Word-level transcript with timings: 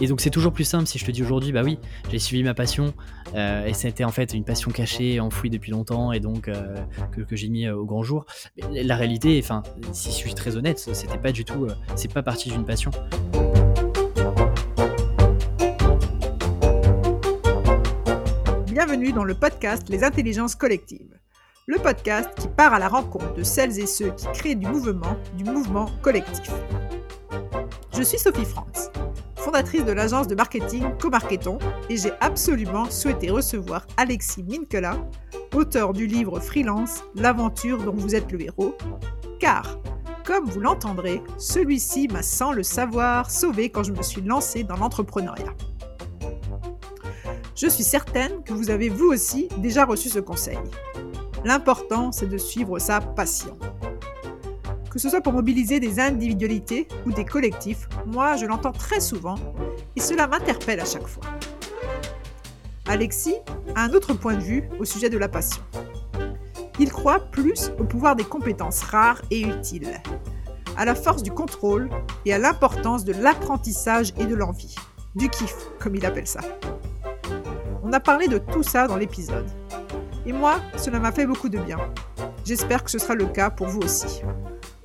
Et 0.00 0.06
donc 0.06 0.20
c'est 0.22 0.30
toujours 0.30 0.52
plus 0.52 0.64
simple 0.64 0.86
si 0.86 0.98
je 0.98 1.04
te 1.04 1.10
dis 1.10 1.22
aujourd'hui, 1.22 1.52
bah 1.52 1.62
oui, 1.62 1.78
j'ai 2.10 2.18
suivi 2.18 2.42
ma 2.42 2.54
passion 2.54 2.94
euh, 3.34 3.66
et 3.66 3.74
c'était 3.74 4.04
en 4.04 4.10
fait 4.10 4.32
une 4.32 4.44
passion 4.44 4.70
cachée, 4.70 5.20
enfouie 5.20 5.50
depuis 5.50 5.72
longtemps 5.72 6.12
et 6.12 6.20
donc 6.20 6.48
euh, 6.48 6.76
que, 7.12 7.36
j'ai 7.36 7.48
mis 7.48 7.68
au 7.68 7.84
grand 7.84 8.02
jour. 8.02 8.24
La 8.70 8.96
réalité, 8.96 9.38
enfin, 9.42 9.62
si 9.92 10.10
je 10.10 10.14
suis 10.14 10.34
très 10.34 10.56
honnête, 10.56 10.78
c'était 10.78 11.18
pas 11.18 11.32
du 11.32 11.44
tout, 11.44 11.66
c'est 11.96 12.12
pas 12.12 12.22
parti 12.22 12.48
d'une 12.48 12.64
passion. 12.64 12.90
Bienvenue 18.66 19.12
dans 19.12 19.24
le 19.24 19.34
podcast 19.34 19.88
Les 19.90 20.02
intelligences 20.02 20.54
collectives 20.54 21.14
le 21.66 21.78
podcast 21.78 22.30
qui 22.36 22.48
part 22.48 22.74
à 22.74 22.80
la 22.80 22.88
rencontre 22.88 23.32
de 23.34 23.44
celles 23.44 23.78
et 23.78 23.86
ceux 23.86 24.10
qui 24.10 24.26
créent 24.32 24.56
du 24.56 24.66
mouvement, 24.66 25.16
du 25.36 25.44
mouvement 25.44 25.88
collectif. 26.02 26.50
Je 27.96 28.02
suis 28.02 28.18
Sophie 28.18 28.44
Franz, 28.44 28.90
fondatrice 29.40 29.84
de 29.84 29.92
l'agence 29.92 30.28
de 30.28 30.34
marketing 30.34 30.84
Comarketon, 30.98 31.58
et 31.88 31.96
j'ai 31.96 32.12
absolument 32.20 32.90
souhaité 32.90 33.30
recevoir 33.30 33.86
Alexis 33.96 34.42
Minkela, 34.42 34.96
auteur 35.54 35.92
du 35.92 36.06
livre 36.06 36.38
Freelance, 36.40 37.02
l'aventure 37.14 37.82
dont 37.82 37.94
vous 37.94 38.14
êtes 38.14 38.30
le 38.30 38.42
héros, 38.42 38.76
car, 39.40 39.78
comme 40.24 40.44
vous 40.44 40.60
l'entendrez, 40.60 41.22
celui-ci 41.38 42.06
m'a 42.08 42.22
sans 42.22 42.52
le 42.52 42.62
savoir 42.62 43.30
sauvé 43.30 43.70
quand 43.70 43.82
je 43.82 43.92
me 43.92 44.02
suis 44.02 44.20
lancée 44.20 44.62
dans 44.62 44.76
l'entrepreneuriat. 44.76 45.54
Je 47.56 47.66
suis 47.66 47.84
certaine 47.84 48.42
que 48.44 48.52
vous 48.52 48.70
avez 48.70 48.90
vous 48.90 49.06
aussi 49.06 49.48
déjà 49.58 49.84
reçu 49.84 50.08
ce 50.08 50.18
conseil. 50.18 50.58
L'important, 51.44 52.12
c'est 52.12 52.28
de 52.28 52.38
suivre 52.38 52.78
sa 52.78 53.00
passion. 53.00 53.58
Que 54.90 54.98
ce 54.98 55.08
soit 55.08 55.20
pour 55.20 55.32
mobiliser 55.32 55.78
des 55.78 56.00
individualités 56.00 56.88
ou 57.06 57.12
des 57.12 57.24
collectifs, 57.24 57.88
moi 58.06 58.36
je 58.36 58.44
l'entends 58.44 58.72
très 58.72 58.98
souvent 58.98 59.36
et 59.94 60.00
cela 60.00 60.26
m'interpelle 60.26 60.80
à 60.80 60.84
chaque 60.84 61.06
fois. 61.06 61.22
Alexis 62.88 63.36
a 63.76 63.84
un 63.84 63.92
autre 63.92 64.14
point 64.14 64.34
de 64.34 64.42
vue 64.42 64.64
au 64.80 64.84
sujet 64.84 65.08
de 65.08 65.16
la 65.16 65.28
passion. 65.28 65.62
Il 66.80 66.90
croit 66.90 67.20
plus 67.30 67.70
au 67.78 67.84
pouvoir 67.84 68.16
des 68.16 68.24
compétences 68.24 68.82
rares 68.82 69.22
et 69.30 69.42
utiles, 69.42 70.00
à 70.76 70.84
la 70.84 70.96
force 70.96 71.22
du 71.22 71.30
contrôle 71.30 71.88
et 72.24 72.34
à 72.34 72.38
l'importance 72.38 73.04
de 73.04 73.12
l'apprentissage 73.12 74.12
et 74.18 74.24
de 74.24 74.34
l'envie, 74.34 74.74
du 75.14 75.28
kiff 75.28 75.54
comme 75.78 75.94
il 75.94 76.04
appelle 76.04 76.26
ça. 76.26 76.40
On 77.84 77.92
a 77.92 78.00
parlé 78.00 78.26
de 78.26 78.38
tout 78.38 78.64
ça 78.64 78.88
dans 78.88 78.96
l'épisode. 78.96 79.46
Et 80.26 80.32
moi, 80.32 80.60
cela 80.76 80.98
m'a 80.98 81.12
fait 81.12 81.26
beaucoup 81.26 81.48
de 81.48 81.58
bien. 81.58 81.78
J'espère 82.44 82.82
que 82.82 82.90
ce 82.90 82.98
sera 82.98 83.14
le 83.14 83.26
cas 83.26 83.50
pour 83.50 83.68
vous 83.68 83.80
aussi. 83.80 84.22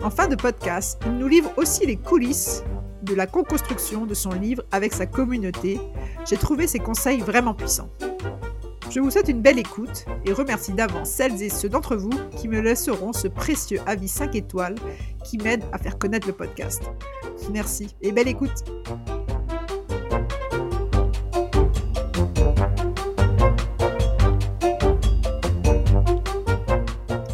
En 0.04 0.10
fin 0.10 0.28
de 0.28 0.36
podcast, 0.36 1.02
il 1.06 1.18
nous 1.18 1.28
livre 1.28 1.52
aussi 1.58 1.86
les 1.86 1.98
coulisses 1.98 2.64
de 3.04 3.14
la 3.14 3.28
co-construction 3.28 4.06
de 4.06 4.14
son 4.14 4.32
livre 4.32 4.64
avec 4.72 4.94
sa 4.94 5.06
communauté. 5.06 5.80
J'ai 6.28 6.38
trouvé 6.38 6.68
ses 6.68 6.80
conseils 6.80 7.22
vraiment 7.22 7.54
puissants. 7.54 7.90
Je 8.90 9.00
vous 9.00 9.10
souhaite 9.10 9.30
une 9.30 9.42
belle 9.42 9.60
écoute 9.60 10.06
et 10.26 10.32
remercie 10.32 10.74
d'avance 10.74 11.10
celles 11.10 11.42
et 11.42 11.50
ceux 11.50 11.70
d'entre 11.70 11.96
vous 11.96 12.12
qui 12.38 12.48
me 12.48 12.60
laisseront 12.62 13.14
ce 13.14 13.28
précieux 13.28 13.80
avis 13.86 14.08
5 14.08 14.36
étoiles 14.36 14.76
qui 15.24 15.38
m'aide 15.38 15.64
à 15.72 15.78
faire 15.78 15.98
connaître 15.98 16.28
le 16.28 16.34
podcast. 16.34 16.84
Merci 17.52 17.96
et 18.02 18.12
belle 18.12 18.28
écoute. 18.28 18.64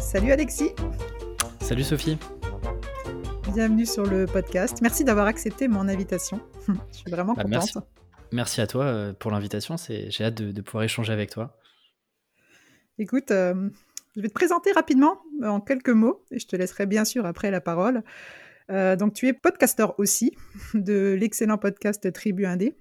Salut 0.00 0.32
Alexis. 0.32 0.72
Salut 1.60 1.84
Sophie. 1.84 2.18
Bienvenue 3.54 3.86
sur 3.86 4.04
le 4.04 4.26
podcast. 4.26 4.78
Merci 4.82 5.04
d'avoir 5.04 5.26
accepté 5.26 5.68
mon 5.68 5.88
invitation. 5.88 6.40
Je 6.92 6.96
suis 6.96 7.10
vraiment 7.10 7.34
bah, 7.34 7.42
contente. 7.42 7.78
Merci. 8.32 8.60
à 8.60 8.66
toi 8.66 8.84
euh, 8.84 9.12
pour 9.12 9.30
l'invitation. 9.30 9.76
J'ai 9.76 10.24
hâte 10.24 10.34
de, 10.34 10.60
pouvoir 10.62 10.84
échanger 10.84 11.12
avec 11.12 11.30
toi. 11.30 11.56
Écoute, 12.98 13.30
euh, 13.30 13.68
je 14.16 14.20
vais 14.20 14.28
te 14.28 14.32
présenter 14.32 14.72
rapidement 14.72 15.20
euh, 15.42 15.48
en 15.48 15.60
quelques 15.60 15.90
mots 15.90 16.24
et 16.30 16.38
je 16.38 16.46
te 16.46 16.56
laisserai 16.56 16.86
bien 16.86 17.04
sûr 17.04 17.26
après 17.26 17.50
la 17.50 17.60
parole. 17.60 18.02
donc, 18.68 19.12
tu 19.12 19.28
es 19.28 19.32
podcasteur 19.32 19.98
aussi 19.98 20.36
de 20.74 21.16
l'excellent 21.18 21.58
podcast 21.58 22.12
Tribu 22.12 22.46
Indé. 22.46 22.76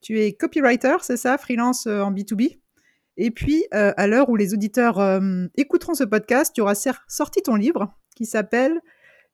Tu 0.00 0.20
es 0.20 0.32
copywriter, 0.32 0.96
c'est 1.02 1.16
ça, 1.16 1.38
freelance 1.38 1.86
en 1.86 2.10
B2B. 2.12 2.60
Et 3.22 3.30
puis, 3.30 3.66
euh, 3.74 3.92
à 3.98 4.06
l'heure 4.06 4.30
où 4.30 4.36
les 4.36 4.54
auditeurs 4.54 4.98
euh, 4.98 5.46
écouteront 5.54 5.92
ce 5.92 6.04
podcast, 6.04 6.54
tu 6.54 6.62
auras 6.62 6.74
sorti 7.06 7.42
ton 7.42 7.54
livre 7.54 7.92
qui 8.16 8.24
s'appelle 8.24 8.80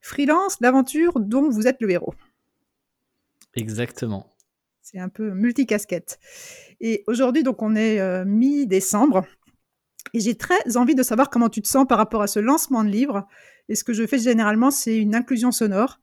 Freelance, 0.06 0.58
l'aventure 0.60 1.18
dont 1.18 1.50
vous 1.50 1.66
êtes 1.66 1.78
le 1.80 1.90
héros. 1.90 2.14
Exactement. 3.54 4.32
C'est 4.80 5.00
un 5.00 5.08
peu 5.08 5.30
multicasquette. 5.32 6.20
Et 6.80 7.02
aujourd'hui, 7.08 7.42
donc, 7.42 7.60
on 7.60 7.74
est 7.74 7.98
euh, 7.98 8.24
mi-décembre. 8.24 9.26
Et 10.14 10.20
j'ai 10.20 10.36
très 10.36 10.76
envie 10.76 10.94
de 10.94 11.02
savoir 11.02 11.28
comment 11.28 11.48
tu 11.48 11.60
te 11.60 11.66
sens 11.66 11.86
par 11.88 11.98
rapport 11.98 12.22
à 12.22 12.28
ce 12.28 12.38
lancement 12.38 12.84
de 12.84 12.88
livre. 12.88 13.26
Et 13.68 13.74
ce 13.74 13.82
que 13.82 13.92
je 13.92 14.06
fais 14.06 14.20
généralement, 14.20 14.70
c'est 14.70 14.96
une 14.96 15.16
inclusion 15.16 15.50
sonore. 15.50 15.98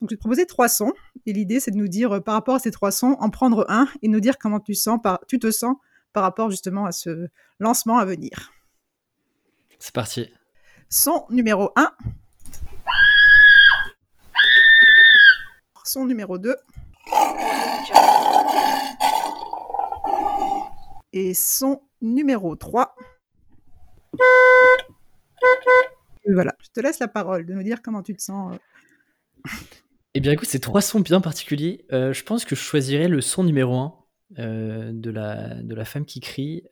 Donc, 0.00 0.10
je 0.10 0.14
vais 0.14 0.18
te 0.18 0.20
proposer 0.20 0.46
trois 0.46 0.68
sons. 0.68 0.92
Et 1.26 1.32
l'idée, 1.32 1.58
c'est 1.58 1.72
de 1.72 1.78
nous 1.78 1.88
dire, 1.88 2.22
par 2.22 2.34
rapport 2.34 2.54
à 2.54 2.58
ces 2.60 2.70
trois 2.70 2.92
sons, 2.92 3.16
en 3.18 3.28
prendre 3.28 3.66
un 3.68 3.88
et 4.02 4.08
nous 4.08 4.20
dire 4.20 4.38
comment 4.38 4.60
tu, 4.60 4.74
sens 4.74 5.00
par, 5.02 5.18
tu 5.26 5.40
te 5.40 5.50
sens 5.50 5.74
par 6.12 6.22
rapport 6.22 6.48
justement 6.48 6.86
à 6.86 6.92
ce 6.92 7.26
lancement 7.58 7.98
à 7.98 8.04
venir. 8.04 8.52
C'est 9.80 9.92
parti. 9.92 10.30
Son 10.88 11.26
numéro 11.28 11.72
1. 11.74 11.90
Son 15.88 16.04
numéro 16.04 16.36
2. 16.36 16.54
Et 21.14 21.32
son 21.32 21.80
numéro 22.02 22.56
3. 22.56 22.94
voilà, 26.30 26.54
je 26.62 26.68
te 26.74 26.80
laisse 26.80 26.98
la 26.98 27.08
parole 27.08 27.46
de 27.46 27.54
nous 27.54 27.62
dire 27.62 27.80
comment 27.80 28.02
tu 28.02 28.14
te 28.14 28.20
sens. 28.20 28.54
Euh. 28.54 29.48
Eh 30.12 30.20
bien 30.20 30.32
écoute, 30.32 30.48
c'est 30.50 30.58
trois 30.58 30.82
sons 30.82 31.00
bien 31.00 31.22
particuliers. 31.22 31.86
Euh, 31.90 32.12
je 32.12 32.22
pense 32.22 32.44
que 32.44 32.54
je 32.54 32.60
choisirais 32.60 33.08
le 33.08 33.22
son 33.22 33.42
numéro 33.42 33.74
1 33.78 33.94
euh, 34.40 34.90
de, 34.92 35.10
la, 35.10 35.54
de 35.54 35.74
la 35.74 35.86
femme 35.86 36.04
qui 36.04 36.20
crie 36.20 36.64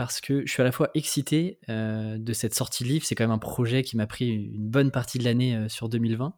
parce 0.00 0.22
que 0.22 0.46
je 0.46 0.50
suis 0.50 0.62
à 0.62 0.64
la 0.64 0.72
fois 0.72 0.88
excité 0.94 1.58
euh, 1.68 2.16
de 2.16 2.32
cette 2.32 2.54
sortie 2.54 2.84
de 2.84 2.88
livre. 2.88 3.04
C'est 3.04 3.14
quand 3.14 3.24
même 3.24 3.30
un 3.30 3.36
projet 3.36 3.82
qui 3.82 3.98
m'a 3.98 4.06
pris 4.06 4.30
une 4.30 4.66
bonne 4.66 4.90
partie 4.90 5.18
de 5.18 5.24
l'année 5.24 5.68
sur 5.68 5.90
2020. 5.90 6.32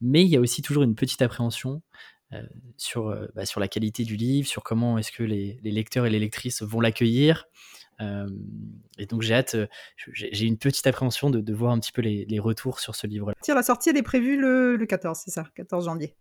Mais 0.00 0.22
il 0.22 0.28
y 0.28 0.36
a 0.38 0.40
aussi 0.40 0.62
toujours 0.62 0.82
une 0.82 0.94
petite 0.94 1.20
appréhension 1.20 1.82
sur, 2.78 3.14
bah, 3.34 3.44
sur 3.44 3.60
la 3.60 3.68
qualité 3.68 4.04
du 4.04 4.16
livre, 4.16 4.48
sur 4.48 4.62
comment 4.62 4.96
est-ce 4.96 5.12
que 5.12 5.22
les, 5.22 5.60
lecteurs 5.62 6.06
et 6.06 6.10
les 6.10 6.18
lectrices 6.18 6.62
vont 6.62 6.80
l'accueillir. 6.80 7.44
et 8.00 9.04
donc 9.04 9.20
j'ai 9.20 9.34
hâte, 9.34 9.56
j'ai 10.14 10.46
une 10.46 10.56
petite 10.56 10.86
appréhension 10.86 11.28
de, 11.28 11.52
voir 11.52 11.72
un 11.72 11.78
petit 11.78 11.92
peu 11.92 12.00
les, 12.00 12.38
retours 12.38 12.80
sur 12.80 12.94
ce 12.94 13.06
livre-là. 13.06 13.34
La 13.46 13.62
sortie, 13.62 13.90
elle 13.90 13.98
est 13.98 14.02
prévue 14.02 14.40
le, 14.40 14.76
le 14.76 14.86
14, 14.86 15.20
c'est 15.22 15.30
ça, 15.30 15.44
14 15.54 15.84
janvier. 15.84 16.16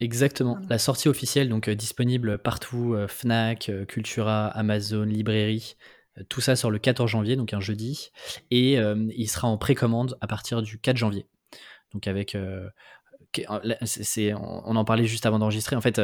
Exactement. 0.00 0.58
La 0.68 0.78
sortie 0.78 1.08
officielle, 1.08 1.48
donc 1.48 1.68
euh, 1.68 1.74
disponible 1.74 2.38
partout, 2.38 2.94
euh, 2.94 3.08
Fnac, 3.08 3.68
euh, 3.68 3.84
Cultura, 3.84 4.46
Amazon, 4.48 5.04
librairie, 5.04 5.76
tout 6.28 6.40
ça 6.40 6.56
sur 6.56 6.70
le 6.70 6.78
14 6.78 7.10
janvier, 7.10 7.36
donc 7.36 7.52
un 7.54 7.60
jeudi. 7.60 8.10
Et 8.50 8.74
il 8.74 9.28
sera 9.28 9.48
en 9.48 9.58
précommande 9.58 10.16
à 10.20 10.26
partir 10.26 10.62
du 10.62 10.78
4 10.78 10.96
janvier. 10.96 11.26
Donc 11.92 12.06
avec... 12.06 12.36
c'est, 13.82 14.34
on 14.34 14.76
en 14.76 14.84
parlait 14.84 15.06
juste 15.06 15.26
avant 15.26 15.38
d'enregistrer. 15.38 15.76
En 15.76 15.80
fait, 15.80 16.00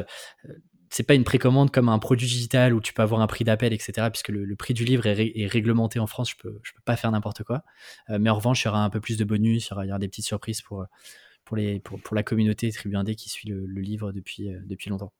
c'est 0.91 1.03
pas 1.03 1.15
une 1.15 1.25
précommande 1.25 1.71
comme 1.71 1.89
un 1.89 1.99
produit 1.99 2.27
digital 2.27 2.73
où 2.73 2.81
tu 2.81 2.93
peux 2.93 3.03
avoir 3.03 3.21
un 3.21 3.27
prix 3.27 3.45
d'appel, 3.45 3.73
etc. 3.73 4.09
Puisque 4.11 4.29
le, 4.29 4.57
prix 4.57 4.75
du 4.75 4.85
livre 4.85 5.07
est, 5.07 5.47
réglementé 5.47 5.99
en 5.99 6.07
France, 6.07 6.31
je 6.31 6.37
peux, 6.37 6.53
peux 6.53 6.83
pas 6.85 6.97
faire 6.97 7.11
n'importe 7.11 7.43
quoi. 7.43 7.63
mais 8.09 8.31
en 8.31 8.35
revanche, 8.35 8.63
il 8.65 8.67
y 8.67 8.69
aura 8.69 8.85
un 8.85 8.91
peu 8.91 9.01
plus 9.01 9.17
de 9.17 9.25
bonus, 9.25 9.69
il 9.69 9.89
y 9.89 9.91
aura, 9.91 9.99
des 9.99 10.09
petites 10.09 10.27
surprises 10.27 10.63
pour, 10.63 10.87
la 12.13 12.23
communauté 12.23 12.71
Tribu 12.72 12.97
Indé 12.97 13.15
qui 13.15 13.28
suit 13.28 13.49
le, 13.49 13.66
livre 13.81 14.13
depuis, 14.13 14.53
euh, 14.53 14.61
depuis 14.65 14.91
longtemps. 14.91 15.13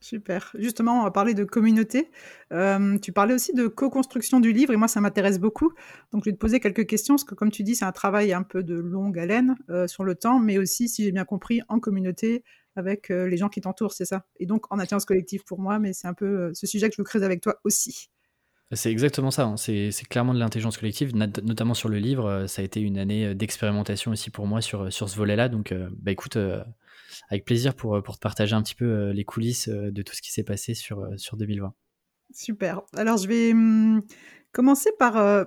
Super. 0.00 0.52
Justement, 0.58 1.00
on 1.00 1.02
va 1.04 1.10
parler 1.10 1.34
de 1.34 1.44
communauté. 1.44 2.10
Euh, 2.52 2.98
tu 2.98 3.12
parlais 3.12 3.34
aussi 3.34 3.52
de 3.54 3.66
co-construction 3.66 4.40
du 4.40 4.52
livre 4.52 4.72
et 4.72 4.76
moi, 4.76 4.88
ça 4.88 5.00
m'intéresse 5.00 5.38
beaucoup. 5.38 5.72
Donc, 6.12 6.24
je 6.24 6.30
vais 6.30 6.34
te 6.34 6.40
poser 6.40 6.60
quelques 6.60 6.86
questions 6.86 7.14
parce 7.14 7.24
que, 7.24 7.34
comme 7.34 7.50
tu 7.50 7.62
dis, 7.62 7.74
c'est 7.74 7.84
un 7.84 7.92
travail 7.92 8.32
un 8.32 8.42
peu 8.42 8.62
de 8.62 8.74
longue 8.74 9.18
haleine 9.18 9.56
euh, 9.70 9.86
sur 9.86 10.04
le 10.04 10.14
temps, 10.14 10.38
mais 10.38 10.58
aussi, 10.58 10.88
si 10.88 11.04
j'ai 11.04 11.12
bien 11.12 11.24
compris, 11.24 11.60
en 11.68 11.80
communauté 11.80 12.44
avec 12.78 13.08
les 13.08 13.38
gens 13.38 13.48
qui 13.48 13.62
t'entourent, 13.62 13.94
c'est 13.94 14.04
ça? 14.04 14.26
Et 14.38 14.44
donc, 14.44 14.70
en 14.70 14.78
attirance 14.78 15.06
collective 15.06 15.44
pour 15.44 15.58
moi, 15.58 15.78
mais 15.78 15.94
c'est 15.94 16.08
un 16.08 16.12
peu 16.12 16.52
ce 16.52 16.66
sujet 16.66 16.90
que 16.90 16.94
je 16.94 17.00
veux 17.00 17.06
creuser 17.06 17.24
avec 17.24 17.40
toi 17.40 17.58
aussi. 17.64 18.10
C'est 18.72 18.90
exactement 18.90 19.30
ça, 19.30 19.44
hein. 19.44 19.56
c'est 19.56 19.92
clairement 20.10 20.34
de 20.34 20.40
l'intelligence 20.40 20.76
collective, 20.76 21.14
notamment 21.14 21.74
sur 21.74 21.88
le 21.88 21.98
livre. 21.98 22.26
Euh, 22.26 22.46
ça 22.48 22.62
a 22.62 22.64
été 22.64 22.80
une 22.80 22.98
année 22.98 23.26
euh, 23.26 23.34
d'expérimentation 23.34 24.10
aussi 24.10 24.30
pour 24.30 24.48
moi 24.48 24.60
sur, 24.60 24.92
sur 24.92 25.08
ce 25.08 25.16
volet-là. 25.16 25.48
Donc, 25.48 25.70
euh, 25.70 25.88
bah 26.00 26.10
écoute, 26.10 26.36
avec 27.28 27.44
plaisir 27.44 27.74
pour, 27.74 28.02
pour 28.02 28.16
te 28.16 28.20
partager 28.20 28.54
un 28.54 28.62
petit 28.62 28.74
peu 28.74 29.10
les 29.10 29.24
coulisses 29.24 29.68
de 29.68 30.02
tout 30.02 30.14
ce 30.14 30.22
qui 30.22 30.32
s'est 30.32 30.44
passé 30.44 30.74
sur, 30.74 31.06
sur 31.16 31.36
2020. 31.36 31.74
Super. 32.34 32.82
Alors, 32.96 33.16
je 33.18 33.28
vais 33.28 33.52
hum, 33.52 34.02
commencer 34.52 34.90
par 34.98 35.46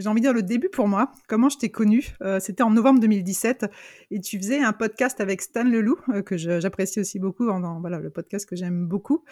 j'ai 0.00 0.08
envie 0.08 0.20
de 0.20 0.26
dire 0.26 0.34
le 0.34 0.42
début 0.42 0.68
pour 0.68 0.88
moi. 0.88 1.10
Comment 1.28 1.48
je 1.48 1.58
t'ai 1.58 1.70
connu 1.70 2.14
euh, 2.22 2.38
C'était 2.40 2.62
en 2.62 2.70
novembre 2.70 3.00
2017 3.00 3.66
et 4.10 4.20
tu 4.20 4.38
faisais 4.38 4.58
un 4.58 4.72
podcast 4.72 5.20
avec 5.20 5.40
Stan 5.40 5.64
Leloup 5.64 5.98
euh, 6.10 6.22
que 6.22 6.36
j'apprécie 6.36 7.00
aussi 7.00 7.18
beaucoup. 7.18 7.46
Voilà, 7.80 7.98
le 7.98 8.10
podcast 8.10 8.48
que 8.48 8.56
j'aime 8.56 8.86
beaucoup. 8.86 9.24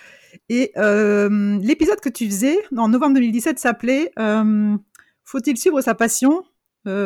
Et 0.48 0.72
euh, 0.76 1.58
l'épisode 1.60 2.00
que 2.00 2.08
tu 2.08 2.26
faisais 2.26 2.58
en 2.76 2.88
novembre 2.88 3.14
2017 3.14 3.58
s'appelait 3.58 4.12
Faut-il 5.24 5.56
suivre 5.56 5.80
sa 5.80 5.94
passion? 5.94 6.44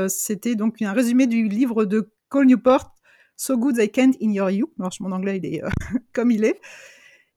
C'était 0.08 0.54
donc 0.54 0.80
un 0.82 0.92
résumé 0.92 1.26
du 1.26 1.48
livre 1.48 1.84
de 1.84 2.12
Cole 2.28 2.46
Newport, 2.46 2.94
So 3.38 3.56
Good 3.56 3.78
I 3.78 3.88
Can't 3.88 4.12
Ignore 4.20 4.50
You. 4.50 4.70
Alors 4.78 4.92
mon 5.00 5.12
anglais 5.12 5.40
il 5.42 5.46
est 5.46 5.62
comme 6.12 6.30
il 6.30 6.44
est. 6.44 6.60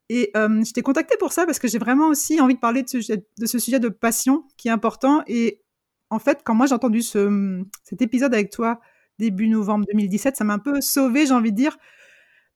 Et 0.09 0.31
je 0.36 0.74
t'ai 0.74 0.81
contacté 0.81 1.15
pour 1.18 1.31
ça 1.31 1.45
parce 1.45 1.57
que 1.57 1.69
j'ai 1.69 1.77
vraiment 1.77 2.09
aussi 2.09 2.42
envie 2.42 2.56
de 2.56 2.59
parler 2.59 2.83
de 2.83 2.89
ce, 2.89 3.59
sujet 3.59 3.80
de 3.80 3.88
passion 3.88 4.44
qui 4.57 4.68
est 4.68 4.71
important. 4.71 5.24
Et 5.27 5.62
en 6.09 6.19
fait, 6.19 6.42
quand 6.44 6.53
moi 6.53 6.65
j'ai 6.65 6.74
entendu 6.74 7.01
ce, 7.01 7.63
cet 7.86 8.01
épisode 8.01 8.33
avec 8.33 8.50
toi 8.50 8.81
début 9.19 9.48
novembre 9.48 9.86
2017, 9.89 10.36
ça 10.36 10.44
m'a 10.44 10.56
un 10.56 10.59
peu 10.59 10.81
sauvé, 10.81 11.27
j'ai 11.27 11.33
envie 11.33 11.51
de 11.51 11.56
dire. 11.56 11.77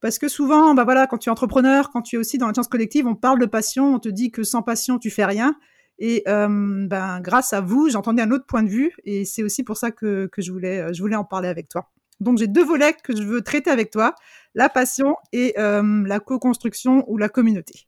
Parce 0.02 0.20
que 0.20 0.28
souvent, 0.28 0.74
bah 0.74 0.84
voilà, 0.84 1.08
quand 1.08 1.18
tu 1.18 1.30
es 1.30 1.32
entrepreneur, 1.32 1.92
quand 1.92 2.02
tu 2.02 2.18
es 2.18 2.20
aussi 2.20 2.38
dans 2.38 2.48
la 2.48 2.54
science 2.54 2.68
collective, 2.68 3.08
on 3.08 3.16
parle 3.16 3.40
de 3.40 3.46
passion, 3.46 3.96
on 3.96 4.00
te 4.00 4.10
dit 4.10 4.32
que 4.32 4.44
sans 4.44 4.62
passion, 4.62 5.00
tu 5.00 5.10
fais 5.10 5.26
rien. 5.26 5.56
Et 5.98 6.24
ben, 6.26 7.22
grâce 7.22 7.54
à 7.54 7.62
vous, 7.62 7.90
j'entendais 7.90 8.22
un 8.22 8.32
autre 8.32 8.46
point 8.46 8.64
de 8.64 8.70
vue. 8.70 8.92
Et 9.06 9.24
c'est 9.24 9.44
aussi 9.44 9.64
pour 9.64 9.78
ça 9.78 9.92
que, 9.92 10.28
que 10.28 10.42
je, 10.42 10.52
voulais, 10.52 10.94
je 10.94 11.02
voulais 11.02 11.16
en 11.16 11.24
parler 11.24 11.48
avec 11.48 11.70
toi. 11.70 11.90
Donc 12.20 12.38
j'ai 12.38 12.48
deux 12.48 12.64
volets 12.64 12.94
que 12.94 13.16
je 13.16 13.24
veux 13.24 13.42
traiter 13.42 13.70
avec 13.70 13.92
toi, 13.92 14.16
la 14.54 14.70
passion 14.70 15.16
et 15.34 15.54
euh, 15.60 16.04
la 16.06 16.20
co-construction 16.20 17.04
ou 17.08 17.18
la 17.18 17.30
communauté. 17.30 17.88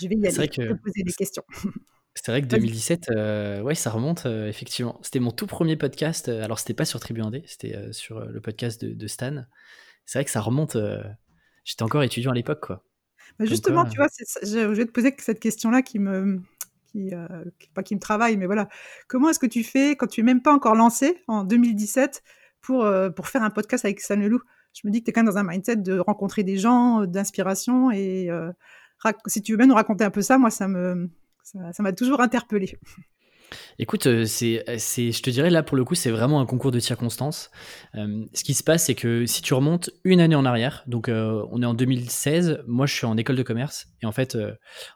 Je 0.00 0.08
vais 0.08 0.16
y 0.16 0.26
aller, 0.26 0.48
que... 0.48 0.74
poser 0.74 1.02
des 1.02 1.12
questions. 1.12 1.44
C'est 2.14 2.32
vrai 2.32 2.40
que 2.40 2.46
2017, 2.46 3.10
euh, 3.10 3.60
ouais, 3.60 3.74
ça 3.74 3.90
remonte 3.90 4.24
euh, 4.24 4.48
effectivement. 4.48 4.98
C'était 5.02 5.20
mon 5.20 5.32
tout 5.32 5.46
premier 5.46 5.76
podcast. 5.76 6.28
alors 6.28 6.58
c'était 6.58 6.72
pas 6.72 6.86
sur 6.86 6.98
Tribu 6.98 7.20
Indé, 7.20 7.44
c'était 7.46 7.92
sur 7.92 8.20
le 8.20 8.40
podcast 8.40 8.82
de, 8.82 9.06
Stan. 9.06 9.44
C'est 10.06 10.18
vrai 10.18 10.24
que 10.24 10.30
ça 10.30 10.40
remonte. 10.40 10.78
J'étais 11.64 11.82
encore 11.82 12.02
étudiant 12.02 12.30
à 12.30 12.34
l'époque, 12.34 12.64
quoi. 12.64 12.84
Bah, 13.38 13.44
justement, 13.44 13.84
tu 13.84 13.96
vois, 13.96 14.06
je 14.42 14.72
vais 14.72 14.86
te 14.86 14.92
poser 14.92 15.14
cette 15.18 15.40
question-là 15.40 15.82
qui 15.82 15.98
me, 15.98 16.40
qui, 16.86 17.10
pas 17.74 17.82
qui 17.82 17.94
me 17.94 18.00
travaille, 18.00 18.36
mais 18.36 18.46
voilà. 18.46 18.68
Comment 19.08 19.30
est-ce 19.30 19.38
que 19.38 19.46
tu 19.46 19.62
fais 19.62 19.96
quand 19.96 20.06
tu 20.06 20.20
es 20.20 20.24
même 20.24 20.42
pas 20.42 20.54
encore 20.54 20.74
lancé 20.74 21.22
en 21.26 21.44
2017 21.44 22.22
pour, 22.66 22.84
euh, 22.84 23.10
pour 23.10 23.28
faire 23.28 23.42
un 23.42 23.50
podcast 23.50 23.84
avec 23.84 24.00
Sanelou. 24.00 24.40
Je 24.74 24.86
me 24.86 24.92
dis 24.92 25.00
que 25.00 25.04
tu 25.04 25.10
es 25.10 25.12
quand 25.12 25.22
même 25.22 25.32
dans 25.32 25.38
un 25.38 25.44
mindset 25.44 25.76
de 25.76 25.98
rencontrer 25.98 26.42
des 26.42 26.58
gens, 26.58 27.02
euh, 27.02 27.06
d'inspiration. 27.06 27.92
Et 27.92 28.28
euh, 28.28 28.50
si 29.26 29.40
tu 29.40 29.52
veux 29.52 29.58
bien 29.58 29.68
nous 29.68 29.74
raconter 29.74 30.04
un 30.04 30.10
peu 30.10 30.20
ça, 30.20 30.36
moi, 30.36 30.50
ça 30.50 30.68
me 30.68 31.08
ça 31.44 31.80
m'a 31.80 31.92
toujours 31.92 32.20
interpellé. 32.20 32.76
Écoute, 33.78 34.08
c'est, 34.24 34.64
je 34.66 35.22
te 35.22 35.30
dirais 35.30 35.50
là 35.50 35.62
pour 35.62 35.76
le 35.76 35.84
coup, 35.84 35.94
c'est 35.94 36.10
vraiment 36.10 36.40
un 36.40 36.46
concours 36.46 36.72
de 36.72 36.80
circonstances. 36.80 37.52
ce 37.94 38.42
qui 38.42 38.52
se 38.52 38.64
passe, 38.64 38.86
c'est 38.86 38.96
que 38.96 39.26
si 39.26 39.42
tu 39.42 39.54
remontes 39.54 39.90
une 40.02 40.18
année 40.18 40.34
en 40.34 40.44
arrière, 40.44 40.82
donc 40.88 41.08
on 41.08 41.62
est 41.62 41.66
en 41.66 41.74
2016, 41.74 42.64
moi 42.66 42.86
je 42.86 42.94
suis 42.94 43.06
en 43.06 43.16
école 43.16 43.36
de 43.36 43.44
commerce, 43.44 43.86
et 44.02 44.06
en 44.06 44.10
fait, 44.10 44.36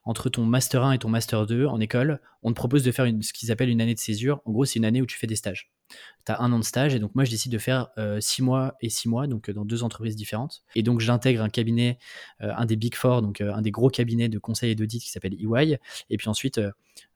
entre 0.02 0.28
ton 0.28 0.44
master 0.44 0.82
1 0.82 0.94
et 0.94 0.98
ton 0.98 1.08
master 1.08 1.46
2 1.46 1.66
en 1.66 1.78
école, 1.78 2.20
on 2.42 2.50
te 2.50 2.56
propose 2.56 2.82
de 2.82 2.90
faire 2.90 3.06
ce 3.20 3.32
qu'ils 3.32 3.52
appellent 3.52 3.70
une 3.70 3.80
année 3.80 3.94
de 3.94 4.00
césure. 4.00 4.40
En 4.44 4.50
gros, 4.50 4.64
c'est 4.64 4.80
une 4.80 4.84
année 4.84 5.00
où 5.00 5.06
tu 5.06 5.16
fais 5.16 5.28
des 5.28 5.36
stages 5.36 5.70
tu 6.26 6.32
as 6.32 6.40
un 6.40 6.52
an 6.52 6.58
de 6.58 6.64
stage. 6.64 6.94
Et 6.94 6.98
donc, 6.98 7.14
moi, 7.14 7.24
je 7.24 7.30
décide 7.30 7.52
de 7.52 7.58
faire 7.58 7.88
euh, 7.98 8.20
six 8.20 8.42
mois 8.42 8.76
et 8.80 8.88
six 8.88 9.08
mois, 9.08 9.26
donc 9.26 9.48
euh, 9.48 9.52
dans 9.52 9.64
deux 9.64 9.82
entreprises 9.82 10.16
différentes. 10.16 10.62
Et 10.74 10.82
donc, 10.82 11.00
j'intègre 11.00 11.42
un 11.42 11.48
cabinet, 11.48 11.98
euh, 12.42 12.52
un 12.56 12.66
des 12.66 12.76
Big 12.76 12.94
Four, 12.94 13.22
donc 13.22 13.40
un 13.40 13.62
des 13.62 13.70
gros 13.70 13.88
cabinets 13.88 14.28
de 14.28 14.38
conseil 14.38 14.72
et 14.72 14.74
d'audit 14.74 15.02
qui 15.02 15.10
s'appelle 15.10 15.34
EY. 15.34 15.78
Et 16.10 16.16
puis 16.16 16.28
ensuite, 16.28 16.60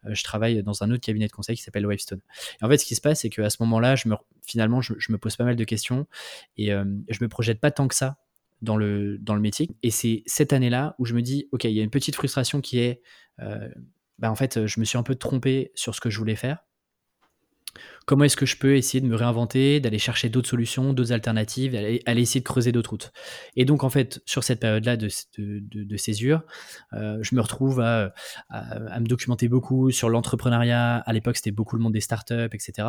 je 0.05 0.23
travaille 0.23 0.63
dans 0.63 0.83
un 0.83 0.91
autre 0.91 1.01
cabinet 1.01 1.27
de 1.27 1.33
conseil 1.33 1.57
qui 1.57 1.63
s'appelle 1.63 1.87
Wavestone. 1.87 2.21
Et 2.61 2.65
en 2.65 2.69
fait, 2.69 2.79
ce 2.79 2.85
qui 2.85 2.95
se 2.95 3.01
passe, 3.01 3.21
c'est 3.21 3.31
qu'à 3.31 3.51
ce 3.51 3.57
moment-là, 3.61 3.97
je 3.97 4.09
me, 4.09 4.17
finalement, 4.43 4.81
je, 4.81 4.95
me 5.11 5.19
pose 5.19 5.37
pas 5.37 5.45
mal 5.45 5.57
de 5.57 5.65
questions 5.65 6.07
et 6.57 6.69
je 6.69 7.19
me 7.23 7.29
projette 7.29 7.61
pas 7.61 7.71
tant 7.71 7.89
que 7.89 7.95
ça 7.95 8.19
dans 8.63 8.77
le, 8.77 9.19
dans 9.19 9.35
le 9.35 9.41
métier. 9.41 9.71
Et 9.83 9.91
c'est 9.91 10.23
cette 10.27 10.53
année-là 10.53 10.95
où 10.99 11.05
je 11.05 11.15
me 11.15 11.23
dis, 11.23 11.49
OK, 11.53 11.65
il 11.65 11.73
y 11.73 11.81
a 11.81 11.83
une 11.83 11.91
petite 11.91 12.15
frustration 12.17 12.61
qui 12.61 12.79
est, 12.79 13.03
bah, 13.39 14.31
en 14.31 14.35
fait, 14.35 14.67
je 14.67 14.81
me 14.81 14.85
suis 14.85 14.99
un 14.99 15.03
peu 15.03 15.15
trompé 15.15 15.73
sur 15.75 15.95
ce 15.95 16.01
que 16.01 16.11
je 16.11 16.19
voulais 16.19 16.37
faire 16.37 16.65
comment 18.07 18.25
est-ce 18.25 18.37
que 18.37 18.47
je 18.47 18.57
peux 18.57 18.77
essayer 18.77 19.01
de 19.01 19.07
me 19.07 19.17
réinventer, 19.17 19.81
d'aller 19.81 19.99
chercher 19.99 20.29
d'autres 20.29 20.49
solutions, 20.49 20.93
d'autres 20.93 21.13
alternatives, 21.13 21.75
aller 21.75 22.21
essayer 22.21 22.41
de 22.41 22.45
creuser 22.45 22.73
d'autres 22.73 22.91
routes. 22.91 23.13
Et 23.57 23.65
donc, 23.65 23.85
en 23.85 23.91
fait, 23.91 24.21
sur 24.27 24.45
cette 24.45 24.61
période-là 24.61 24.97
de, 24.97 25.09
de, 25.39 25.97
césure, 25.97 26.43
euh, 26.93 27.19
je 27.23 27.35
me 27.35 27.41
retrouve 27.41 27.81
à, 27.81 28.13
me 28.51 29.07
documenter 29.07 29.49
beaucoup 29.49 29.91
sur 29.91 30.09
l'entrepreneuriat. 30.09 30.97
À 30.97 31.13
l'époque, 31.13 31.37
c'était 31.37 31.51
beaucoup 31.51 31.77
le 31.77 31.83
monde 31.83 31.93
des 31.93 32.01
startups, 32.01 32.51
etc. 32.53 32.89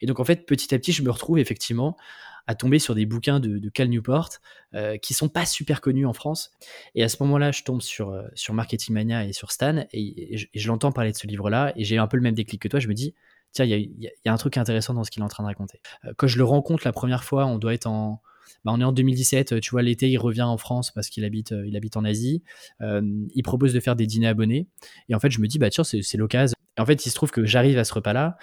Et 0.00 0.06
donc, 0.06 0.20
en 0.20 0.24
fait, 0.24 0.46
petit 0.46 0.74
à 0.74 0.78
petit, 0.78 0.92
je 0.92 1.02
me 1.02 1.10
retrouve 1.10 1.38
effectivement 1.38 1.96
à 2.46 2.54
tomber 2.54 2.78
sur 2.78 2.94
des 2.94 3.06
bouquins 3.06 3.40
de, 3.40 3.68
Cal 3.70 3.88
Newport 3.88 4.28
euh, 4.74 4.98
qui 4.98 5.14
sont 5.14 5.30
pas 5.30 5.46
super 5.46 5.80
connus 5.80 6.04
en 6.04 6.12
France. 6.12 6.52
Et 6.94 7.02
à 7.02 7.08
ce 7.08 7.22
moment-là, 7.22 7.52
je 7.52 7.62
tombe 7.62 7.80
sur, 7.80 8.10
euh, 8.10 8.22
sur 8.34 8.52
Marketing 8.52 8.94
Mania 8.94 9.24
et 9.24 9.32
sur 9.32 9.50
Stan 9.50 9.86
et, 9.92 10.36
je, 10.36 10.46
je 10.54 10.68
l'entends 10.68 10.92
parler 10.92 11.12
de 11.12 11.16
ce 11.16 11.26
livre-là 11.26 11.72
et 11.74 11.84
j'ai 11.84 11.96
un 11.96 12.06
peu 12.06 12.18
le 12.18 12.22
même 12.22 12.34
déclic 12.34 12.60
que 12.60 12.68
toi. 12.68 12.80
Je 12.80 12.88
me 12.88 12.92
dis, 12.94 13.14
tiens, 13.54 13.64
il 13.64 13.90
y, 13.98 14.28
a, 14.28 14.32
un 14.32 14.36
truc 14.36 14.56
intéressant 14.58 14.94
dans 14.94 15.04
ce 15.04 15.10
qu'il 15.10 15.22
est 15.22 15.24
en 15.24 15.28
train 15.28 15.44
de 15.44 15.48
raconter. 15.48 15.80
Euh, 16.04 16.12
quand 16.16 16.26
je 16.26 16.38
le 16.38 16.44
rencontre 16.44 16.82
la 16.84 16.92
première 16.92 17.24
fois, 17.24 17.46
on 17.46 17.58
doit 17.58 17.72
être 17.72 17.86
en, 17.86 18.20
bah, 18.64 18.72
on 18.74 18.80
est 18.80 18.84
en 18.84 18.92
2017, 18.92 19.60
tu 19.60 19.70
vois, 19.70 19.82
l'été, 19.82 20.10
il 20.10 20.18
revient 20.18 20.42
en 20.42 20.56
France 20.56 20.90
parce 20.90 21.08
qu'il 21.08 21.24
habite, 21.24 21.52
euh, 21.52 21.66
il 21.66 21.76
habite 21.76 21.96
en 21.96 22.04
Asie. 22.04 22.42
Euh, 22.80 23.02
il 23.34 23.42
propose 23.42 23.72
de 23.72 23.80
faire 23.80 23.96
des 23.96 24.06
dîners 24.06 24.28
abonnés. 24.28 24.68
Et 25.08 25.14
en 25.14 25.20
fait, 25.20 25.30
je 25.30 25.40
me 25.40 25.46
dis, 25.46 25.58
bah 25.58 25.70
tiens, 25.70 25.84
c'est 25.84 26.16
l'occasion. 26.16 26.56
Et 26.76 26.80
en 26.80 26.86
fait, 26.86 27.06
il 27.06 27.10
se 27.10 27.14
trouve 27.14 27.30
que 27.30 27.44
j'arrive 27.44 27.78
à 27.78 27.84
ce 27.84 27.94
repas-là. 27.94 28.36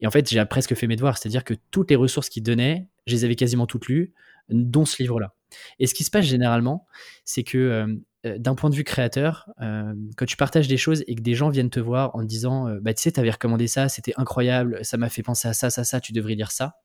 Et 0.00 0.06
en 0.06 0.10
fait, 0.10 0.28
j'ai 0.28 0.44
presque 0.44 0.74
fait 0.74 0.86
mes 0.86 0.96
devoirs. 0.96 1.18
C'est-à-dire 1.18 1.44
que 1.44 1.54
toutes 1.70 1.90
les 1.90 1.96
ressources 1.96 2.28
qu'il 2.28 2.42
donnait, 2.42 2.88
je 3.06 3.14
les 3.14 3.24
avais 3.24 3.36
quasiment 3.36 3.66
toutes 3.66 3.86
lues, 3.86 4.14
dont 4.48 4.84
ce 4.84 5.02
livre-là. 5.02 5.34
Et 5.78 5.86
ce 5.86 5.94
qui 5.94 6.04
se 6.04 6.10
passe 6.10 6.24
généralement, 6.24 6.86
c'est 7.24 7.42
que 7.42 7.58
euh, 7.58 7.94
d'un 8.24 8.54
point 8.54 8.70
de 8.70 8.74
vue 8.74 8.84
créateur, 8.84 9.48
euh, 9.60 9.94
quand 10.16 10.26
tu 10.26 10.36
partages 10.36 10.68
des 10.68 10.76
choses 10.76 11.02
et 11.06 11.14
que 11.14 11.22
des 11.22 11.34
gens 11.34 11.48
viennent 11.48 11.70
te 11.70 11.80
voir 11.80 12.14
en 12.14 12.20
te 12.20 12.26
disant 12.26 12.68
euh, 12.68 12.78
bah, 12.80 12.92
Tu 12.92 13.02
sais, 13.02 13.12
tu 13.12 13.20
avais 13.20 13.30
recommandé 13.30 13.66
ça, 13.66 13.88
c'était 13.88 14.12
incroyable, 14.16 14.84
ça 14.84 14.96
m'a 14.96 15.08
fait 15.08 15.22
penser 15.22 15.48
à 15.48 15.54
ça, 15.54 15.70
ça, 15.70 15.84
ça, 15.84 16.00
tu 16.00 16.12
devrais 16.12 16.34
lire 16.34 16.50
ça. 16.50 16.76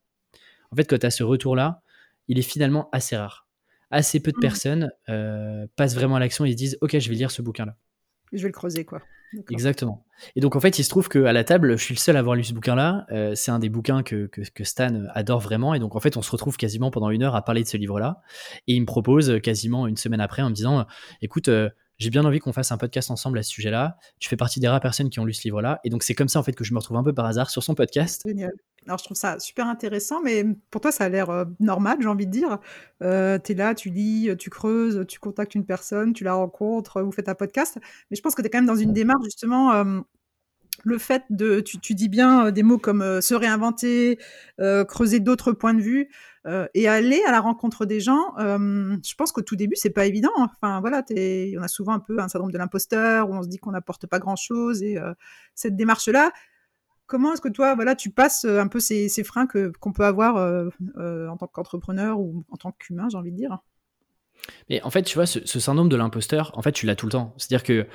En 0.71 0.75
fait, 0.75 0.85
quand 0.85 0.97
tu 0.97 1.05
as 1.05 1.11
ce 1.11 1.23
retour-là, 1.23 1.81
il 2.27 2.39
est 2.39 2.43
finalement 2.43 2.89
assez 2.91 3.15
rare. 3.17 3.47
Assez 3.91 4.19
peu 4.19 4.31
de 4.31 4.37
mmh. 4.37 4.41
personnes 4.41 4.91
passent 5.75 5.95
vraiment 5.95 6.15
à 6.15 6.19
l'action 6.19 6.43
et 6.45 6.51
se 6.51 6.55
disent 6.55 6.77
Ok, 6.81 6.97
je 6.97 7.09
vais 7.09 7.15
lire 7.15 7.31
ce 7.31 7.41
bouquin-là. 7.41 7.75
Je 8.33 8.41
vais 8.41 8.49
le 8.49 8.53
creuser, 8.53 8.83
quoi. 8.83 9.01
Exactement. 9.51 10.05
Et 10.35 10.41
donc, 10.41 10.55
en 10.55 10.59
fait, 10.59 10.79
il 10.79 10.83
se 10.83 10.89
trouve 10.89 11.09
qu'à 11.09 11.33
la 11.33 11.43
table, 11.43 11.77
je 11.77 11.83
suis 11.83 11.93
le 11.93 11.99
seul 11.99 12.15
à 12.15 12.19
avoir 12.19 12.35
lu 12.35 12.43
ce 12.43 12.53
bouquin-là. 12.53 13.05
Euh, 13.11 13.35
c'est 13.35 13.51
un 13.51 13.59
des 13.59 13.69
bouquins 13.69 14.01
que, 14.01 14.27
que, 14.27 14.63
Stan 14.63 15.03
adore 15.13 15.39
vraiment. 15.39 15.73
Et 15.73 15.79
donc, 15.79 15.95
en 15.95 15.99
fait, 15.99 16.17
on 16.17 16.21
se 16.21 16.31
retrouve 16.31 16.57
quasiment 16.57 16.91
pendant 16.91 17.09
une 17.09 17.23
heure 17.23 17.35
à 17.35 17.43
parler 17.43 17.63
de 17.63 17.67
ce 17.67 17.77
livre-là. 17.77 18.21
Et 18.67 18.73
il 18.75 18.81
me 18.81 18.85
propose 18.85 19.39
quasiment 19.41 19.87
une 19.87 19.97
semaine 19.97 20.21
après 20.21 20.41
en 20.41 20.49
me 20.49 20.55
disant 20.55 20.85
Écoute, 21.21 21.49
euh, 21.49 21.69
j'ai 21.97 22.09
bien 22.09 22.25
envie 22.25 22.39
qu'on 22.39 22.53
fasse 22.53 22.71
un 22.71 22.77
podcast 22.77 23.09
ensemble 23.09 23.37
à 23.37 23.43
ce 23.43 23.49
sujet-là. 23.51 23.97
Tu 24.19 24.27
fais 24.27 24.35
partie 24.35 24.59
des 24.59 24.67
rares 24.67 24.81
personnes 24.81 25.09
qui 25.09 25.19
ont 25.19 25.25
lu 25.25 25.33
ce 25.33 25.43
livre-là. 25.43 25.79
Et 25.83 25.89
donc, 25.89 26.03
c'est 26.03 26.13
comme 26.13 26.27
ça, 26.27 26.39
en 26.39 26.43
fait, 26.43 26.53
que 26.53 26.63
je 26.63 26.73
me 26.73 26.79
retrouve 26.79 26.97
un 26.97 27.03
peu 27.03 27.13
par 27.13 27.25
hasard 27.25 27.49
sur 27.49 27.63
son 27.63 27.75
podcast. 27.75 28.23
Génial. 28.25 28.51
Alors, 28.85 28.97
je 28.97 29.05
trouve 29.05 29.17
ça 29.17 29.39
super 29.39 29.67
intéressant, 29.67 30.21
mais 30.21 30.45
pour 30.69 30.81
toi, 30.81 30.91
ça 30.91 31.05
a 31.05 31.09
l'air 31.09 31.29
euh, 31.29 31.45
normal, 31.59 31.97
j'ai 32.01 32.07
envie 32.07 32.27
de 32.27 32.31
dire. 32.31 32.59
Euh, 33.01 33.39
tu 33.39 33.53
es 33.53 33.55
là, 33.55 33.73
tu 33.73 33.89
lis, 33.89 34.29
tu 34.37 34.49
creuses, 34.49 35.05
tu 35.07 35.19
contactes 35.19 35.55
une 35.55 35.65
personne, 35.65 36.13
tu 36.13 36.23
la 36.23 36.33
rencontres, 36.33 37.01
vous 37.01 37.11
faites 37.11 37.29
un 37.29 37.35
podcast. 37.35 37.79
Mais 38.11 38.17
je 38.17 38.21
pense 38.21 38.35
que 38.35 38.41
tu 38.41 38.47
es 38.47 38.49
quand 38.49 38.59
même 38.59 38.67
dans 38.67 38.75
une 38.75 38.93
démarche, 38.93 39.23
justement, 39.23 39.73
euh, 39.73 40.01
le 40.83 40.97
fait 40.97 41.23
de, 41.29 41.61
tu, 41.61 41.95
dis 41.95 42.09
bien 42.09 42.51
des 42.51 42.61
mots 42.61 42.77
comme 42.77 43.21
se 43.21 43.33
réinventer, 43.33 44.19
creuser 44.59 45.21
d'autres 45.21 45.53
points 45.53 45.73
de 45.73 45.81
vue 45.81 46.09
et 46.73 46.87
aller 46.87 47.23
à 47.27 47.31
la 47.31 47.41
rencontre 47.41 47.85
des 47.85 47.99
gens. 47.99 48.33
je 48.37 49.15
pense 49.15 49.31
qu'au 49.31 49.41
tout 49.41 49.55
début, 49.55 49.75
c'est 49.75 49.89
pas 49.89 50.05
évident. 50.05 50.31
Enfin, 50.37 50.79
voilà, 50.79 51.03
on 51.09 51.63
a 51.63 51.67
souvent 51.67 51.93
un 51.93 51.99
peu 51.99 52.19
un 52.19 52.27
syndrome 52.27 52.51
de 52.51 52.57
l'imposteur 52.57 53.29
où 53.29 53.33
on 53.33 53.43
se 53.43 53.47
dit 53.47 53.57
qu'on 53.57 53.71
n'apporte 53.71 54.07
pas 54.07 54.19
grand 54.19 54.35
chose 54.35 54.83
et 54.83 54.97
cette 55.55 55.75
démarche-là, 55.75 56.31
Comment 57.07 57.33
est-ce 57.33 57.41
que 57.41 57.49
toi, 57.49 57.75
voilà, 57.75 57.95
tu 57.95 58.09
passes 58.09 58.45
euh, 58.45 58.59
un 58.59 58.67
peu 58.67 58.79
ces, 58.79 59.09
freins 59.23 59.47
qu'on 59.47 59.93
peut 59.93 60.05
avoir 60.05 60.37
euh, 60.37 60.69
euh, 60.97 61.27
en 61.27 61.37
tant 61.37 61.47
qu'entrepreneur 61.47 62.19
ou 62.19 62.43
en 62.49 62.57
tant 62.57 62.71
qu'humain, 62.71 63.07
j'ai 63.09 63.17
envie 63.17 63.31
de 63.31 63.37
dire? 63.37 63.59
Mais 64.69 64.81
en 64.83 64.89
fait, 64.89 65.03
tu 65.03 65.15
vois, 65.15 65.25
ce, 65.25 65.39
syndrome 65.59 65.89
de 65.89 65.95
l'imposteur, 65.95 66.51
en 66.55 66.61
fait, 66.61 66.71
tu 66.71 66.85
l'as 66.85 66.95
tout 66.95 67.05
le 67.07 67.11
temps. 67.11 67.33
C'est-à-dire 67.37 67.63
que 67.63 67.87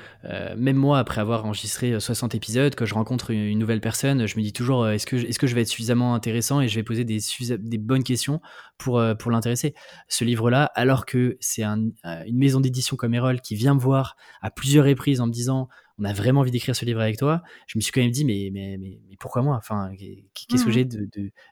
même 0.57 0.75
moi, 0.75 0.99
après 0.99 1.21
avoir 1.21 1.45
enregistré 1.45 1.99
60 1.99 2.35
épisodes, 2.35 2.75
quand 2.75 2.85
je 2.85 2.93
rencontre 2.93 3.31
une, 3.31 3.57
nouvelle 3.57 3.81
personne, 3.81 4.25
je 4.25 4.37
me 4.37 4.41
dis 4.41 4.53
toujours 4.53 4.87
est-ce 4.87 5.05
que, 5.05 5.15
est-ce 5.15 5.39
que 5.39 5.47
je 5.47 5.55
vais 5.55 5.61
être 5.61 5.69
suffisamment 5.69 6.13
intéressant 6.13 6.61
et 6.61 6.67
je 6.67 6.75
vais 6.75 6.83
poser 6.83 7.05
des, 7.05 7.19
des 7.57 7.77
bonnes 7.77 8.03
questions 8.03 8.41
pour, 8.77 9.01
pour 9.19 9.31
l'intéresser. 9.31 9.75
Ce 10.07 10.25
livre-là, 10.25 10.71
alors 10.75 11.05
que 11.05 11.37
c'est 11.39 11.63
une 11.63 11.93
maison 12.31 12.59
d'édition 12.59 12.95
comme 12.97 13.13
Erol 13.13 13.41
qui 13.41 13.55
vient 13.55 13.75
me 13.75 13.79
voir 13.79 14.15
à 14.41 14.51
plusieurs 14.51 14.85
reprises 14.85 15.21
en 15.21 15.27
me 15.27 15.31
disant 15.31 15.69
on 16.01 16.05
a 16.05 16.13
vraiment 16.13 16.41
envie 16.41 16.51
d'écrire 16.51 16.75
ce 16.75 16.83
livre 16.83 16.99
avec 16.99 17.17
toi. 17.17 17.43
Je 17.67 17.77
me 17.77 17.81
suis 17.81 17.91
quand 17.91 18.01
même 18.01 18.11
dit, 18.11 18.25
mais, 18.25 18.49
mais, 18.51 18.77
mais, 18.79 18.99
pourquoi 19.19 19.43
moi? 19.43 19.55
Enfin, 19.55 19.91
qu'est-ce 20.33 20.65
que 20.65 20.69
mmh 20.69 20.71
j'ai 20.71 20.85
de, 20.85 21.07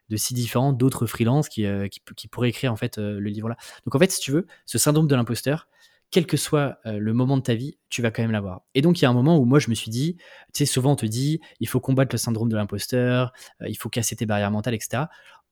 de, 0.09 0.17
si 0.17 0.33
différent 0.33 0.73
d'autres 0.73 1.05
freelances 1.05 1.49
qui, 1.49 1.65
euh, 1.65 1.87
qui, 1.87 2.27
pourraient 2.27 2.49
écrire 2.49 2.73
en 2.73 2.75
fait 2.75 2.97
euh, 2.97 3.19
le 3.19 3.29
livre-là? 3.29 3.57
Donc 3.85 3.93
en 3.93 3.99
fait, 3.99 4.11
si 4.11 4.19
tu 4.19 4.31
veux, 4.31 4.47
ce 4.65 4.79
syndrome 4.79 5.07
de 5.07 5.15
l'imposteur, 5.15 5.67
quel 6.09 6.25
que 6.25 6.37
soit 6.37 6.79
euh, 6.87 6.97
le 6.97 7.13
moment 7.13 7.37
de 7.37 7.43
ta 7.43 7.53
vie, 7.53 7.77
tu 7.89 8.01
vas 8.01 8.09
quand 8.09 8.23
même 8.23 8.31
l'avoir. 8.31 8.61
Et 8.73 8.81
donc, 8.81 8.99
il 8.99 9.03
y 9.03 9.05
a 9.05 9.09
un 9.11 9.13
moment 9.13 9.37
où 9.37 9.45
moi, 9.45 9.59
je 9.59 9.69
me 9.69 9.75
suis 9.75 9.91
dit, 9.91 10.15
tu 10.15 10.23
sais, 10.53 10.65
souvent 10.65 10.93
on 10.93 10.95
te 10.95 11.05
dit, 11.05 11.39
il 11.59 11.67
faut 11.67 11.79
combattre 11.79 12.15
le 12.15 12.17
syndrome 12.17 12.49
de 12.49 12.55
l'imposteur, 12.55 13.31
il 13.67 13.77
faut 13.77 13.89
casser 13.89 14.15
tes 14.15 14.25
barrières 14.25 14.49
mentales, 14.49 14.73
etc. 14.73 15.03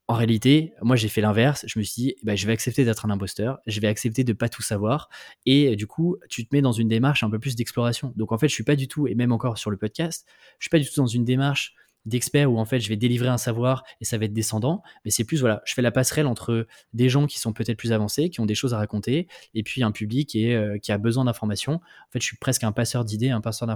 En 0.09 0.13
réalité, 0.13 0.73
moi, 0.81 0.95
j'ai 0.95 1.09
fait 1.09 1.19
l'inverse. 1.19 1.65
Je 1.67 1.77
me 1.79 1.83
suis 1.83 2.01
dit, 2.01 2.15
bah, 2.23 2.35
je 2.35 2.47
vais 2.47 2.53
accepter 2.53 2.85
d'être 2.85 3.05
un 3.05 3.09
imposteur, 3.09 3.59
je 3.67 3.79
vais 3.81 3.87
accepter 3.87 4.23
de 4.23 4.31
pas 4.31 4.47
tout 4.47 4.61
savoir. 4.61 5.09
Et 5.45 5.75
du 5.75 5.85
coup, 5.85 6.17
tu 6.29 6.47
te 6.47 6.55
mets 6.55 6.61
dans 6.61 6.71
une 6.71 6.87
démarche 6.87 7.23
un 7.23 7.29
peu 7.29 7.39
plus 7.39 7.57
d'exploration. 7.57 8.13
Donc, 8.15 8.31
en 8.31 8.37
fait, 8.37 8.47
je 8.47 8.53
suis 8.53 8.63
pas 8.63 8.77
du 8.77 8.87
tout, 8.87 9.07
et 9.07 9.15
même 9.15 9.33
encore 9.33 9.57
sur 9.57 9.69
le 9.69 9.75
podcast, 9.75 10.25
je 10.59 10.65
suis 10.65 10.69
pas 10.69 10.79
du 10.79 10.85
tout 10.85 10.95
dans 10.95 11.07
une 11.07 11.25
démarche 11.25 11.73
d'experts 12.07 12.51
où 12.51 12.57
en 12.57 12.65
fait 12.65 12.79
je 12.79 12.89
vais 12.89 12.95
délivrer 12.95 13.27
un 13.27 13.37
savoir 13.37 13.83
et 14.01 14.05
ça 14.05 14.17
va 14.17 14.25
être 14.25 14.33
descendant, 14.33 14.81
mais 15.05 15.11
c'est 15.11 15.25
plus 15.25 15.39
voilà, 15.39 15.61
je 15.65 15.73
fais 15.73 15.81
la 15.81 15.91
passerelle 15.91 16.25
entre 16.25 16.65
des 16.93 17.09
gens 17.09 17.27
qui 17.27 17.39
sont 17.39 17.53
peut-être 17.53 17.77
plus 17.77 17.91
avancés, 17.91 18.29
qui 18.29 18.39
ont 18.39 18.45
des 18.45 18.55
choses 18.55 18.73
à 18.73 18.77
raconter, 18.77 19.27
et 19.53 19.63
puis 19.63 19.83
un 19.83 19.91
public 19.91 20.29
qui, 20.29 20.53
euh, 20.53 20.77
a 20.87 20.97
besoin 20.97 21.25
d'informations. 21.25 21.73
En 21.73 22.11
fait, 22.11 22.21
je 22.21 22.25
suis 22.25 22.37
presque 22.37 22.63
un 22.63 22.71
passeur 22.71 23.03
d'idées, 23.03 23.29
un 23.29 23.41
passeur 23.41 23.67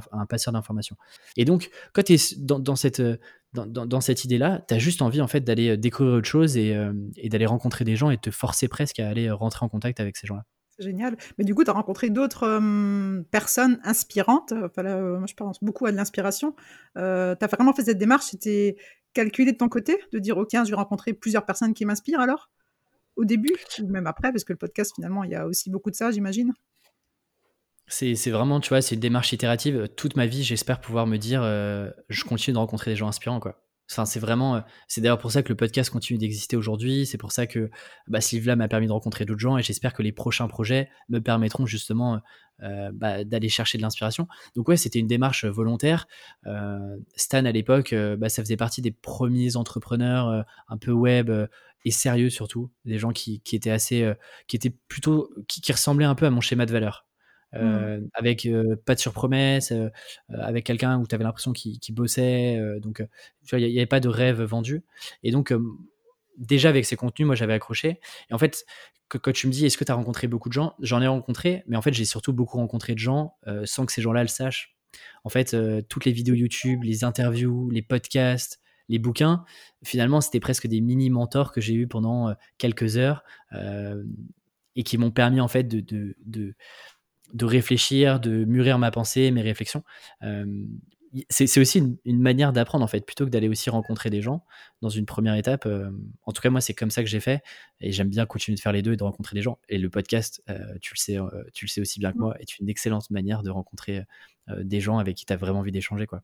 d'informations. 0.54 0.96
Et 1.36 1.46
donc, 1.46 1.70
quand 1.94 2.04
tu 2.04 2.14
es 2.14 2.36
dans, 2.38 2.76
cette, 2.76 3.02
dans, 3.54 3.66
dans, 3.66 4.02
cette 4.02 4.24
idée-là, 4.24 4.64
tu 4.68 4.74
as 4.74 4.80
juste 4.80 5.02
envie 5.02 5.22
en 5.22 5.28
fait 5.28 5.42
d'aller 5.42 5.76
découvrir 5.78 6.16
autre 6.16 6.28
chose 6.28 6.56
et, 6.56 6.74
euh, 6.74 6.94
et 7.18 7.30
d'aller 7.30 7.46
rencontrer 7.46 7.84
des 7.84 7.98
gens 7.98 8.10
et 8.12 8.18
te 8.18 8.32
forcer 8.32 8.68
presque 8.70 9.00
à 9.00 9.10
aller 9.10 9.30
rentrer 9.30 9.66
en 9.66 9.70
contact 9.70 10.00
avec 10.00 10.16
ces 10.16 10.28
gens-là 10.28 10.46
génial. 10.80 11.18
Mais 11.38 11.44
du 11.44 11.56
coup, 11.56 11.64
tu 11.64 11.70
as 11.70 11.74
rencontré 11.74 12.10
d'autres 12.10 12.62
personnes 13.32 13.80
inspirantes. 13.84 14.54
Enfin, 14.54 14.84
moi, 14.84 15.26
je 15.28 15.34
pense 15.34 15.64
beaucoup 15.64 15.86
à 15.86 15.92
de 15.92 15.98
l'inspiration. 15.98 16.56
Euh, 16.98 17.36
tu 17.36 17.46
as 17.46 17.48
vraiment 17.48 17.74
fait 17.74 17.84
cette 17.84 17.98
démarche. 17.98 18.26
C'était 18.26 18.76
calculé 19.14 19.52
de 19.52 19.58
ton 19.58 19.70
côté 19.70 19.98
de 20.12 20.20
dire, 20.20 20.38
OK, 20.38 20.50
je 20.54 20.70
vais 20.70 20.76
rencontrer 20.76 21.14
plusieurs 21.14 21.46
personnes 21.46 21.74
qui 21.74 21.86
m'inspirent 21.86 22.22
alors? 22.22 22.50
Au 23.16 23.26
début 23.26 23.54
ou 23.82 23.88
même 23.88 24.08
après? 24.08 24.32
Parce 24.32 24.44
que 24.44 24.54
le 24.54 24.58
podcast, 24.58 24.94
finalement, 24.96 25.24
il 25.24 25.32
y 25.32 25.36
a 25.36 25.46
aussi 25.46 25.70
beaucoup 25.70 25.92
de 25.92 25.96
ça, 25.96 26.12
j'imagine. 26.12 26.54
C'est 27.88 28.30
vraiment, 28.30 28.62
tu 28.62 28.70
vois, 28.70 28.82
c'est 28.82 28.96
une 28.96 29.02
démarche 29.02 29.34
itérative. 29.34 29.90
Toute 29.98 30.16
ma 30.16 30.26
vie, 30.26 30.44
j'espère 30.44 30.80
pouvoir 30.80 31.08
me 31.08 31.18
dire, 31.18 31.42
euh, 31.44 31.92
je 32.08 32.24
continue 32.24 32.54
de 32.54 32.60
rencontrer 32.60 32.92
des 32.92 32.96
gens 32.96 33.10
inspirants, 33.10 33.42
quoi 33.42 33.62
c'est 34.06 34.20
vraiment, 34.20 34.56
euh, 34.56 34.62
c'est 34.88 35.02
d'ailleurs 35.02 35.18
pour 35.18 35.32
ça 35.32 35.44
que 35.44 35.50
le 35.50 35.56
podcast 35.56 35.90
continue 35.90 36.18
d'exister 36.18 36.56
aujourd'hui. 36.56 37.06
C'est 37.06 37.18
pour 37.18 37.32
ça 37.32 37.48
que 37.48 37.70
bah, 38.08 38.20
m'a 38.56 38.68
permis 38.68 38.88
de 38.88 38.92
rencontrer 38.92 39.26
d'autres 39.26 39.40
gens 39.40 39.58
et 39.58 39.64
j'espère 39.64 39.94
que 39.94 40.02
les 40.02 40.12
prochains 40.12 40.48
projets 40.48 40.90
me 41.10 41.20
permettront 41.20 41.66
justement 41.66 42.22
euh, 42.64 42.92
bah, 42.94 43.24
d'aller 43.24 43.50
chercher 43.50 43.78
de 43.78 43.84
l'inspiration. 43.84 44.28
Donc 44.56 44.70
ouais, 44.70 44.78
c'était 44.78 45.00
une 45.00 45.08
démarche 45.08 45.46
volontaire. 45.46 46.08
Euh, 46.48 46.98
Stan 47.16 47.46
à 47.46 47.52
l'époque, 47.52 47.94
bah, 48.18 48.30
ça 48.30 48.42
faisait 48.42 48.58
partie 48.58 48.82
des 48.82 48.92
premiers 48.92 49.56
entrepreneurs 49.56 50.46
un 50.70 50.78
peu 50.78 50.92
web 50.92 51.32
et 51.84 51.92
sérieux 51.92 52.30
surtout, 52.30 52.72
des 52.86 52.98
gens 52.98 53.12
qui, 53.12 53.42
étaient 53.52 53.72
assez, 53.72 54.10
qui 54.48 54.56
étaient 54.56 54.76
plutôt, 54.88 55.34
qui 55.48 55.72
ressemblaient 55.72 56.06
un 56.06 56.16
peu 56.16 56.26
à 56.26 56.30
mon 56.30 56.42
schéma 56.42 56.66
de 56.66 56.72
valeur. 56.72 57.06
Mmh. 57.54 57.58
Euh, 57.58 58.00
avec 58.14 58.48
pas 58.86 58.96
de 58.96 59.00
surpromesse, 59.00 59.74
avec 60.30 60.66
quelqu'un 60.66 61.00
où 61.00 61.08
tu 61.08 61.16
avais 61.16 61.24
l'impression 61.24 61.52
qu'il 61.52 61.94
bossait. 61.94 62.60
donc, 62.82 63.06
il 63.52 63.68
n'y 63.68 63.78
avait 63.78 63.86
pas 63.86 64.00
de 64.00 64.08
rêve 64.08 64.42
vendu. 64.42 64.84
Et 65.24 65.32
donc, 65.32 65.54
déjà 66.38 66.70
avec 66.70 66.86
ces 66.86 66.96
contenus, 66.96 67.26
moi 67.26 67.36
j'avais 67.36 67.54
accroché. 67.54 68.00
Et 68.30 68.34
en 68.34 68.38
fait, 68.38 68.66
quand 69.10 69.34
tu 69.34 69.48
me 69.48 69.52
dis 69.52 69.66
est-ce 69.66 69.78
que 69.78 69.84
tu 69.84 69.92
as 69.92 69.96
rencontré 69.96 70.28
beaucoup 70.28 70.48
de 70.48 70.54
gens, 70.54 70.76
j'en 70.80 71.02
ai 71.02 71.08
rencontré, 71.08 71.64
mais 71.68 71.76
en 71.76 71.82
fait 71.82 71.94
j'ai 71.94 72.06
surtout 72.06 72.32
beaucoup 72.32 72.58
rencontré 72.58 72.94
de 72.94 73.00
gens 73.00 73.36
sans 73.66 73.86
que 73.86 73.92
ces 73.92 74.02
gens-là 74.02 74.22
le 74.22 74.30
sachent. 74.30 74.78
En 75.24 75.30
fait, 75.30 75.56
toutes 75.90 76.06
les 76.06 76.12
vidéos 76.14 76.36
YouTube, 76.36 76.84
les 76.84 77.04
interviews, 77.04 77.70
les 77.70 77.82
podcasts, 77.82 78.62
les 78.88 79.00
bouquins, 79.00 79.44
finalement 79.84 80.22
c'était 80.22 80.40
presque 80.40 80.68
des 80.68 80.80
mini 80.80 81.10
mentors 81.10 81.52
que 81.52 81.60
j'ai 81.60 81.74
eu 81.74 81.88
pendant 81.88 82.34
quelques 82.58 82.96
heures 82.96 83.24
et 84.76 84.84
qui 84.84 84.98
m'ont 84.98 85.12
permis 85.12 85.42
en 85.42 85.50
fait 85.50 85.64
de 85.64 86.56
réfléchir, 87.40 88.20
de 88.20 88.46
mûrir 88.46 88.78
ma 88.80 88.92
pensée, 88.92 89.32
mes 89.32 89.42
réflexions. 89.42 89.84
Euh, 90.24 90.46
c'est 91.30 91.60
aussi 91.60 91.98
une, 92.06 92.22
manière 92.22 92.54
d'apprendre 92.54 92.86
en 92.86 92.88
fait, 92.88 93.06
plutôt 93.06 93.26
que 93.26 93.30
d'aller 93.30 93.50
aussi 93.50 93.70
rencontrer 93.70 94.10
des 94.10 94.22
gens 94.22 94.46
dans 94.82 94.88
une 94.88 95.06
première 95.06 95.36
étape. 95.36 95.66
Euh, 95.66 95.92
en 96.24 96.32
tout 96.32 96.42
cas, 96.42 96.50
moi, 96.50 96.62
c'est 96.62 96.74
comme 96.74 96.90
ça 96.90 97.04
que 97.04 97.10
j'ai 97.10 97.20
fait 97.20 97.44
et 97.82 97.92
j'aime 97.92 98.08
bien 98.08 98.26
continuer 98.26 98.56
de 98.56 98.62
faire 98.62 98.72
les 98.72 98.82
deux 98.82 98.94
et 98.94 98.98
de 98.98 99.04
rencontrer 99.04 99.36
des 99.36 99.42
gens. 99.42 99.60
Et 99.68 99.78
le 99.78 99.90
podcast, 99.90 100.42
euh, 100.50 100.78
tu 100.82 100.94
le 100.94 101.00
sais, 101.00 101.18
tu 101.54 101.66
le 101.66 101.70
sais 101.70 101.82
aussi 101.82 102.00
bien 102.00 102.14
que 102.14 102.18
moi, 102.18 102.40
est 102.40 102.58
une 102.60 102.70
excellente 102.70 103.10
manière 103.10 103.44
de 103.44 103.50
rencontrer 103.50 104.06
des 104.58 104.80
gens 104.80 104.98
avec 105.00 105.18
qui 105.18 105.26
tu 105.26 105.34
as 105.34 105.38
vraiment 105.38 105.60
envie 105.60 105.72
d'échanger, 105.72 106.08
quoi. 106.08 106.24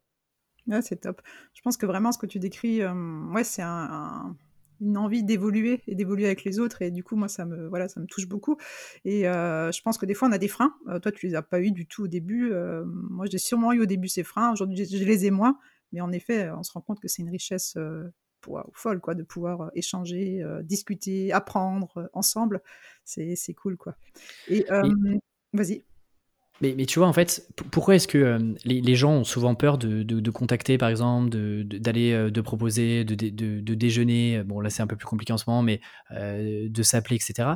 c'est 0.82 1.02
top. 1.02 1.22
Je 1.54 1.62
pense 1.62 1.76
que 1.76 1.86
vraiment 1.86 2.12
ce 2.12 2.18
que 2.18 2.26
tu 2.26 2.40
décris, 2.40 2.82
ouais, 2.86 3.44
c'est 3.44 3.62
un 3.62 4.36
une 4.82 4.98
envie 4.98 5.24
d'évoluer 5.24 5.82
et 5.88 5.96
d'évoluer 5.96 6.26
avec 6.26 6.44
les 6.44 6.60
autres. 6.60 6.82
Et 6.82 6.92
du 6.92 7.04
coup, 7.04 7.16
moi, 7.16 7.28
ça 7.28 7.46
me, 7.46 7.68
voilà, 7.68 7.88
ça 7.88 8.00
me 8.00 8.06
touche 8.06 8.28
beaucoup. 8.28 8.58
Et 9.06 9.28
euh, 9.28 9.72
je 9.72 9.82
pense 9.82 9.98
que 9.98 10.06
des 10.06 10.14
fois, 10.14 10.28
on 10.28 10.32
a 10.32 10.38
des 10.38 10.48
freins. 10.48 10.76
Euh, 10.88 11.00
toi, 11.00 11.12
tu 11.12 11.28
les 11.28 11.36
as 11.36 11.42
pas 11.42 11.62
eu 11.62 11.72
du 11.72 11.88
tout 11.88 12.04
au 12.04 12.08
début. 12.08 12.52
Euh, 12.52 12.84
moi, 12.86 13.26
j'ai 13.30 13.38
sûrement 13.38 13.74
eu 13.74 13.82
au 13.82 13.86
début 13.86 14.08
ces 14.08 14.24
freins. 14.24 14.52
Aujourd'hui, 14.52 14.86
je, 14.86 15.04
les 15.04 15.26
ai 15.26 15.32
moins. 15.32 15.58
Mais 15.92 16.02
en 16.02 16.12
effet, 16.12 16.50
on 16.52 16.64
se 16.64 16.72
rend 16.72 16.82
compte 16.82 17.00
que 17.00 17.08
c'est 17.08 17.22
une 17.22 17.30
richesse 17.30 17.78
pour, 18.42 18.62
folle, 18.74 19.00
quoi, 19.00 19.16
de 19.16 19.24
pouvoir 19.24 19.72
échanger, 19.74 20.44
discuter, 20.64 21.32
apprendre 21.32 22.10
ensemble. 22.14 22.62
C'est 23.06 23.54
cool, 23.54 23.78
quoi. 23.78 23.96
Et, 24.50 24.66
vas-y. 25.54 25.84
Mais, 26.62 26.86
tu 26.88 27.00
vois, 27.00 27.08
en 27.08 27.14
fait, 27.14 27.48
pourquoi 27.72 27.96
est-ce 27.96 28.08
que 28.08 28.18
euh, 28.18 28.40
les, 28.66 28.96
gens 28.96 29.12
ont 29.12 29.24
souvent 29.24 29.54
peur 29.54 29.78
de, 29.78 30.30
contacter, 30.32 30.78
par 30.78 30.90
exemple, 30.90 31.30
d'aller, 31.30 32.12
de, 32.12 32.16
euh, 32.16 32.30
de, 32.32 32.42
proposer, 32.42 33.04
de, 33.04 33.16
de, 33.16 33.74
déjeuner? 33.76 34.42
Bon, 34.44 34.60
là, 34.60 34.70
c'est 34.70 34.82
un 34.82 34.88
peu 34.88 34.96
plus 34.96 35.06
compliqué 35.06 35.34
en 35.34 35.38
ce 35.38 35.46
moment, 35.48 35.62
mais 35.62 35.82
euh, 36.12 36.68
de 36.68 36.84
s'appeler, 36.84 37.18
etc. 37.18 37.50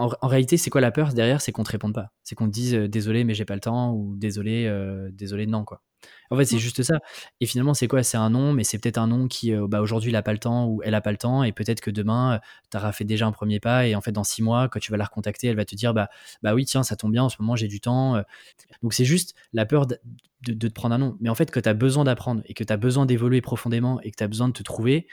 En, 0.00 0.10
en, 0.20 0.28
réalité, 0.28 0.56
c'est 0.56 0.70
quoi 0.70 0.80
la 0.80 0.90
peur 0.90 1.12
derrière? 1.12 1.40
C'est 1.40 1.52
qu'on 1.52 1.64
te 1.64 1.70
réponde 1.70 1.94
pas. 1.94 2.10
C'est 2.24 2.34
qu'on 2.34 2.46
te 2.46 2.52
dise 2.52 2.74
désolé, 2.74 3.24
mais 3.24 3.34
j'ai 3.34 3.44
pas 3.44 3.54
le 3.54 3.60
temps, 3.60 3.92
ou 3.92 4.16
désolé, 4.16 4.68
désolé, 5.12 5.46
non, 5.46 5.64
quoi. 5.64 5.82
En 6.30 6.36
fait, 6.36 6.44
c'est 6.44 6.58
juste 6.58 6.82
ça. 6.82 7.00
Et 7.40 7.46
finalement, 7.46 7.74
c'est 7.74 7.88
quoi? 7.88 8.02
C'est 8.02 8.16
un 8.16 8.30
nom, 8.30 8.52
mais 8.52 8.64
c'est 8.64 8.78
peut-être 8.78 8.98
un 8.98 9.08
nom 9.08 9.26
qui, 9.28 9.52
euh, 9.52 9.66
bah, 9.68 9.80
aujourd'hui, 9.80 10.10
il 10.10 10.12
n'a 10.12 10.22
pas 10.22 10.32
le 10.32 10.38
temps 10.38 10.66
ou 10.66 10.80
elle 10.84 10.92
n'a 10.92 11.00
pas 11.00 11.10
le 11.10 11.18
temps. 11.18 11.42
Et 11.42 11.52
peut-être 11.52 11.80
que 11.80 11.90
demain, 11.90 12.34
euh, 12.34 12.38
tu 12.70 12.76
auras 12.76 12.92
fait 12.92 13.04
déjà 13.04 13.26
un 13.26 13.32
premier 13.32 13.60
pas. 13.60 13.86
Et 13.86 13.94
en 13.94 14.00
fait, 14.00 14.12
dans 14.12 14.24
six 14.24 14.42
mois, 14.42 14.68
quand 14.68 14.78
tu 14.80 14.92
vas 14.92 14.96
la 14.96 15.04
recontacter, 15.04 15.48
elle 15.48 15.56
va 15.56 15.64
te 15.64 15.74
dire 15.74 15.92
bah, 15.92 16.08
bah 16.42 16.54
oui, 16.54 16.64
tiens, 16.64 16.82
ça 16.82 16.96
tombe 16.96 17.12
bien, 17.12 17.24
en 17.24 17.28
ce 17.28 17.36
moment, 17.40 17.56
j'ai 17.56 17.68
du 17.68 17.80
temps. 17.80 18.16
Euh. 18.16 18.22
Donc, 18.82 18.94
c'est 18.94 19.04
juste 19.04 19.34
la 19.52 19.66
peur 19.66 19.86
de, 19.86 19.98
de, 20.42 20.68
te 20.68 20.72
prendre 20.72 20.94
un 20.94 20.98
nom. 20.98 21.16
Mais 21.20 21.28
en 21.28 21.34
fait, 21.34 21.50
que 21.50 21.60
tu 21.60 21.68
as 21.68 21.74
besoin 21.74 22.04
d'apprendre 22.04 22.42
et 22.46 22.54
que 22.54 22.64
tu 22.64 22.72
as 22.72 22.76
besoin 22.76 23.06
d'évoluer 23.06 23.40
profondément 23.40 24.00
et 24.02 24.10
que 24.10 24.16
tu 24.16 24.24
as 24.24 24.28
besoin 24.28 24.48
de 24.48 24.52
te 24.52 24.62
trouver, 24.62 25.08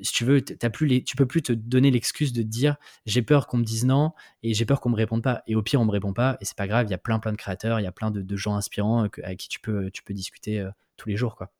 si 0.00 0.12
tu 0.12 0.24
veux, 0.24 0.42
as 0.62 0.70
plus 0.70 0.86
les, 0.86 1.02
tu 1.02 1.16
peux 1.16 1.26
plus 1.26 1.42
te 1.42 1.52
donner 1.52 1.90
l'excuse 1.90 2.32
de 2.32 2.42
te 2.42 2.46
dire 2.46 2.76
j'ai 3.06 3.22
peur 3.22 3.46
qu'on 3.46 3.58
me 3.58 3.64
dise 3.64 3.84
non 3.84 4.12
et 4.42 4.54
j'ai 4.54 4.64
peur 4.64 4.80
qu'on 4.80 4.90
me 4.90 4.96
réponde 4.96 5.22
pas. 5.22 5.42
Et 5.46 5.54
au 5.54 5.62
pire, 5.62 5.80
on 5.80 5.84
me 5.84 5.90
répond 5.90 6.12
pas 6.12 6.36
et 6.40 6.44
c'est 6.44 6.56
pas 6.56 6.66
grave. 6.66 6.86
Il 6.86 6.90
y 6.90 6.94
a 6.94 6.98
plein 6.98 7.18
plein 7.18 7.32
de 7.32 7.36
créateurs, 7.36 7.80
il 7.80 7.84
y 7.84 7.86
a 7.86 7.92
plein 7.92 8.10
de, 8.10 8.36
gens 8.36 8.54
inspirants 8.54 9.04
euh, 9.04 9.08
avec 9.22 9.38
qui 9.38 9.48
tu 9.48 9.60
peux, 9.60 9.90
tu 9.90 10.02
peux 10.02 10.14
discuter 10.14 10.60
euh, 10.60 10.70
tous 10.96 11.08
les 11.08 11.16
jours, 11.16 11.36
quoi. 11.36 11.50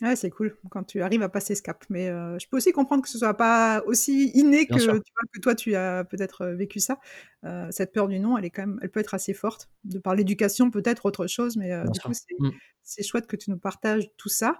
Ouais, 0.00 0.16
c'est 0.16 0.30
cool 0.30 0.56
quand 0.70 0.82
tu 0.84 1.02
arrives 1.02 1.22
à 1.22 1.28
passer 1.28 1.54
ce 1.54 1.60
cap. 1.60 1.84
Mais 1.90 2.08
euh, 2.08 2.38
je 2.38 2.48
peux 2.48 2.56
aussi 2.56 2.72
comprendre 2.72 3.02
que 3.02 3.08
ce 3.08 3.18
soit 3.18 3.36
pas 3.36 3.82
aussi 3.84 4.30
inné 4.30 4.66
que, 4.66 4.74
tu 4.74 4.84
vois, 4.86 4.98
que 4.98 5.40
toi 5.40 5.54
tu 5.54 5.74
as 5.74 6.04
peut-être 6.04 6.46
vécu 6.46 6.80
ça. 6.80 6.98
cette 7.70 7.92
peur 7.92 8.08
du 8.08 8.18
non, 8.18 8.38
elle 8.38 8.46
est 8.46 8.50
quand 8.50 8.62
même, 8.62 8.78
elle 8.82 8.90
peut 8.90 9.00
être 9.00 9.12
assez 9.12 9.34
forte. 9.34 9.68
De 9.84 9.98
par 9.98 10.14
l'éducation, 10.14 10.70
peut-être 10.70 11.04
autre 11.04 11.26
chose, 11.26 11.56
mais 11.56 11.70
du 11.92 12.00
coup 12.00 12.12
mmh. 12.12 12.50
c'est 12.82 13.02
chouette 13.02 13.26
que 13.26 13.36
tu 13.36 13.50
nous 13.50 13.58
partages 13.58 14.08
tout 14.16 14.30
ça 14.30 14.58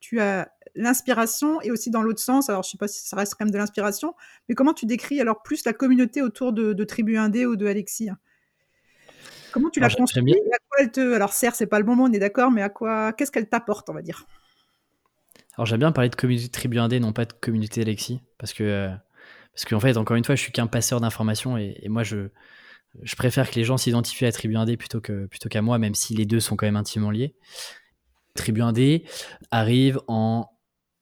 tu 0.00 0.20
as 0.20 0.50
l'inspiration 0.74 1.60
et 1.62 1.70
aussi 1.70 1.90
dans 1.90 2.02
l'autre 2.02 2.20
sens, 2.20 2.48
alors 2.48 2.62
je 2.62 2.70
sais 2.70 2.78
pas 2.78 2.88
si 2.88 3.06
ça 3.06 3.16
reste 3.16 3.34
quand 3.34 3.44
même 3.44 3.52
de 3.52 3.58
l'inspiration, 3.58 4.14
mais 4.48 4.54
comment 4.54 4.74
tu 4.74 4.86
décris 4.86 5.20
alors 5.20 5.42
plus 5.42 5.64
la 5.64 5.72
communauté 5.72 6.22
autour 6.22 6.52
de, 6.52 6.72
de 6.72 6.84
Tribu 6.84 7.16
Indé 7.16 7.46
ou 7.46 7.56
de 7.56 7.66
Alexis 7.66 8.10
Comment 9.52 9.70
tu 9.70 9.80
l'as 9.80 9.90
construit 9.90 10.32
à 10.32 10.58
quoi 10.68 10.78
elle 10.78 10.92
te... 10.92 11.14
Alors 11.14 11.32
certes, 11.32 11.56
c'est 11.56 11.66
pas 11.66 11.78
le 11.78 11.84
bon 11.84 11.96
mot, 11.96 12.04
on 12.04 12.12
est 12.12 12.20
d'accord, 12.20 12.50
mais 12.50 12.62
à 12.62 12.68
quoi 12.68 13.12
Qu'est-ce 13.12 13.32
qu'elle 13.32 13.48
t'apporte, 13.48 13.90
on 13.90 13.94
va 13.94 14.02
dire? 14.02 14.26
Alors 15.56 15.66
j'aime 15.66 15.80
bien 15.80 15.92
parler 15.92 16.08
de 16.08 16.16
communauté 16.16 16.48
Tribu 16.48 16.78
Indé, 16.78 17.00
non 17.00 17.12
pas 17.12 17.24
de 17.24 17.32
communauté 17.32 17.82
Alexis, 17.82 18.20
parce 18.38 18.52
que 18.52 18.62
euh, 18.62 18.90
parce 19.52 19.64
qu'en 19.64 19.80
fait, 19.80 19.96
encore 19.96 20.16
une 20.16 20.24
fois, 20.24 20.36
je 20.36 20.42
suis 20.42 20.52
qu'un 20.52 20.68
passeur 20.68 21.00
d'informations 21.00 21.58
et, 21.58 21.76
et, 21.82 21.88
moi 21.88 22.02
je 22.02 22.28
je 23.02 23.14
préfère 23.14 23.50
que 23.50 23.56
les 23.56 23.64
gens 23.64 23.76
s'identifient 23.76 24.26
à 24.26 24.32
Tribu 24.32 24.56
Indé 24.56 24.76
plutôt 24.76 25.00
que 25.00 25.26
plutôt 25.26 25.48
qu'à 25.48 25.62
moi, 25.62 25.78
même 25.78 25.94
si 25.94 26.14
les 26.14 26.26
deux 26.26 26.40
sont 26.40 26.56
quand 26.56 26.66
même 26.66 26.76
intimement 26.76 27.10
liés. 27.10 27.34
Tribu 28.40 28.62
1D 28.62 29.04
arrive 29.50 30.00
en 30.08 30.48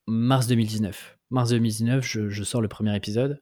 mars 0.08 0.48
2019. 0.48 1.18
Mars 1.30 1.50
2019, 1.50 2.04
je, 2.04 2.42
sors 2.42 2.60
le 2.60 2.68
premier 2.68 2.96
épisode. 2.96 3.40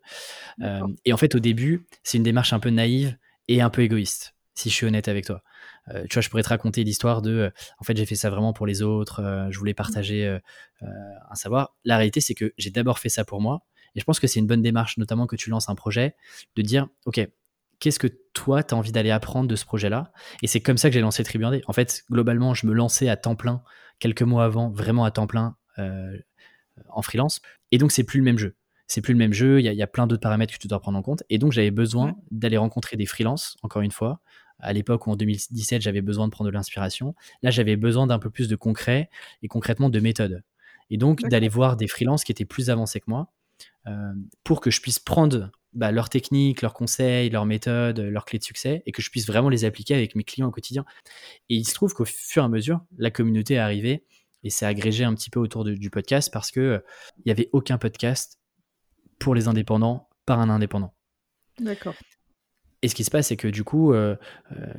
Euh, 0.61 0.81
et 1.05 1.13
en 1.13 1.17
fait, 1.17 1.35
au 1.35 1.39
début, 1.39 1.87
c'est 2.03 2.19
une 2.19 2.25
démarche 2.25 2.53
un 2.53 2.59
peu 2.59 2.71
naïve 2.71 3.17
et 3.49 3.63
un 3.63 3.71
peu 3.71 3.83
égoïste, 3.83 4.35
si 4.55 4.69
je 4.69 4.75
suis 4.75 4.87
honnête 4.87 5.09
avec 5.09 5.25
toi. 5.25 5.43
Euh, 5.89 6.05
tu 6.11 6.15
vois, 6.15 6.21
je 6.21 6.29
pourrais 6.29 6.43
te 6.43 6.49
raconter 6.49 6.85
l'histoire 6.85 7.23
de, 7.23 7.31
euh, 7.31 7.51
en 7.79 7.85
fait, 7.85 7.97
j'ai 7.97 8.05
fait 8.05 8.17
ça 8.17 8.29
vraiment 8.29 8.53
pour 8.53 8.67
les 8.67 8.83
autres, 8.83 9.49
je 9.51 9.59
voulais 9.59 9.75
partager 9.75 10.39
un 10.83 11.35
savoir. 11.35 11.75
La 11.85 11.97
réalité, 11.97 12.21
c'est 12.21 12.35
que 12.35 12.53
j'ai 12.59 12.71
d'abord 12.71 12.99
fait 12.99 13.09
ça 13.09 13.25
pour 13.25 13.41
moi. 13.41 13.63
Et 13.95 14.01
je 14.01 14.05
pense 14.05 14.21
que 14.21 14.27
c'est 14.27 14.41
une 14.41 14.47
bonne 14.47 14.63
démarche, 14.63 14.99
notamment 14.99 15.27
que 15.27 15.37
tu 15.37 15.49
lances 15.49 15.71
un 15.71 15.75
projet, 15.75 16.17
de 16.57 16.63
dire, 16.63 16.89
OK, 17.07 17.27
qu'est-ce 17.79 17.99
que 17.99 18.09
toi, 18.33 18.63
tu 18.63 18.75
as 18.75 18.77
envie 18.77 18.93
d'aller 18.93 19.11
apprendre 19.11 19.49
de 19.49 19.57
ce 19.57 19.65
projet-là? 19.65 20.13
Et 20.43 20.47
c'est 20.47 20.61
comme 20.61 20.77
ça 20.77 20.89
que 20.89 20.95
j'ai 20.95 21.01
lancé 21.01 21.23
Tribu 21.25 21.45
En 21.67 21.73
fait, 21.73 22.05
globalement, 22.11 22.55
je 22.55 22.67
me 22.67 22.73
lançais 22.73 23.09
à 23.09 23.17
temps 23.17 23.37
plein 23.37 23.63
quelques 23.99 24.23
mois 24.23 24.45
avant, 24.45 24.71
vraiment 24.71 25.05
à 25.05 25.11
temps 25.11 25.27
plein 25.27 25.57
euh, 25.79 26.17
en 26.89 27.03
freelance. 27.03 27.41
Et 27.73 27.79
donc, 27.79 27.93
c'est 27.93 28.05
plus 28.05 28.19
le 28.19 28.25
même 28.25 28.39
jeu. 28.39 28.55
C'est 28.87 29.01
plus 29.01 29.13
le 29.13 29.19
même 29.19 29.33
jeu. 29.33 29.61
Il 29.61 29.65
y, 29.65 29.83
a 29.83 29.87
plein 29.87 30.07
d'autres 30.07 30.23
paramètres 30.23 30.55
que 30.55 30.59
tu 30.59 30.69
dois 30.69 30.79
prendre 30.79 30.99
en 30.99 31.03
compte. 31.03 31.25
Et 31.29 31.39
donc, 31.39 31.53
j'avais 31.53 31.73
besoin 31.73 32.15
d'aller 32.31 32.57
rencontrer 32.57 32.97
des 32.97 33.07
freelances, 33.07 33.57
encore 33.63 33.83
une 33.83 33.91
fois, 33.91 34.21
à 34.61 34.73
l'époque 34.73 35.07
où 35.07 35.11
en 35.11 35.17
2017 35.17 35.83
j'avais 35.83 36.03
besoin 36.03 36.27
de 36.27 36.31
prendre 36.31 36.51
de 36.51 36.55
l'inspiration. 36.55 37.15
Là, 37.43 37.51
j'avais 37.51 37.77
besoin 37.77 38.07
d'un 38.07 38.19
peu 38.19 38.31
plus 38.31 38.49
de 38.49 38.57
concret 38.57 39.11
et 39.43 39.49
concrètement 39.49 39.91
de 39.91 40.01
méthode. 40.01 40.43
Et 40.91 40.99
donc 40.99 41.23
d'aller 41.23 41.49
voir 41.49 41.77
des 41.77 41.89
freelances 41.89 42.25
qui 42.25 42.33
étaient 42.33 42.45
plus 42.45 42.71
avancés 42.71 43.01
que 43.01 43.07
moi 43.09 43.33
euh, 43.87 44.13
pour 44.45 44.61
que 44.61 44.71
je 44.71 44.81
puisse 44.81 44.99
prendre 44.99 45.51
bah, 45.77 45.93
leurs 45.93 46.09
techniques, 46.09 46.63
leurs 46.63 46.75
conseils, 46.75 47.31
leurs 47.31 47.47
méthodes, 47.47 48.01
leurs 48.01 48.25
clés 48.25 48.39
de 48.39 48.45
succès 48.45 48.83
et 48.87 48.93
que 48.93 49.03
je 49.03 49.11
puisse 49.11 49.27
vraiment 49.27 49.49
les 49.49 49.65
appliquer 49.65 49.95
avec 49.95 50.17
mes 50.17 50.25
clients 50.25 50.49
au 50.49 50.51
quotidien. 50.51 50.85
Et 51.49 51.55
il 51.55 51.67
se 51.67 51.75
trouve 51.75 51.95
qu'au 51.95 52.05
fur 52.05 52.43
et 52.43 52.47
à 52.47 52.49
mesure, 52.49 52.81
la 52.99 53.11
communauté 53.11 53.55
est 53.55 53.59
arrivée 53.59 54.05
et 54.43 54.51
s'est 54.51 54.67
agrégée 54.67 55.05
un 55.05 55.15
petit 55.15 55.31
peu 55.31 55.39
autour 55.39 55.65
du 55.65 55.91
podcast 55.91 56.33
parce 56.33 56.51
que 56.51 56.61
euh, 56.61 56.79
il 57.19 57.23
n'y 57.27 57.33
avait 57.33 57.51
aucun 57.53 57.79
podcast 57.79 58.39
pour 59.19 59.35
les 59.35 59.49
indépendants 59.49 60.09
par 60.25 60.41
un 60.41 60.51
indépendant. 60.51 60.95
D'accord. 61.59 61.95
Et 62.83 62.89
ce 62.89 62.95
qui 62.95 63.05
se 63.05 63.11
passe, 63.11 63.29
c'est 63.29 63.37
que 63.37 63.49
du 63.49 63.65
coup, 63.65 63.93
euh, 63.93 64.17
euh, 64.53 64.73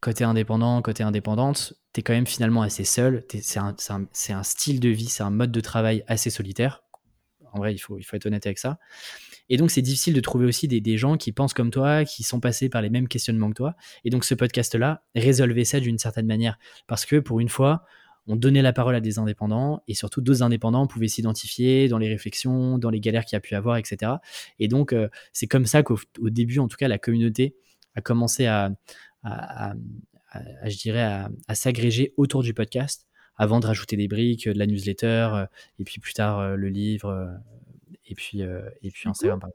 côté 0.00 0.24
indépendant, 0.24 0.82
côté 0.82 1.02
indépendante, 1.02 1.74
tu 1.92 2.00
es 2.00 2.02
quand 2.02 2.12
même 2.12 2.26
finalement 2.26 2.62
assez 2.62 2.84
seul. 2.84 3.24
C'est 3.30 3.58
un, 3.58 3.74
un, 3.90 4.42
style 4.42 4.80
de 4.80 4.88
vie, 4.88 5.08
c'est 5.08 5.22
un 5.22 5.30
mode 5.30 5.52
de 5.52 5.60
travail 5.60 6.04
assez 6.08 6.30
solitaire. 6.30 6.82
En 7.52 7.58
vrai, 7.58 7.72
il 7.72 7.78
faut, 7.78 7.98
il 7.98 8.02
faut 8.02 8.16
être 8.16 8.26
honnête 8.26 8.46
avec 8.46 8.58
ça. 8.58 8.78
Et 9.48 9.56
donc, 9.56 9.70
c'est 9.70 9.82
difficile 9.82 10.14
de 10.14 10.20
trouver 10.20 10.46
aussi 10.46 10.68
des, 10.68 10.96
gens 10.96 11.16
qui 11.16 11.32
pensent 11.32 11.54
comme 11.54 11.70
toi, 11.70 12.04
qui 12.04 12.22
sont 12.22 12.40
passés 12.40 12.68
par 12.68 12.82
les 12.82 12.90
mêmes 12.90 13.08
questionnements 13.08 13.48
que 13.50 13.54
toi. 13.54 13.74
Et 14.04 14.10
donc, 14.10 14.24
ce 14.24 14.34
podcast-là 14.34 15.02
résolvait 15.14 15.64
ça 15.64 15.80
d'une 15.80 15.98
certaine 15.98 16.26
manière. 16.26 16.58
Parce 16.86 17.06
que 17.06 17.16
pour 17.16 17.40
une 17.40 17.48
fois, 17.48 17.84
on 18.26 18.36
donnait 18.36 18.62
la 18.62 18.72
parole 18.72 18.94
à 18.94 19.00
des 19.00 19.18
indépendants 19.18 19.82
et 19.86 19.94
surtout 19.94 20.20
deux 20.20 20.42
indépendants 20.42 20.86
pouvaient 20.86 21.08
s'identifier 21.08 21.88
dans 21.88 21.98
les 21.98 22.08
réflexions, 22.08 22.78
dans 22.78 22.90
les 22.90 23.00
galères 23.00 23.24
qu'il 23.24 23.36
y 23.36 23.38
a 23.38 23.40
pu 23.40 23.54
avoir, 23.54 23.76
etc. 23.76 24.12
Et 24.58 24.68
donc, 24.68 24.92
euh, 24.92 25.08
c'est 25.32 25.46
comme 25.46 25.66
ça 25.66 25.82
qu'au 25.82 25.98
début, 26.22 26.58
en 26.58 26.66
tout 26.66 26.76
cas, 26.76 26.88
la 26.88 26.98
communauté 26.98 27.54
a 27.94 28.00
commencé 28.00 28.46
à, 28.46 28.72
je 30.64 30.76
dirais, 30.76 31.02
à, 31.02 31.54
s'agréger 31.54 32.12
autour 32.16 32.42
du 32.42 32.52
podcast 32.52 33.06
avant 33.38 33.60
de 33.60 33.66
rajouter 33.66 33.96
des 33.96 34.08
briques, 34.08 34.48
de 34.48 34.58
la 34.58 34.66
newsletter, 34.66 35.28
euh, 35.32 35.46
et 35.78 35.84
puis 35.84 36.00
plus 36.00 36.14
tard 36.14 36.38
euh, 36.38 36.56
le 36.56 36.68
livre, 36.68 37.38
et 38.06 38.14
puis, 38.14 38.40
et 38.40 38.90
puis 38.90 39.04
par 39.04 39.14
exemple 39.22 39.48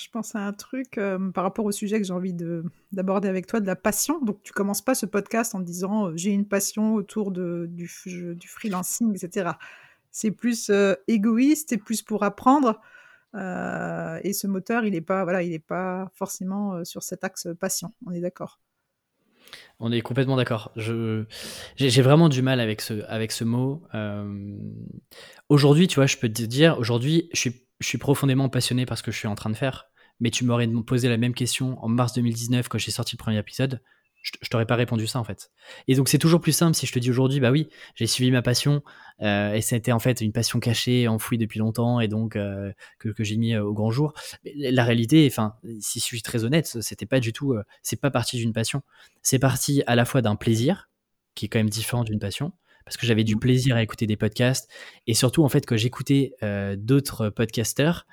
je 0.00 0.08
pense 0.08 0.34
à 0.34 0.40
un 0.40 0.52
truc 0.52 0.98
par 1.34 1.44
rapport 1.44 1.64
au 1.64 1.72
sujet 1.72 1.98
que 1.98 2.06
j'ai 2.06 2.12
envie 2.12 2.34
d'aborder 2.92 3.28
avec 3.28 3.46
toi, 3.46 3.60
de 3.60 3.66
la 3.66 3.76
passion. 3.76 4.20
Donc, 4.22 4.42
tu 4.42 4.52
commences 4.52 4.82
pas 4.82 4.94
ce 4.94 5.06
podcast 5.06 5.54
en 5.54 5.60
disant 5.60 6.16
j'ai 6.16 6.30
une 6.30 6.46
passion 6.46 6.94
autour 6.94 7.30
de, 7.30 7.66
du, 7.68 7.90
du 8.06 8.48
freelancing, 8.48 9.14
etc. 9.14 9.52
C'est 10.10 10.30
plus 10.30 10.70
égoïste 11.06 11.72
et 11.72 11.76
plus 11.78 12.02
pour 12.02 12.22
apprendre. 12.22 12.80
et 13.34 14.32
ce 14.32 14.46
moteur, 14.46 14.84
il 14.84 14.92
n'est 14.92 15.00
pas, 15.00 15.24
voilà, 15.24 15.42
il 15.42 15.52
est 15.52 15.58
pas 15.58 16.10
forcément 16.14 16.84
sur 16.84 17.02
cet 17.02 17.24
axe 17.24 17.48
passion. 17.58 17.92
On 18.06 18.12
est 18.12 18.20
d'accord? 18.20 18.60
On 19.80 19.90
est 19.90 20.00
complètement 20.00 20.36
d'accord. 20.36 20.72
J'ai 20.76 22.02
vraiment 22.02 22.28
du 22.28 22.42
mal 22.42 22.60
avec 22.60 22.80
ce, 22.80 23.02
avec 23.06 23.32
ce 23.32 23.44
mot. 23.44 23.82
aujourd'hui, 25.48 25.88
tu 25.88 25.96
vois, 25.96 26.06
je 26.06 26.16
peux 26.16 26.28
te 26.28 26.42
dire, 26.42 26.78
aujourd'hui, 26.78 27.28
je 27.32 27.40
suis, 27.40 27.69
je 27.80 27.86
suis 27.86 27.98
profondément 27.98 28.48
passionné 28.48 28.86
par 28.86 28.96
ce 28.96 29.02
que 29.02 29.10
je 29.10 29.18
suis 29.18 29.28
en 29.28 29.34
train 29.34 29.50
de 29.50 29.56
faire 29.56 29.90
mais 30.20 30.30
tu 30.30 30.44
m'aurais 30.44 30.68
posé 30.86 31.08
la 31.08 31.16
même 31.16 31.34
question 31.34 31.82
en 31.82 31.88
mars 31.88 32.12
2019 32.12 32.68
quand 32.68 32.78
j'ai 32.78 32.90
sorti 32.90 33.16
le 33.16 33.18
premier 33.18 33.38
épisode, 33.38 33.80
je, 34.22 34.50
t'aurais 34.50 34.66
pas 34.66 34.76
répondu 34.76 35.06
ça 35.06 35.18
en 35.18 35.24
fait. 35.24 35.50
Et 35.88 35.94
donc 35.94 36.10
c'est 36.10 36.18
toujours 36.18 36.42
plus 36.42 36.52
simple 36.52 36.76
si 36.76 36.84
je 36.84 36.92
te 36.92 36.98
dis 36.98 37.08
aujourd'hui, 37.08 37.40
bah 37.40 37.50
oui, 37.50 37.68
j'ai 37.94 38.06
suivi 38.06 38.30
ma 38.30 38.42
passion 38.42 38.82
euh, 39.22 39.54
et 39.54 39.62
c'était 39.62 39.92
en 39.92 39.98
fait 39.98 40.20
une 40.20 40.32
passion 40.32 40.60
cachée, 40.60 41.08
enfouie 41.08 41.38
depuis 41.38 41.58
longtemps 41.58 42.00
et 42.00 42.08
donc 42.08 42.36
euh, 42.36 42.70
que, 42.98 43.08
que 43.08 43.24
j'ai 43.24 43.38
mis 43.38 43.54
euh, 43.54 43.64
au 43.64 43.72
grand 43.72 43.90
jour. 43.90 44.12
la 44.44 44.84
réalité, 44.84 45.26
enfin, 45.26 45.54
si 45.80 46.00
je 46.00 46.04
suis 46.04 46.20
très 46.20 46.44
honnête, 46.44 46.66
c'était 46.82 47.06
pas 47.06 47.18
du 47.18 47.32
tout, 47.32 47.56
c'est 47.82 48.00
pas 48.00 48.10
parti 48.10 48.36
d'une 48.36 48.52
passion. 48.52 48.82
C'est 49.22 49.38
parti 49.38 49.82
à 49.86 49.96
la 49.96 50.04
fois 50.04 50.20
d'un 50.20 50.36
plaisir 50.36 50.90
qui 51.34 51.46
est 51.46 51.48
quand 51.48 51.58
même 51.58 51.70
différent 51.70 52.04
d'une 52.04 52.18
passion 52.18 52.52
parce 52.84 52.96
que 52.96 53.06
j'avais 53.06 53.24
du 53.24 53.36
plaisir 53.36 53.76
à 53.76 53.82
écouter 53.82 54.06
des 54.06 54.16
podcasts 54.16 54.70
et 55.06 55.14
surtout 55.14 55.44
en 55.44 55.48
fait 55.48 55.66
que 55.66 55.76
j'écoutais 55.76 56.32
d'autres 56.76 57.28
podcasteurs 57.28 58.06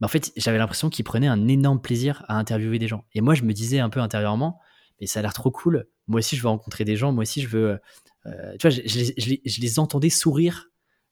bah, 0.00 0.04
en 0.04 0.08
fait, 0.08 0.32
j'avais 0.36 0.58
l'impression 0.58 0.90
qu'il 0.90 1.04
prenait 1.04 1.26
un 1.26 1.48
énorme 1.48 1.80
plaisir 1.80 2.24
à 2.28 2.36
interviewer 2.38 2.78
des 2.78 2.86
gens. 2.86 3.04
Et 3.14 3.20
moi, 3.20 3.34
je 3.34 3.42
me 3.42 3.52
disais 3.52 3.80
un 3.80 3.90
peu 3.90 4.00
intérieurement, 4.00 4.60
mais 5.00 5.06
ça 5.06 5.18
a 5.20 5.22
l'air 5.22 5.32
trop 5.32 5.50
cool. 5.50 5.88
Moi 6.06 6.18
aussi, 6.18 6.36
je 6.36 6.42
veux 6.42 6.48
rencontrer 6.48 6.84
des 6.84 6.96
gens. 6.96 7.12
Moi 7.12 7.22
aussi, 7.22 7.40
je 7.40 7.48
veux. 7.48 7.78
Euh, 8.26 8.56
tu 8.58 8.68
vois, 8.68 8.70
je, 8.70 9.60
les, 9.60 9.78
entendais 9.78 10.10
sourire 10.10 10.68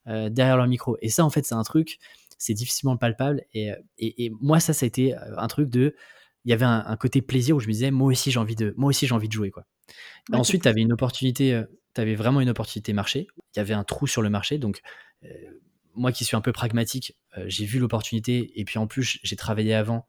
euh, 0.07 0.29
derrière 0.29 0.57
leur 0.57 0.67
micro. 0.67 0.97
Et 1.03 1.09
ça, 1.09 1.25
en 1.25 1.31
fait, 1.31 1.45
c'est 1.45 1.55
un 1.55 1.63
truc, 1.63 1.99
c'est 2.39 2.55
difficilement 2.55 2.97
palpable. 2.97 3.43
Et, 3.53 3.73
et, 3.99 4.31
moi, 4.41 4.61
ça, 4.61 4.73
ça 4.73 4.85
a 4.85 4.87
été 4.87 5.15
euh, 5.15 5.37
un 5.37 5.49
truc 5.49 5.69
de. 5.69 5.95
Il 6.45 6.51
y 6.51 6.53
avait 6.53 6.65
un, 6.65 6.97
côté 6.97 7.23
plaisir 7.23 7.57
où 7.57 7.59
je 7.59 7.67
me 7.67 7.73
disais, 7.73 7.91
moi 7.91 8.09
aussi, 8.09 8.31
j'ai 8.31 8.39
envie 8.39 8.55
de, 8.55 8.73
moi 8.77 8.91
aussi, 8.91 9.09
j'ai 9.09 9.15
envie 9.15 9.27
de 9.27 9.33
jouer, 9.33 9.51
quoi. 9.51 9.65
ensuite, 10.33 10.63
tu 10.63 10.69
avais 10.69 10.81
une 10.81 10.93
opportunité, 10.93 11.61
tu 12.05 12.15
vraiment 12.15 12.41
une 12.41 12.51
opportunité 12.51 12.93
marché. 12.93 13.27
Il 13.55 13.59
y 13.59 13.61
avait 13.61 13.75
un 13.75 13.85
trou 13.85 14.07
sur 14.07 14.23
le 14.23 14.31
marché. 14.31 14.59
Donc, 14.59 14.81
moi 15.97 16.13
qui 16.13 16.25
suis 16.25 16.37
un 16.37 16.41
peu 16.41 16.53
pragmatique, 16.53 17.17
euh, 17.37 17.45
j'ai 17.49 17.65
vu 17.65 17.79
l'opportunité 17.79 18.53
et 18.61 18.65
puis 18.65 18.79
en 18.79 18.87
plus 18.87 19.19
j'ai 19.23 19.37
travaillé 19.37 19.75
avant 19.75 19.97
euh, 19.97 20.01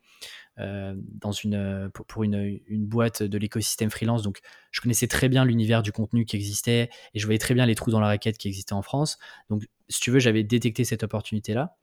dans 0.58 1.32
une, 1.32 1.56
euh, 1.56 1.89
pour, 1.89 2.24
une, 2.24 2.60
boîte 2.70 3.24
de 3.24 3.38
l'écosystème 3.38 3.89
freelance. 3.89 4.24
Donc, 4.24 4.39
je 4.72 4.82
connaissais 4.82 5.08
très 5.08 5.30
bien 5.30 5.46
l'univers 5.46 5.84
du 5.84 5.91
contenu 5.91 6.26
qui 6.26 6.36
existait 6.36 6.89
et 7.13 7.20
je 7.20 7.26
voyais 7.26 7.39
très 7.39 7.54
bien 7.54 7.65
les 7.65 7.76
trous 7.76 7.91
dans 7.91 8.00
la 8.00 8.08
raquette 8.08 8.38
qui 8.38 8.48
existaient 8.48 8.74
en 8.74 8.82
France. 8.82 9.17
Donc, 9.50 9.67
si 9.89 10.02
tu 10.02 10.12
veux, 10.12 10.20
j'avais 10.20 10.43
détecté 10.43 10.84
cette 10.84 11.04
opportunité-là. 11.04 11.78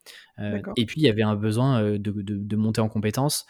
et 0.76 0.86
puis, 0.86 1.00
il 1.00 1.04
y 1.04 1.08
avait 1.08 1.22
un 1.22 1.36
besoin 1.36 1.82
de, 1.82 1.98
de, 1.98 2.56
monter 2.56 2.80
en 2.80 2.88
compétences, 2.88 3.46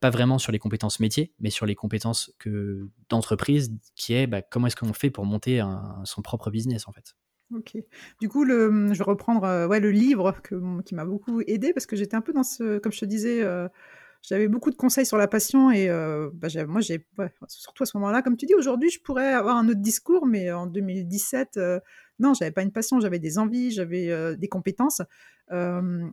pas 0.00 0.10
vraiment 0.10 0.38
sur 0.38 0.52
les 0.52 0.60
compétences 0.60 1.00
métiers, 1.00 1.32
mais 1.40 1.50
sur 1.50 1.66
les 1.66 1.74
compétences 1.74 2.32
que, 2.38 2.88
d'entreprise, 3.08 3.72
qui 3.96 4.14
est 4.14 4.28
bah, 4.28 4.42
comment 4.42 4.68
est-ce 4.68 4.76
qu'on 4.76 4.92
fait 4.92 5.10
pour 5.10 5.24
monter 5.24 5.60
son 6.04 6.22
propre 6.22 6.50
business, 6.50 6.86
en 6.86 6.92
fait. 6.92 7.16
Ok. 7.54 7.76
Du 8.20 8.28
coup, 8.28 8.44
le, 8.44 8.92
je 8.92 8.98
vais 8.98 9.04
reprendre 9.04 9.44
euh, 9.44 9.68
ouais, 9.68 9.78
le 9.78 9.90
livre 9.90 10.34
que, 10.42 10.82
qui 10.82 10.94
m'a 10.94 11.04
beaucoup 11.04 11.40
aidé 11.46 11.72
parce 11.72 11.86
que 11.86 11.94
j'étais 11.94 12.16
un 12.16 12.20
peu 12.20 12.32
dans 12.32 12.42
ce, 12.42 12.78
comme 12.78 12.92
je 12.92 13.00
te 13.00 13.04
disais, 13.04 13.42
euh, 13.42 13.68
j'avais 14.28 14.48
beaucoup 14.48 14.70
de 14.70 14.76
conseils 14.76 15.06
sur 15.06 15.16
la 15.16 15.28
passion 15.28 15.70
et 15.70 15.88
euh, 15.88 16.30
bah, 16.34 16.48
moi, 16.66 16.80
j'ai, 16.80 17.06
surtout 17.48 17.84
à 17.84 17.86
ce 17.86 17.96
moment-là, 17.96 18.22
comme 18.22 18.36
tu 18.36 18.46
dis, 18.46 18.54
aujourd'hui, 18.54 18.90
je 18.90 19.00
pourrais 19.00 19.32
avoir 19.32 19.56
un 19.56 19.68
autre 19.68 19.80
discours, 19.80 20.26
mais 20.26 20.50
en 20.50 20.66
2017, 20.66 21.60
non, 22.18 22.34
j'avais 22.34 22.50
pas 22.50 22.62
une 22.62 22.72
passion, 22.72 22.98
j'avais 22.98 23.18
des 23.18 23.38
envies, 23.38 23.70
j'avais 23.70 24.36
des 24.36 24.48
compétences 24.48 25.02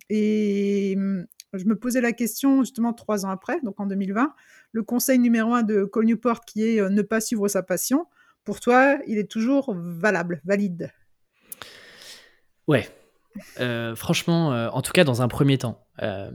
et 0.09 0.93
hum, 0.95 1.25
je 1.53 1.65
me 1.65 1.75
posais 1.75 2.01
la 2.01 2.13
question 2.13 2.61
justement 2.61 2.93
trois 2.93 3.25
ans 3.25 3.29
après, 3.29 3.59
donc 3.61 3.79
en 3.79 3.87
2020, 3.87 4.33
le 4.71 4.83
conseil 4.83 5.19
numéro 5.19 5.53
un 5.53 5.63
de 5.63 5.83
Cole 5.83 6.05
Newport 6.05 6.45
qui 6.45 6.63
est 6.63 6.89
ne 6.89 7.01
pas 7.01 7.19
suivre 7.19 7.47
sa 7.47 7.63
passion. 7.63 8.05
Pour 8.43 8.59
toi, 8.59 8.97
il 9.07 9.17
est 9.17 9.29
toujours 9.29 9.73
valable, 9.75 10.41
valide? 10.45 10.91
Ouais. 12.67 12.87
Euh, 13.59 13.95
franchement, 13.95 14.53
euh, 14.53 14.69
en 14.69 14.81
tout 14.81 14.91
cas 14.91 15.03
dans 15.03 15.21
un 15.21 15.27
premier 15.27 15.57
temps. 15.57 15.82
Euh, 16.01 16.31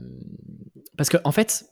parce 0.97 1.09
que 1.09 1.17
en 1.23 1.31
fait, 1.31 1.65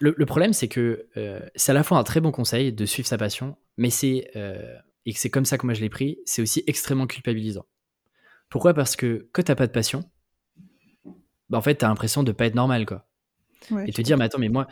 le, 0.00 0.26
problème 0.26 0.52
c'est 0.52 0.68
que 0.68 1.08
c'est 1.54 1.72
à 1.72 1.74
la 1.74 1.82
fois 1.82 1.98
un 1.98 2.04
très 2.04 2.20
bon 2.20 2.30
conseil 2.30 2.72
de 2.72 2.86
suivre 2.86 3.08
sa 3.08 3.18
passion, 3.18 3.56
mais 3.76 3.90
c'est 3.90 4.30
et 5.04 5.12
que 5.12 5.18
c'est 5.18 5.30
comme 5.30 5.44
ça 5.44 5.58
que 5.58 5.66
moi 5.66 5.74
je 5.74 5.80
l'ai 5.80 5.88
pris, 5.88 6.18
c'est 6.24 6.42
aussi 6.42 6.62
extrêmement 6.66 7.06
culpabilisant. 7.06 7.66
Pourquoi? 8.50 8.74
Parce 8.74 8.94
que 8.94 9.28
quand 9.32 9.42
t'as 9.42 9.54
pas 9.54 9.66
de 9.66 9.72
passion, 9.72 10.04
bah 11.48 11.58
en 11.58 11.62
fait 11.62 11.76
t'as 11.76 11.88
l'impression 11.88 12.22
de 12.22 12.32
pas 12.32 12.46
être 12.46 12.54
normal 12.54 12.86
quoi 12.86 13.07
et 13.86 13.92
te 13.92 14.02
dire, 14.02 14.16
mais 14.16 14.24
attends, 14.24 14.38
mais 14.38 14.48
moi, 14.48 14.66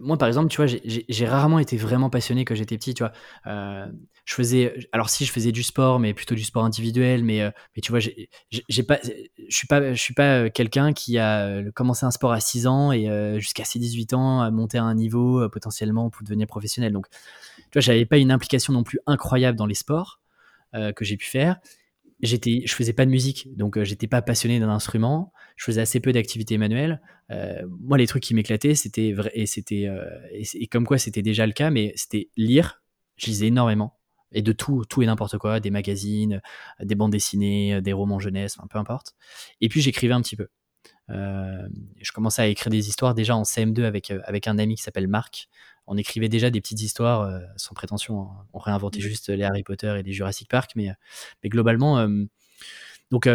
moi 0.00 0.16
par 0.16 0.28
exemple, 0.28 0.48
tu 0.48 0.56
vois, 0.56 0.66
j'ai 0.66 1.26
rarement 1.26 1.58
été 1.58 1.76
vraiment 1.76 2.10
passionné 2.10 2.44
quand 2.44 2.54
j'étais 2.54 2.76
petit, 2.76 2.94
tu 2.94 3.02
vois. 3.02 3.12
Euh, 3.46 3.86
je 4.24 4.34
faisais, 4.34 4.88
alors 4.92 5.08
si 5.08 5.24
je 5.24 5.32
faisais 5.32 5.52
du 5.52 5.62
sport, 5.62 5.98
mais 5.98 6.14
plutôt 6.14 6.34
du 6.34 6.44
sport 6.44 6.64
individuel, 6.64 7.24
mais, 7.24 7.42
euh, 7.42 7.50
mais 7.74 7.82
tu 7.82 7.90
vois, 7.92 8.00
j'ai 8.00 8.82
pas, 8.82 8.98
je 9.02 9.56
suis 9.56 9.66
pas, 9.66 9.92
je 9.92 10.00
suis 10.00 10.14
pas 10.14 10.38
euh, 10.38 10.50
quelqu'un 10.50 10.92
qui 10.92 11.18
a 11.18 11.62
commencé 11.74 12.06
un 12.06 12.10
sport 12.10 12.32
à 12.32 12.40
6 12.40 12.66
ans 12.66 12.92
et 12.92 13.08
jusqu'à 13.40 13.64
ses 13.64 13.78
18 13.78 14.14
ans 14.14 14.40
a 14.42 14.50
monté 14.50 14.78
à 14.78 14.84
un 14.84 14.94
niveau 14.94 15.48
potentiellement 15.48 16.10
pour 16.10 16.22
devenir 16.22 16.46
professionnel. 16.46 16.92
Donc, 16.92 17.06
tu 17.56 17.64
vois, 17.74 17.82
j'avais 17.82 18.06
pas 18.06 18.18
une 18.18 18.30
implication 18.30 18.72
non 18.72 18.82
plus 18.82 18.98
incroyable 19.06 19.58
dans 19.58 19.66
les 19.66 19.74
sports 19.74 20.20
que 20.72 21.04
j'ai 21.04 21.16
pu 21.16 21.26
faire 21.26 21.58
j'étais, 22.20 22.62
je 22.64 22.74
faisais 22.74 22.92
pas 22.92 23.04
de 23.04 23.10
musique, 23.10 23.48
donc 23.56 23.82
j'étais 23.82 24.06
pas 24.06 24.22
passionné 24.22 24.60
d'un 24.60 24.70
instrument 24.70 25.32
je 25.56 25.64
faisais 25.64 25.80
assez 25.80 26.00
peu 26.00 26.12
d'activités 26.12 26.58
manuelles. 26.58 27.00
Euh, 27.30 27.62
moi, 27.80 27.98
les 27.98 28.06
trucs 28.06 28.22
qui 28.22 28.34
m'éclataient, 28.34 28.74
c'était 28.74 29.12
vrai, 29.12 29.30
et 29.34 29.46
c'était 29.46 29.86
euh, 29.88 30.06
et, 30.30 30.66
comme 30.68 30.86
quoi 30.86 30.98
c'était 30.98 31.22
déjà 31.22 31.46
le 31.46 31.52
cas, 31.52 31.70
mais 31.70 31.92
c'était 31.96 32.28
lire. 32.36 32.82
Je 33.16 33.26
lisais 33.26 33.46
énormément 33.46 33.98
et 34.32 34.42
de 34.42 34.52
tout, 34.52 34.84
tout 34.88 35.02
et 35.02 35.06
n'importe 35.06 35.38
quoi, 35.38 35.60
des 35.60 35.70
magazines, 35.70 36.42
des 36.82 36.94
bandes 36.94 37.12
dessinées, 37.12 37.80
des 37.80 37.92
romans 37.94 38.18
jeunesse, 38.18 38.58
peu 38.68 38.78
importe. 38.78 39.14
Et 39.60 39.68
puis 39.68 39.80
j'écrivais 39.80 40.12
un 40.12 40.20
petit 40.20 40.36
peu. 40.36 40.48
Euh, 41.08 41.68
je 42.02 42.12
commençais 42.12 42.42
à 42.42 42.46
écrire 42.46 42.70
des 42.70 42.88
histoires 42.88 43.14
déjà 43.14 43.36
en 43.36 43.44
CM2 43.44 43.84
avec, 43.84 44.10
avec 44.24 44.48
un 44.48 44.58
ami 44.58 44.74
qui 44.74 44.82
s'appelle 44.82 45.08
Marc. 45.08 45.48
On 45.86 45.96
écrivait 45.96 46.28
déjà 46.28 46.50
des 46.50 46.60
petites 46.60 46.82
histoires 46.82 47.40
sans 47.56 47.74
prétention. 47.74 48.22
Hein. 48.22 48.46
On 48.52 48.58
réinventait 48.58 48.98
mmh. 48.98 49.02
juste 49.02 49.28
les 49.28 49.44
Harry 49.44 49.62
Potter 49.62 49.94
et 49.98 50.02
les 50.02 50.12
Jurassic 50.12 50.48
Park, 50.48 50.72
mais, 50.76 50.90
mais 51.42 51.48
globalement, 51.48 52.06
donc 53.10 53.28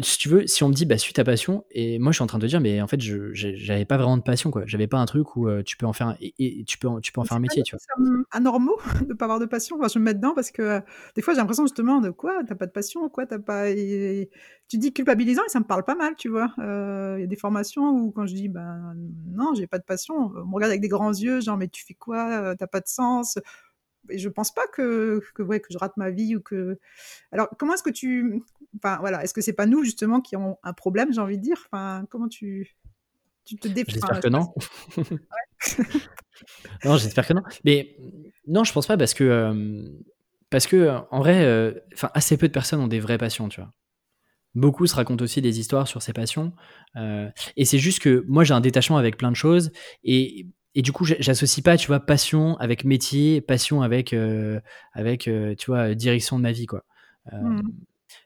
si 0.00 0.16
tu 0.16 0.28
veux, 0.30 0.46
si 0.46 0.62
on 0.64 0.68
me 0.68 0.74
dit 0.74 0.86
bah 0.86 0.96
suis 0.96 1.12
ta 1.12 1.22
passion, 1.22 1.64
et 1.70 1.98
moi 1.98 2.12
je 2.12 2.16
suis 2.16 2.22
en 2.22 2.26
train 2.26 2.38
de 2.38 2.46
dire 2.46 2.60
mais 2.60 2.80
en 2.80 2.86
fait 2.86 3.00
je 3.00 3.32
j'avais 3.34 3.84
pas 3.84 3.98
vraiment 3.98 4.16
de 4.16 4.22
passion 4.22 4.50
quoi, 4.50 4.62
j'avais 4.66 4.86
pas 4.86 4.96
un 4.96 5.04
truc 5.04 5.36
où 5.36 5.48
euh, 5.48 5.62
tu 5.62 5.76
peux 5.76 5.84
en 5.84 5.92
faire 5.92 6.08
un, 6.08 6.16
et, 6.20 6.64
tu 6.66 6.78
peux 6.78 6.88
tu 7.02 7.12
peux 7.12 7.20
en 7.20 7.24
faire 7.24 7.36
un 7.36 7.40
métier, 7.40 7.62
tu 7.62 7.76
vois. 7.76 7.80
C'est 7.80 8.36
anormaux 8.36 8.78
de 9.06 9.12
pas 9.12 9.26
avoir 9.26 9.38
de 9.38 9.44
passion. 9.44 9.76
Enfin, 9.78 9.88
je 9.88 9.98
me 9.98 10.04
mets 10.04 10.14
dedans 10.14 10.32
parce 10.34 10.50
que 10.50 10.62
euh, 10.62 10.80
des 11.14 11.20
fois 11.20 11.34
j'ai 11.34 11.40
l'impression 11.40 11.64
justement 11.64 12.00
de 12.00 12.10
quoi? 12.10 12.40
T'as 12.46 12.54
pas 12.54 12.66
de 12.66 12.72
passion, 12.72 13.06
quoi? 13.10 13.26
T'as 13.26 13.38
pas. 13.38 13.66
tu 13.70 14.78
dis 14.78 14.92
culpabilisant 14.94 15.42
et 15.44 15.50
ça 15.50 15.60
me 15.60 15.64
parle 15.66 15.84
pas 15.84 15.94
mal, 15.94 16.14
tu 16.16 16.30
vois. 16.30 16.54
Euh, 16.58 17.16
il 17.18 17.20
y 17.20 17.24
a 17.24 17.28
des 17.28 17.36
formations 17.36 17.90
où 17.90 18.12
quand 18.12 18.24
je 18.24 18.34
dis 18.34 18.48
ben 18.48 18.94
non 19.26 19.52
j'ai 19.54 19.66
pas 19.66 19.78
de 19.78 19.84
passion, 19.84 20.32
on 20.34 20.46
me 20.46 20.54
regarde 20.54 20.70
avec 20.70 20.80
des 20.80 20.88
grands 20.88 21.12
yeux 21.12 21.42
genre 21.42 21.58
mais 21.58 21.68
tu 21.68 21.84
fais 21.84 21.94
quoi, 21.94 22.54
t'as 22.56 22.66
pas 22.66 22.80
de 22.80 22.88
sens 22.88 23.38
et 24.08 24.18
je 24.18 24.28
pense 24.28 24.52
pas 24.52 24.66
que, 24.66 25.22
que, 25.34 25.42
ouais, 25.42 25.60
que 25.60 25.68
je 25.70 25.78
rate 25.78 25.96
ma 25.96 26.10
vie 26.10 26.36
ou 26.36 26.40
que. 26.40 26.78
Alors, 27.30 27.48
comment 27.58 27.74
est-ce 27.74 27.82
que 27.82 27.90
tu. 27.90 28.42
Enfin, 28.76 28.98
voilà, 29.00 29.22
est-ce 29.22 29.34
que 29.34 29.40
c'est 29.40 29.52
pas 29.52 29.66
nous, 29.66 29.84
justement, 29.84 30.20
qui 30.20 30.34
avons 30.34 30.58
un 30.62 30.72
problème, 30.72 31.12
j'ai 31.12 31.20
envie 31.20 31.38
de 31.38 31.42
dire? 31.42 31.62
Enfin, 31.66 32.04
comment 32.10 32.28
tu. 32.28 32.76
Tu 33.44 33.56
te 33.56 33.66
défends 33.66 33.92
J'espère 33.92 34.20
que 34.20 34.28
non. 34.28 34.54
non, 36.84 36.96
j'espère 36.96 37.26
que 37.26 37.32
non. 37.32 37.42
Mais 37.64 37.96
non, 38.46 38.64
je 38.64 38.72
pense 38.72 38.86
pas 38.86 38.96
parce 38.96 39.14
que. 39.14 39.24
Euh, 39.24 39.82
parce 40.50 40.66
que, 40.66 40.90
en 41.10 41.18
vrai, 41.18 41.44
euh, 41.44 41.72
enfin, 41.94 42.10
assez 42.12 42.36
peu 42.36 42.46
de 42.46 42.52
personnes 42.52 42.80
ont 42.80 42.86
des 42.86 43.00
vraies 43.00 43.18
passions, 43.18 43.48
tu 43.48 43.60
vois. 43.60 43.72
Beaucoup 44.54 44.86
se 44.86 44.94
racontent 44.94 45.24
aussi 45.24 45.40
des 45.40 45.58
histoires 45.58 45.88
sur 45.88 46.02
ces 46.02 46.12
passions. 46.12 46.52
Euh, 46.96 47.30
et 47.56 47.64
c'est 47.64 47.78
juste 47.78 48.00
que 48.00 48.22
moi, 48.28 48.44
j'ai 48.44 48.52
un 48.52 48.60
détachement 48.60 48.98
avec 48.98 49.16
plein 49.16 49.30
de 49.30 49.36
choses. 49.36 49.72
Et 50.04 50.46
et 50.74 50.82
du 50.82 50.92
coup, 50.92 51.04
j'associe 51.04 51.62
pas, 51.62 51.76
tu 51.76 51.86
vois, 51.88 52.00
passion 52.00 52.56
avec 52.56 52.84
métier, 52.84 53.40
passion 53.40 53.82
avec, 53.82 54.12
euh, 54.12 54.60
avec 54.92 55.28
euh, 55.28 55.54
tu 55.54 55.70
vois, 55.70 55.94
direction 55.94 56.38
de 56.38 56.42
ma 56.42 56.52
vie, 56.52 56.66
quoi. 56.66 56.84
Euh, 57.32 57.36
mmh. 57.36 57.72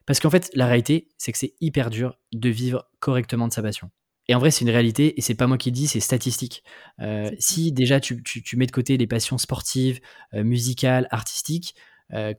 Parce 0.05 0.21
qu'en 0.21 0.31
fait, 0.31 0.51
la 0.55 0.67
réalité, 0.67 1.09
c'est 1.19 1.33
que 1.33 1.39
c'est 1.39 1.55
hyper 1.61 1.91
dur 1.91 2.19
de 2.33 2.49
vivre 2.49 2.89
correctement 3.01 3.49
de 3.49 3.53
sa 3.53 3.63
passion. 3.63 3.91
Et 4.29 4.35
en 4.35 4.39
vrai, 4.39 4.51
c'est 4.51 4.65
une 4.65 4.71
réalité, 4.71 5.19
et 5.19 5.21
c'est 5.21 5.35
pas 5.35 5.47
moi 5.47 5.59
qui 5.59 5.71
le 5.71 5.75
dis, 5.75 5.87
c'est 5.87 6.01
statistique. 6.01 6.65
si 7.39 7.71
déjà 7.71 8.01
tu, 8.01 8.23
tu, 8.23 8.57
mets 8.57 8.67
de 8.67 8.73
côté 8.73 8.97
les 8.97 9.07
passions 9.07 9.39
sportives, 9.39 10.01
musicales, 10.33 11.07
artistiques, 11.13 11.77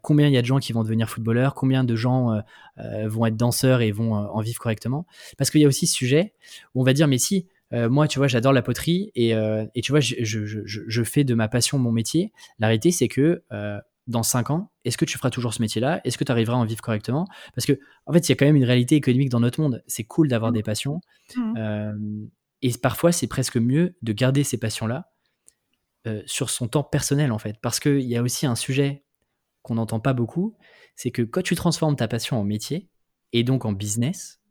combien 0.02 0.28
il 0.28 0.34
y 0.34 0.38
a 0.38 0.42
de 0.42 0.46
gens 0.46 0.60
qui 0.60 0.74
vont 0.74 0.84
devenir 0.84 1.10
footballeurs, 1.10 1.54
combien 1.54 1.86
de 1.86 1.96
gens 1.96 2.42
vont 2.78 3.26
être 3.26 3.38
danseurs 3.38 3.80
et 3.80 3.94
vont 3.94 4.14
en 4.16 4.42
vivre 4.42 4.60
correctement? 4.60 5.06
Parce 5.38 5.50
qu'il 5.50 5.62
y 5.62 5.66
a 5.66 5.68
aussi 5.70 5.88
ce 5.88 5.96
sujet 5.96 6.34
où 6.76 6.82
on 6.82 6.84
va 6.84 6.92
dire, 6.92 7.08
mais 7.08 7.20
si, 7.20 7.48
euh, 7.74 7.90
moi, 7.90 8.08
tu 8.08 8.20
vois, 8.20 8.28
j'adore 8.28 8.54
la 8.54 8.62
poterie 8.62 9.12
et, 9.16 9.34
euh, 9.34 9.66
et 9.76 9.82
tu 9.82 9.92
vois, 9.92 10.00
je, 10.00 10.16
je, 10.20 10.46
je, 10.46 10.62
je, 10.66 11.04
fais 11.04 11.24
de 11.24 11.34
ma 11.34 11.48
passion 11.48 11.78
mon 11.78 11.92
métier. 11.92 12.32
La 12.60 12.68
réalité, 12.68 12.92
c'est 12.92 13.08
que 13.08 13.44
euh, 13.52 13.80
dans 14.08 14.24
5 14.24 14.52
ans, 14.52 14.72
est-ce 14.86 14.98
que 14.98 15.06
tu 15.06 15.18
feras 15.18 15.30
toujours 15.30 15.54
ce 15.54 15.62
métier-là? 15.62 16.00
Est-ce 16.06 16.18
que 16.18 16.24
tu 16.24 16.32
arriveras 16.32 16.56
à 16.58 16.60
en 16.60 16.66
vivre 16.66 16.82
correctement? 16.82 17.28
Parce 17.54 17.66
que, 17.66 17.80
en 18.06 18.14
fait, 18.14 18.28
il 18.28 18.32
y 18.32 18.34
a 18.34 18.36
quand 18.36 18.46
même 18.46 18.56
une 18.56 18.64
réalité 18.64 18.96
économique 18.96 19.30
dans 19.30 19.42
notre 19.42 19.60
monde. 19.60 19.84
C'est 19.88 20.06
cool 20.06 20.30
d'avoir 20.30 20.52
des 20.52 20.64
passions. 20.64 21.02
Mmh. 21.36 22.30
et 22.62 22.72
parfois, 22.82 23.12
c'est 23.12 23.28
presque 23.28 23.58
mieux 23.58 23.98
de 24.02 24.14
garder 24.14 24.46
ces 24.46 24.58
passions-là 24.58 25.10
sur 26.26 26.50
son 26.50 26.70
temps 26.70 26.84
personnel, 26.84 27.34
en 27.34 27.38
fait. 27.38 27.58
Parce 27.62 27.82
qu'il 27.82 28.00
y 28.00 28.16
a 28.16 28.22
aussi 28.22 28.46
un 28.46 28.56
sujet 28.56 29.04
qu'on 29.62 29.76
n'entend 29.76 30.00
pas 30.00 30.14
beaucoup 30.14 30.56
c'est 30.98 31.12
que 31.12 31.22
quand 31.22 31.44
tu 31.44 31.56
transformes 31.56 31.96
ta 31.96 32.10
passion 32.10 32.38
en 32.38 32.44
métier 32.44 32.90
et 33.32 33.44
donc 33.44 33.64
en 33.64 33.72
business, 33.72 34.42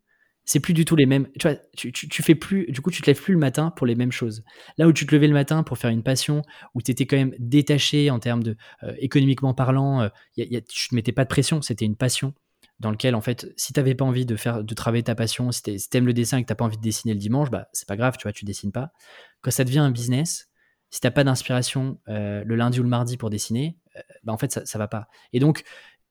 c'est 0.47 0.61
plus 0.61 0.75
du 0.75 0.85
tout 0.85 0.95
les 0.95 1.07
mêmes. 1.07 1.27
Tu 1.39 1.49
vois, 1.49 1.57
tu, 1.77 1.93
tu, 1.93 2.23
fais 2.23 2.37
plus, 2.37 2.67
du 2.71 2.81
coup, 2.81 2.93
tu 2.93 3.03
te 3.03 3.07
lèves 3.07 3.21
plus 3.21 3.35
le 3.35 3.41
matin 3.41 3.73
pour 3.77 3.85
les 3.85 3.97
mêmes 3.97 4.13
choses. 4.13 4.45
Là 4.79 4.87
où 4.87 4.93
tu 4.93 5.05
te 5.05 5.15
levais 5.15 5.27
le 5.27 5.35
matin 5.35 5.65
pour 5.65 5.77
faire 5.77 5.91
une 5.91 6.05
passion, 6.05 6.43
où 6.75 6.81
tu 6.81 6.93
étais 6.93 7.05
quand 7.05 7.17
même 7.17 7.35
détaché 7.41 8.11
en 8.11 8.21
termes 8.21 8.45
de 8.45 8.57
euh, 8.85 8.95
économiquement 8.99 9.55
parlant, 9.55 10.03
euh, 10.03 10.09
y 10.37 10.57
a, 10.57 10.61
tu 10.61 10.89
te 10.89 10.95
mettais 10.95 11.11
pas 11.11 11.25
de 11.25 11.29
pression, 11.29 11.61
c'était 11.63 11.85
une 11.85 11.97
passion 11.97 12.33
dans 12.79 12.93
lequel 12.93 13.15
en 13.17 13.21
fait, 13.21 13.53
si 13.57 13.73
tu 13.73 13.81
n'avais 13.81 13.97
pas 13.97 14.05
envie 14.05 14.25
de 14.25 14.37
faire, 14.37 14.63
de 14.63 14.75
travailler 14.75 15.03
ta 15.03 15.17
passion, 15.17 15.51
si 15.51 15.63
tu 15.63 15.97
aimes 15.97 16.07
le 16.07 16.13
dessin 16.13 16.39
et 16.39 16.43
que 16.43 16.47
t'as 16.47 16.55
pas 16.55 16.65
envie 16.65 16.77
de 16.77 16.83
dessiner 16.83 17.15
le 17.15 17.21
dimanche, 17.21 17.51
bah 17.51 17.69
c'est 17.73 17.89
pas 17.89 17.97
grave, 17.97 18.17
tu 18.17 18.25
vois, 18.25 18.33
tu 18.33 18.45
dessines 18.45 18.73
pas. 18.73 18.93
Quand 19.41 19.51
ça 19.51 19.65
devient 19.65 19.79
un 19.81 19.91
business, 19.91 20.51
si 20.91 21.01
t'as 21.01 21.11
pas 21.11 21.25
d'inspiration 21.25 21.99
euh, 22.09 22.45
le 22.45 22.55
lundi 22.55 22.79
ou 22.79 22.83
le 22.85 22.89
mardi 22.89 23.17
pour 23.17 23.31
dessiner, 23.31 23.79
bah 24.23 24.33
en 24.33 24.39
fait 24.39 24.53
ça, 24.53 24.65
ça 24.65 24.79
va 24.79 24.87
pas. 24.87 25.09
Et 25.33 25.41
donc 25.41 25.65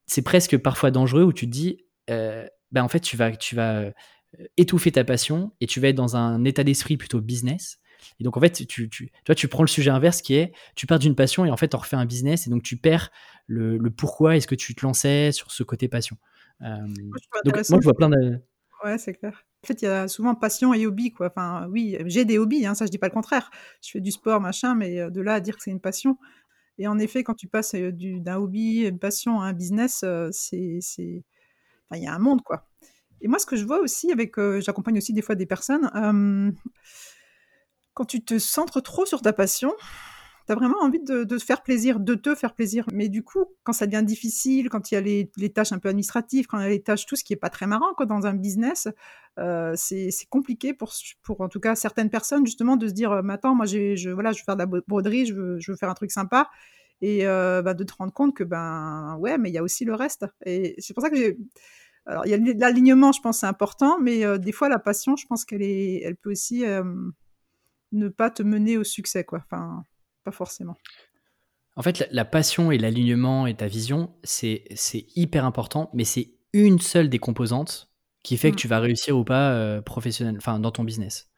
c'est 0.07 0.23
presque 0.23 0.57
parfois 0.57 0.91
dangereux 0.91 1.23
où 1.23 1.31
tu 1.31 1.45
te 1.45 1.51
dis, 1.51 1.85
bah 2.07 2.83
en 2.83 2.87
fait 2.89 2.99
tu 2.99 3.15
vas, 3.15 3.31
tu 3.31 3.55
vas 3.55 3.91
étouffer 4.57 4.91
ta 4.91 5.03
passion 5.03 5.51
et 5.61 5.67
tu 5.67 5.79
vas 5.79 5.89
être 5.89 5.95
dans 5.95 6.15
un 6.15 6.43
état 6.43 6.63
d'esprit 6.63 6.97
plutôt 6.97 7.21
business. 7.21 7.79
Et 8.19 8.23
donc, 8.23 8.37
en 8.37 8.39
fait, 8.39 8.65
tu, 8.67 8.89
tu, 8.89 9.11
toi, 9.23 9.35
tu 9.35 9.47
prends 9.47 9.63
le 9.63 9.67
sujet 9.67 9.89
inverse 9.89 10.21
qui 10.21 10.35
est 10.35 10.53
tu 10.75 10.85
pars 10.85 10.99
d'une 10.99 11.15
passion 11.15 11.45
et 11.45 11.51
en 11.51 11.57
fait, 11.57 11.69
tu 11.69 11.75
refais 11.75 11.95
un 11.95 12.05
business 12.05 12.47
et 12.47 12.49
donc 12.49 12.63
tu 12.63 12.77
perds 12.77 13.11
le, 13.47 13.77
le 13.77 13.89
pourquoi 13.89 14.35
est-ce 14.35 14.47
que 14.47 14.55
tu 14.55 14.75
te 14.75 14.85
lançais 14.85 15.31
sur 15.31 15.51
ce 15.51 15.63
côté 15.63 15.87
passion. 15.87 16.17
Euh, 16.61 16.67
donc, 17.43 17.55
moi, 17.69 17.79
je 17.79 17.83
vois 17.83 17.93
plein 17.93 18.09
de. 18.09 18.39
Ouais, 18.83 18.97
c'est 18.97 19.13
clair. 19.13 19.45
En 19.63 19.67
fait, 19.67 19.81
il 19.81 19.85
y 19.85 19.87
a 19.87 20.07
souvent 20.07 20.35
passion 20.35 20.73
et 20.73 20.85
hobby, 20.85 21.11
quoi. 21.11 21.27
Enfin, 21.27 21.67
oui, 21.71 21.97
j'ai 22.05 22.23
des 22.23 22.37
hobbies, 22.37 22.65
hein, 22.65 22.75
ça, 22.75 22.85
je 22.85 22.91
dis 22.91 22.97
pas 22.97 23.07
le 23.07 23.13
contraire. 23.13 23.49
Je 23.81 23.91
fais 23.91 24.01
du 24.01 24.11
sport, 24.11 24.39
machin, 24.39 24.75
mais 24.75 24.99
euh, 24.99 25.09
de 25.09 25.21
là 25.21 25.35
à 25.35 25.39
dire 25.39 25.57
que 25.57 25.63
c'est 25.63 25.71
une 25.71 25.81
passion. 25.81 26.17
Et 26.77 26.87
en 26.87 26.99
effet, 26.99 27.23
quand 27.23 27.33
tu 27.33 27.47
passes 27.47 27.73
euh, 27.75 27.91
d'un 27.91 28.37
hobby, 28.37 28.81
une 28.81 28.99
passion 28.99 29.41
à 29.41 29.45
un 29.45 29.53
business, 29.53 30.05
c'est. 30.31 30.79
Enfin, 31.87 31.99
il 31.99 32.03
y 32.03 32.07
a 32.07 32.13
un 32.13 32.19
monde, 32.19 32.41
quoi. 32.41 32.67
Et 33.25 33.27
moi, 33.27 33.39
ce 33.39 33.47
que 33.47 33.55
je 33.55 33.65
vois 33.65 33.79
aussi 33.79 34.11
avec, 34.11 34.37
euh, 34.37 34.61
j'accompagne 34.61 34.99
aussi 34.99 35.11
des 35.11 35.23
fois 35.23 35.33
des 35.33 35.47
personnes, 35.47 35.89
euh, 35.95 36.51
quand 37.95 38.05
tu 38.05 38.23
te 38.23 38.37
centres 38.37 38.81
trop 38.81 39.07
sur 39.07 39.23
ta 39.23 39.33
passion, 39.33 39.73
tu 40.45 40.51
as 40.51 40.55
vraiment 40.55 40.79
envie 40.79 40.99
de, 40.99 41.23
te 41.23 41.39
faire 41.39 41.63
plaisir, 41.63 41.99
de 41.99 42.13
te 42.13 42.35
faire 42.35 42.53
plaisir. 42.53 42.85
Mais 42.93 43.09
du 43.09 43.23
coup, 43.23 43.45
quand 43.63 43.73
ça 43.73 43.87
devient 43.87 44.05
difficile, 44.05 44.69
quand 44.69 44.91
il 44.91 44.93
y 44.93 44.97
a 44.99 45.01
les, 45.01 45.49
tâches 45.51 45.71
un 45.71 45.79
peu 45.79 45.89
administratives, 45.89 46.45
quand 46.45 46.59
il 46.59 46.61
y 46.61 46.65
a 46.67 46.69
les 46.69 46.83
tâches, 46.83 47.07
tout 47.07 47.15
ce 47.15 47.23
qui 47.23 47.33
est 47.33 47.35
pas 47.35 47.49
très 47.49 47.65
marrant 47.65 47.95
dans 48.07 48.27
un 48.27 48.35
business, 48.35 48.89
euh, 49.39 49.73
c'est 49.75 50.11
compliqué 50.29 50.75
pour, 50.75 50.93
pour 51.23 51.41
en 51.41 51.49
tout 51.49 51.59
cas 51.59 51.73
certaines 51.73 52.11
personnes 52.11 52.45
justement 52.45 52.75
de 52.77 52.87
se 52.87 52.93
dire, 52.93 53.23
mais 53.23 53.33
attends, 53.33 53.55
moi 53.55 53.65
je, 53.65 54.11
voilà, 54.11 54.33
je 54.33 54.41
veux 54.41 54.45
faire 54.45 54.55
de 54.55 54.61
la 54.61 54.81
broderie, 54.87 55.25
je 55.25 55.33
veux, 55.33 55.59
je 55.59 55.71
veux 55.71 55.77
faire 55.77 55.89
un 55.89 55.95
truc 55.95 56.11
sympa. 56.11 56.47
Et 57.01 57.25
bah, 57.25 57.73
de 57.73 57.83
te 57.83 57.93
rendre 57.97 58.13
compte 58.13 58.35
que, 58.35 58.43
ben 58.43 59.17
ouais, 59.19 59.39
mais 59.39 59.49
il 59.49 59.53
y 59.53 59.57
a 59.57 59.63
aussi 59.63 59.83
le 59.83 59.95
reste. 59.95 60.27
Et 60.45 60.75
c'est 60.77 60.93
pour 60.93 61.01
ça 61.01 61.09
que 61.09 61.15
j'ai 61.15 61.39
alors, 62.05 62.25
il 62.25 62.29
y 62.29 62.33
a 62.33 62.37
l'alignement, 62.37 63.11
je 63.11 63.21
pense, 63.21 63.39
c'est 63.39 63.47
important, 63.47 63.99
mais 63.99 64.23
euh, 64.23 64.37
des 64.37 64.51
fois, 64.51 64.69
la 64.69 64.77
passion, 64.77 65.15
je 65.15 65.25
pense 65.25 65.43
qu'elle 65.43 65.63
est, 65.63 66.01
elle 66.03 66.15
peut 66.15 66.31
aussi 66.31 66.63
euh, 66.63 66.83
ne 67.91 68.09
pas 68.09 68.29
te 68.29 68.43
mener 68.43 68.77
au 68.77 68.83
succès, 68.83 69.23
quoi. 69.23 69.39
Enfin, 69.43 69.83
pas 70.23 70.31
forcément. 70.31 70.75
En 71.75 71.81
fait, 71.81 72.07
la, 72.11 72.25
passion 72.25 72.71
et 72.71 72.77
l'alignement 72.77 73.47
et 73.47 73.55
ta 73.55 73.67
vision, 73.67 74.15
c'est 74.23 74.63
hyper 75.15 75.45
important, 75.45 75.89
mais 75.93 76.05
c'est 76.05 76.35
une 76.53 76.79
seule 76.79 77.09
des 77.09 77.19
composantes 77.19 77.91
qui 78.23 78.37
fait 78.37 78.51
que 78.51 78.55
mmh. 78.55 78.59
tu 78.59 78.67
vas 78.67 78.79
réussir 78.79 79.17
ou 79.17 79.23
pas 79.23 79.51
euh, 79.51 79.81
professionnel, 79.81 80.35
enfin, 80.37 80.59
dans 80.59 80.71
ton 80.71 80.83
business. 80.83 81.29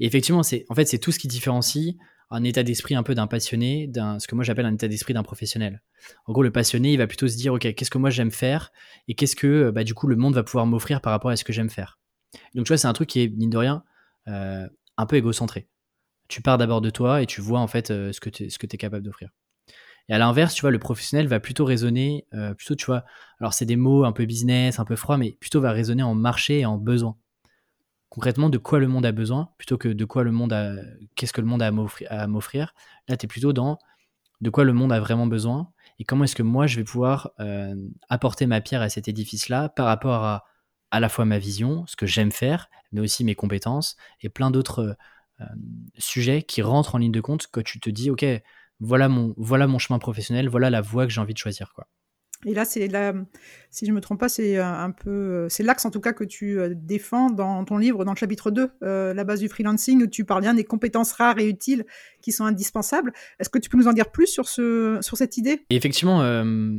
Et 0.00 0.06
effectivement, 0.06 0.42
c'est 0.42 0.64
en 0.68 0.74
fait, 0.74 0.86
c'est 0.86 0.98
tout 0.98 1.12
ce 1.12 1.18
qui 1.18 1.28
différencie 1.28 1.96
un 2.30 2.42
état 2.42 2.62
d'esprit 2.62 2.94
un 2.94 3.02
peu 3.02 3.14
d'un 3.14 3.26
passionné, 3.26 3.86
d'un 3.86 4.18
ce 4.18 4.26
que 4.26 4.34
moi 4.34 4.44
j'appelle 4.44 4.66
un 4.66 4.74
état 4.74 4.88
d'esprit 4.88 5.14
d'un 5.14 5.22
professionnel. 5.22 5.82
En 6.26 6.32
gros, 6.32 6.42
le 6.42 6.50
passionné, 6.50 6.92
il 6.92 6.98
va 6.98 7.06
plutôt 7.06 7.28
se 7.28 7.36
dire, 7.36 7.54
ok, 7.54 7.72
qu'est-ce 7.74 7.90
que 7.90 7.98
moi 7.98 8.10
j'aime 8.10 8.30
faire 8.30 8.72
et 9.08 9.14
qu'est-ce 9.14 9.36
que 9.36 9.70
bah, 9.70 9.84
du 9.84 9.94
coup 9.94 10.06
le 10.08 10.16
monde 10.16 10.34
va 10.34 10.42
pouvoir 10.42 10.66
m'offrir 10.66 11.00
par 11.00 11.12
rapport 11.12 11.30
à 11.30 11.36
ce 11.36 11.44
que 11.44 11.52
j'aime 11.52 11.70
faire. 11.70 11.98
Donc 12.54 12.66
tu 12.66 12.70
vois, 12.70 12.78
c'est 12.78 12.88
un 12.88 12.92
truc 12.92 13.08
qui 13.08 13.22
est 13.22 13.28
mine 13.28 13.50
de 13.50 13.58
rien 13.58 13.84
euh, 14.28 14.68
un 14.96 15.06
peu 15.06 15.16
égocentré. 15.16 15.68
Tu 16.28 16.42
pars 16.42 16.58
d'abord 16.58 16.80
de 16.80 16.90
toi 16.90 17.22
et 17.22 17.26
tu 17.26 17.40
vois 17.40 17.60
en 17.60 17.68
fait 17.68 17.90
euh, 17.90 18.12
ce 18.12 18.20
que 18.20 18.28
tu 18.28 18.44
es, 18.44 18.78
capable 18.78 19.04
d'offrir. 19.04 19.30
Et 20.08 20.12
à 20.12 20.18
l'inverse, 20.18 20.54
tu 20.54 20.62
vois, 20.62 20.70
le 20.70 20.78
professionnel 20.78 21.26
va 21.28 21.40
plutôt 21.40 21.64
raisonner, 21.64 22.26
euh, 22.34 22.54
plutôt, 22.54 22.76
tu 22.76 22.86
vois, 22.86 23.04
alors 23.40 23.54
c'est 23.54 23.64
des 23.64 23.76
mots 23.76 24.04
un 24.04 24.12
peu 24.12 24.24
business, 24.24 24.78
un 24.78 24.84
peu 24.84 24.94
froid, 24.94 25.16
mais 25.16 25.32
plutôt 25.40 25.60
va 25.60 25.72
raisonner 25.72 26.04
en 26.04 26.14
marché 26.14 26.60
et 26.60 26.66
en 26.66 26.76
besoin 26.76 27.16
concrètement 28.16 28.48
de 28.48 28.56
quoi 28.56 28.78
le 28.78 28.88
monde 28.88 29.04
a 29.04 29.12
besoin 29.12 29.50
plutôt 29.58 29.76
que 29.76 29.88
de 29.88 30.04
quoi 30.06 30.24
le 30.24 30.32
monde 30.32 30.50
a 30.54 30.72
qu'est-ce 31.16 31.34
que 31.34 31.42
le 31.42 31.46
monde 31.46 31.60
a 31.60 31.66
à 31.66 32.26
m'offrir. 32.26 32.74
Là 33.08 33.16
tu 33.18 33.26
es 33.26 33.28
plutôt 33.28 33.52
dans 33.52 33.78
de 34.40 34.48
quoi 34.48 34.64
le 34.64 34.72
monde 34.72 34.90
a 34.90 35.00
vraiment 35.00 35.26
besoin 35.26 35.70
et 35.98 36.04
comment 36.04 36.24
est-ce 36.24 36.34
que 36.34 36.42
moi 36.42 36.66
je 36.66 36.76
vais 36.76 36.84
pouvoir 36.84 37.32
euh, 37.40 37.74
apporter 38.08 38.46
ma 38.46 38.62
pierre 38.62 38.80
à 38.80 38.88
cet 38.88 39.06
édifice 39.06 39.50
là 39.50 39.68
par 39.68 39.84
rapport 39.84 40.24
à 40.24 40.44
à 40.90 40.98
la 40.98 41.10
fois 41.10 41.26
ma 41.26 41.38
vision 41.38 41.84
ce 41.86 41.94
que 41.94 42.06
j'aime 42.06 42.32
faire 42.32 42.70
mais 42.90 43.02
aussi 43.02 43.22
mes 43.22 43.34
compétences 43.34 43.96
et 44.22 44.30
plein 44.30 44.50
d'autres 44.50 44.96
euh, 45.42 45.44
sujets 45.98 46.42
qui 46.42 46.62
rentrent 46.62 46.94
en 46.94 46.98
ligne 46.98 47.12
de 47.12 47.20
compte 47.20 47.48
que 47.48 47.60
tu 47.60 47.80
te 47.80 47.90
dis 47.90 48.10
ok 48.10 48.24
voilà 48.80 49.10
mon 49.10 49.34
voilà 49.36 49.66
mon 49.66 49.78
chemin 49.78 49.98
professionnel 49.98 50.48
voilà 50.48 50.70
la 50.70 50.80
voie 50.80 51.06
que 51.06 51.12
j'ai 51.12 51.20
envie 51.20 51.34
de 51.34 51.38
choisir 51.38 51.74
et 52.46 52.54
là, 52.54 52.64
c'est 52.64 52.88
si 53.70 53.86
je 53.86 53.92
me 53.92 54.00
trompe 54.00 54.20
pas, 54.20 54.28
c'est 54.28 54.56
un 54.56 54.92
peu, 54.92 55.48
c'est 55.50 55.64
l'axe 55.64 55.84
en 55.84 55.90
tout 55.90 56.00
cas 56.00 56.12
que 56.12 56.22
tu 56.22 56.58
euh, 56.58 56.74
défends 56.74 57.28
dans 57.28 57.64
ton 57.64 57.76
livre, 57.76 58.04
dans 58.04 58.12
le 58.12 58.16
chapitre 58.16 58.52
2, 58.52 58.70
euh, 58.82 59.12
la 59.12 59.24
base 59.24 59.40
du 59.40 59.48
freelancing, 59.48 60.04
où 60.04 60.06
tu 60.06 60.24
parles 60.24 60.42
bien 60.42 60.54
des 60.54 60.64
compétences 60.64 61.12
rares 61.12 61.40
et 61.40 61.48
utiles 61.48 61.84
qui 62.22 62.30
sont 62.30 62.44
indispensables. 62.44 63.12
Est-ce 63.40 63.50
que 63.50 63.58
tu 63.58 63.68
peux 63.68 63.76
nous 63.76 63.88
en 63.88 63.92
dire 63.92 64.10
plus 64.12 64.28
sur 64.28 64.48
ce, 64.48 64.98
sur 65.00 65.16
cette 65.16 65.36
idée? 65.36 65.64
Effectivement, 65.70 66.22
euh, 66.22 66.78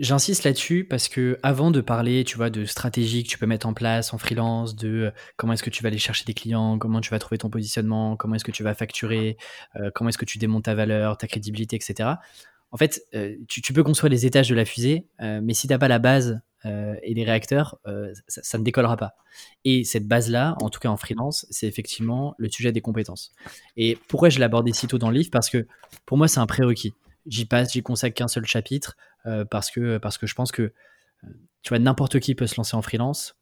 j'insiste 0.00 0.42
là-dessus 0.42 0.84
parce 0.84 1.06
que 1.06 1.38
avant 1.44 1.70
de 1.70 1.80
parler, 1.80 2.24
tu 2.24 2.36
vois, 2.36 2.50
de 2.50 2.64
stratégie 2.64 3.22
que 3.22 3.28
tu 3.28 3.38
peux 3.38 3.46
mettre 3.46 3.68
en 3.68 3.74
place 3.74 4.12
en 4.12 4.18
freelance, 4.18 4.74
de 4.74 5.12
comment 5.36 5.52
est-ce 5.52 5.62
que 5.62 5.70
tu 5.70 5.84
vas 5.84 5.86
aller 5.86 5.98
chercher 5.98 6.24
des 6.24 6.34
clients, 6.34 6.78
comment 6.78 7.00
tu 7.00 7.10
vas 7.10 7.20
trouver 7.20 7.38
ton 7.38 7.48
positionnement, 7.48 8.16
comment 8.16 8.34
est-ce 8.34 8.44
que 8.44 8.50
tu 8.50 8.64
vas 8.64 8.74
facturer, 8.74 9.36
comment 9.94 10.08
est-ce 10.08 10.18
que 10.18 10.24
tu 10.24 10.38
démontes 10.38 10.64
ta 10.64 10.74
valeur, 10.74 11.16
ta 11.16 11.28
crédibilité, 11.28 11.76
etc 11.76 12.16
en 12.74 12.76
fait, 12.76 13.04
euh, 13.14 13.36
tu, 13.46 13.72
peux 13.72 13.84
construire 13.84 14.10
les 14.10 14.26
étages 14.26 14.48
de 14.48 14.54
la 14.56 14.64
fusée, 14.64 15.06
euh, 15.22 15.40
mais 15.40 15.54
si 15.54 15.68
tu 15.68 15.72
n'as 15.72 15.78
pas 15.78 15.86
la 15.86 16.00
base 16.00 16.40
et 17.02 17.12
les 17.12 17.24
réacteurs, 17.24 17.78
ça, 18.26 18.56
ne 18.56 18.64
décollera 18.64 18.96
pas. 18.96 19.16
Et 19.66 19.84
cette 19.84 20.08
base-là, 20.08 20.56
en 20.62 20.70
tout 20.70 20.80
cas 20.80 20.88
en 20.88 20.96
freelance, 20.96 21.44
c'est 21.50 21.66
effectivement 21.66 22.34
le 22.38 22.48
sujet 22.48 22.72
des 22.72 22.80
compétences. 22.80 23.34
Et 23.76 23.98
pourquoi 24.08 24.30
je 24.30 24.40
abordé 24.40 24.72
si 24.72 24.86
tôt 24.86 24.96
dans 24.96 25.10
le 25.10 25.18
livre? 25.18 25.28
Parce 25.30 25.50
que 25.50 25.66
pour 26.06 26.16
moi, 26.16 26.26
c'est 26.26 26.40
un 26.40 26.46
prérequis. 26.46 26.94
J'y 27.26 27.44
passe, 27.44 27.74
j'y 27.74 27.82
consacre 27.82 28.14
qu'un 28.14 28.28
seul 28.28 28.46
chapitre 28.46 28.96
parce, 29.50 29.70
que, 29.70 29.98
parce 29.98 30.16
que 30.16 30.26
je 30.26 30.34
pense 30.34 30.52
que 30.52 30.72
tu 31.60 31.68
vois, 31.68 31.78
n'importe 31.78 32.18
qui 32.18 32.34
peut 32.34 32.46
se 32.46 32.56
lancer 32.56 32.76
en 32.76 32.80
freelance. 32.80 33.36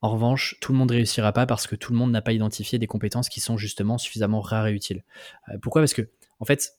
En 0.00 0.10
revanche, 0.10 0.56
tout 0.60 0.72
le 0.72 0.78
monde 0.78 0.90
ne 0.90 0.96
réussira 0.96 1.32
pas 1.32 1.46
parce 1.46 1.68
que 1.68 1.76
tout 1.76 1.92
le 1.92 1.98
monde 1.98 2.10
n'a 2.10 2.22
pas 2.22 2.32
identifié 2.32 2.80
des 2.80 2.88
compétences 2.88 3.28
qui 3.28 3.38
sont 3.38 3.56
justement 3.56 3.98
suffisamment 3.98 4.40
rares 4.40 4.66
et 4.66 4.72
utiles. 4.72 5.04
pourquoi? 5.62 5.80
Parce 5.80 5.94
que, 5.94 6.10
en 6.40 6.44
fait, 6.44 6.72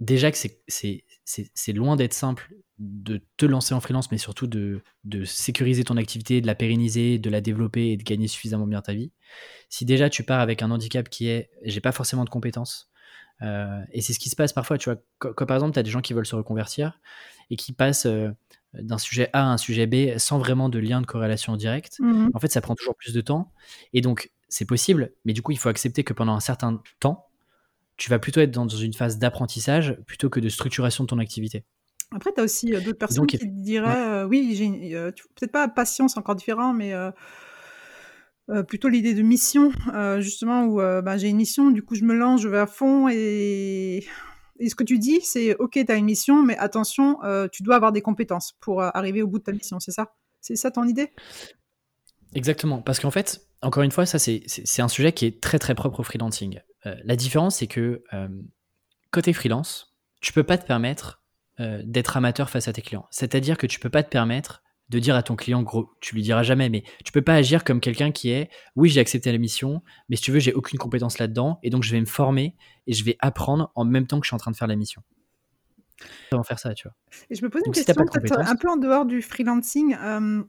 déjà 0.00 0.30
que 0.30 0.38
c'est 0.38 1.04
loin 1.74 1.96
d'être 1.96 2.14
simple 2.14 2.54
de 2.78 3.22
te 3.36 3.46
lancer 3.46 3.74
en 3.74 3.80
freelance, 3.80 4.10
mais 4.10 4.18
surtout 4.18 4.46
de, 4.46 4.82
sécuriser 5.24 5.84
ton 5.84 5.96
activité, 5.96 6.40
de 6.40 6.46
la 6.46 6.54
pérenniser, 6.54 7.18
de 7.18 7.30
la 7.30 7.40
développer 7.40 7.88
et 7.88 7.96
de 7.96 8.02
gagner 8.02 8.28
suffisamment 8.28 8.66
bien 8.66 8.82
ta 8.82 8.92
vie. 8.92 9.12
Si 9.68 9.84
déjà 9.84 10.10
tu 10.10 10.22
pars 10.24 10.40
avec 10.40 10.62
un 10.62 10.70
handicap 10.70 11.08
qui 11.08 11.28
est 11.28 11.50
j'ai 11.62 11.80
pas 11.80 11.92
forcément 11.92 12.24
de 12.24 12.30
compétences, 12.30 12.90
euh, 13.42 13.80
et 13.92 14.00
c'est 14.00 14.12
ce 14.12 14.18
qui 14.18 14.30
se 14.30 14.36
passe 14.36 14.52
parfois, 14.52 14.78
tu 14.78 14.90
vois, 14.90 15.00
quand, 15.18 15.46
par 15.46 15.56
exemple 15.56 15.74
tu 15.74 15.78
as 15.78 15.82
des 15.82 15.90
gens 15.90 16.00
qui 16.00 16.12
veulent 16.14 16.26
se 16.26 16.36
reconvertir 16.36 17.00
et 17.50 17.56
qui 17.56 17.72
passent 17.72 18.06
euh, 18.06 18.30
d'un 18.74 18.98
sujet 18.98 19.30
A 19.32 19.42
à 19.42 19.46
un 19.46 19.56
sujet 19.56 19.86
B 19.86 20.18
sans 20.18 20.38
vraiment 20.38 20.68
de 20.68 20.78
lien 20.78 21.00
de 21.00 21.06
corrélation 21.06 21.56
direct, 21.56 21.96
mmh 22.00 22.28
en 22.34 22.38
fait 22.38 22.48
ça 22.48 22.60
prend 22.60 22.74
toujours 22.74 22.96
plus 22.96 23.14
de 23.14 23.20
temps. 23.20 23.52
Et 23.92 24.00
donc 24.00 24.30
c'est 24.48 24.66
possible, 24.66 25.12
mais 25.24 25.32
du 25.32 25.42
coup 25.42 25.52
il 25.52 25.58
faut 25.58 25.68
accepter 25.68 26.04
que 26.04 26.12
pendant 26.12 26.34
un 26.34 26.40
certain 26.40 26.82
temps, 27.00 27.25
tu 27.96 28.10
vas 28.10 28.18
plutôt 28.18 28.40
être 28.40 28.50
dans 28.50 28.68
une 28.68 28.92
phase 28.92 29.18
d'apprentissage 29.18 29.96
plutôt 30.06 30.28
que 30.28 30.40
de 30.40 30.48
structuration 30.48 31.04
de 31.04 31.08
ton 31.08 31.18
activité. 31.18 31.64
Après, 32.12 32.32
tu 32.32 32.40
as 32.40 32.44
aussi 32.44 32.74
euh, 32.74 32.80
d'autres 32.80 32.98
personnes 32.98 33.26
qui 33.26 33.38
te 33.38 33.44
diraient, 33.44 34.08
euh, 34.08 34.26
oui, 34.26 34.54
j'ai 34.54 34.94
euh, 34.94 35.10
peut-être 35.34 35.52
pas 35.52 35.66
patience, 35.68 36.16
encore 36.16 36.36
différent, 36.36 36.72
mais 36.72 36.92
plutôt 38.68 38.88
l'idée 38.88 39.12
de 39.12 39.22
mission, 39.22 39.72
justement, 40.18 40.64
où 40.66 40.76
bah, 40.76 41.16
j'ai 41.16 41.28
une 41.28 41.36
mission, 41.36 41.70
du 41.70 41.82
coup, 41.82 41.96
je 41.96 42.04
me 42.04 42.14
lance, 42.14 42.40
je 42.40 42.48
vais 42.48 42.60
à 42.60 42.68
fond, 42.68 43.08
et, 43.08 44.06
et 44.60 44.68
ce 44.68 44.76
que 44.76 44.84
tu 44.84 45.00
dis, 45.00 45.20
c'est, 45.22 45.56
ok, 45.56 45.72
tu 45.72 45.92
as 45.92 45.96
une 45.96 46.04
mission, 46.04 46.44
mais 46.44 46.56
attention, 46.58 47.18
tu 47.50 47.64
dois 47.64 47.74
avoir 47.74 47.90
des 47.90 48.02
compétences 48.02 48.56
pour 48.60 48.82
arriver 48.82 49.20
au 49.20 49.26
bout 49.26 49.40
de 49.40 49.44
ta 49.44 49.52
mission, 49.52 49.80
c'est 49.80 49.90
ça? 49.90 50.14
C'est 50.40 50.54
ça 50.54 50.70
ton 50.70 50.84
idée? 50.84 51.10
Exactement, 52.36 52.82
parce 52.82 53.00
qu'en 53.00 53.10
fait, 53.10 53.48
encore 53.62 53.82
une 53.82 53.90
fois, 53.90 54.06
ça, 54.06 54.20
c'est 54.20 54.80
un 54.80 54.88
sujet 54.88 55.12
qui 55.12 55.26
est 55.26 55.40
très, 55.40 55.58
très 55.58 55.74
propre 55.74 55.98
au 55.98 56.02
freelancing. 56.04 56.60
La 57.04 57.16
différence, 57.16 57.56
c'est 57.56 57.66
que 57.66 58.02
côté 59.10 59.32
freelance, 59.32 59.96
tu 60.20 60.32
peux 60.32 60.44
pas 60.44 60.58
te 60.58 60.66
permettre 60.66 61.22
euh, 61.58 61.80
d'être 61.84 62.18
amateur 62.18 62.50
face 62.50 62.68
à 62.68 62.72
tes 62.72 62.82
clients. 62.82 63.06
C'est-à-dire 63.10 63.56
que 63.56 63.66
tu 63.66 63.80
peux 63.80 63.88
pas 63.88 64.02
te 64.02 64.10
permettre 64.10 64.62
de 64.90 64.98
dire 64.98 65.16
à 65.16 65.22
ton 65.22 65.36
client, 65.36 65.62
gros, 65.62 65.90
tu 66.00 66.14
lui 66.14 66.22
diras 66.22 66.42
jamais, 66.42 66.68
mais 66.68 66.84
tu 67.02 67.12
peux 67.12 67.22
pas 67.22 67.34
agir 67.34 67.64
comme 67.64 67.80
quelqu'un 67.80 68.12
qui 68.12 68.30
est, 68.30 68.50
oui, 68.76 68.88
j'ai 68.88 69.00
accepté 69.00 69.32
la 69.32 69.38
mission, 69.38 69.82
mais 70.08 70.16
si 70.16 70.22
tu 70.22 70.32
veux, 70.32 70.38
j'ai 70.38 70.52
aucune 70.52 70.78
compétence 70.78 71.18
là-dedans, 71.18 71.58
et 71.62 71.70
donc 71.70 71.82
je 71.82 71.90
vais 71.90 72.00
me 72.00 72.06
former 72.06 72.54
et 72.86 72.92
je 72.92 73.04
vais 73.04 73.16
apprendre 73.20 73.72
en 73.74 73.84
même 73.84 74.06
temps 74.06 74.20
que 74.20 74.26
je 74.26 74.28
suis 74.28 74.34
en 74.34 74.38
train 74.38 74.50
de 74.50 74.56
faire 74.56 74.68
la 74.68 74.76
mission. 74.76 75.02
Comment 76.30 76.44
faire 76.44 76.58
ça, 76.58 76.74
tu 76.74 76.86
vois 76.86 76.94
Et 77.30 77.34
je 77.34 77.42
me 77.42 77.48
pose 77.48 77.62
une 77.64 77.72
question 77.72 77.94
un 77.98 78.56
peu 78.56 78.68
en 78.68 78.76
dehors 78.76 79.06
du 79.06 79.22
freelancing. 79.22 79.96
Euh, 79.98 80.44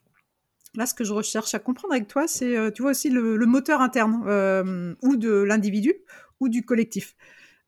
là, 0.76 0.86
ce 0.86 0.94
que 0.94 1.04
je 1.04 1.14
recherche 1.14 1.56
à 1.56 1.60
comprendre 1.60 1.94
avec 1.94 2.08
toi, 2.08 2.28
c'est, 2.28 2.58
euh, 2.58 2.70
tu 2.70 2.82
vois 2.82 2.92
aussi 2.92 3.10
le, 3.10 3.38
moteur 3.46 3.80
interne, 3.82 4.98
ou 5.02 5.16
de 5.16 5.32
l'individu, 5.32 5.96
ou 6.40 6.50
du 6.50 6.64
collectif. 6.64 7.16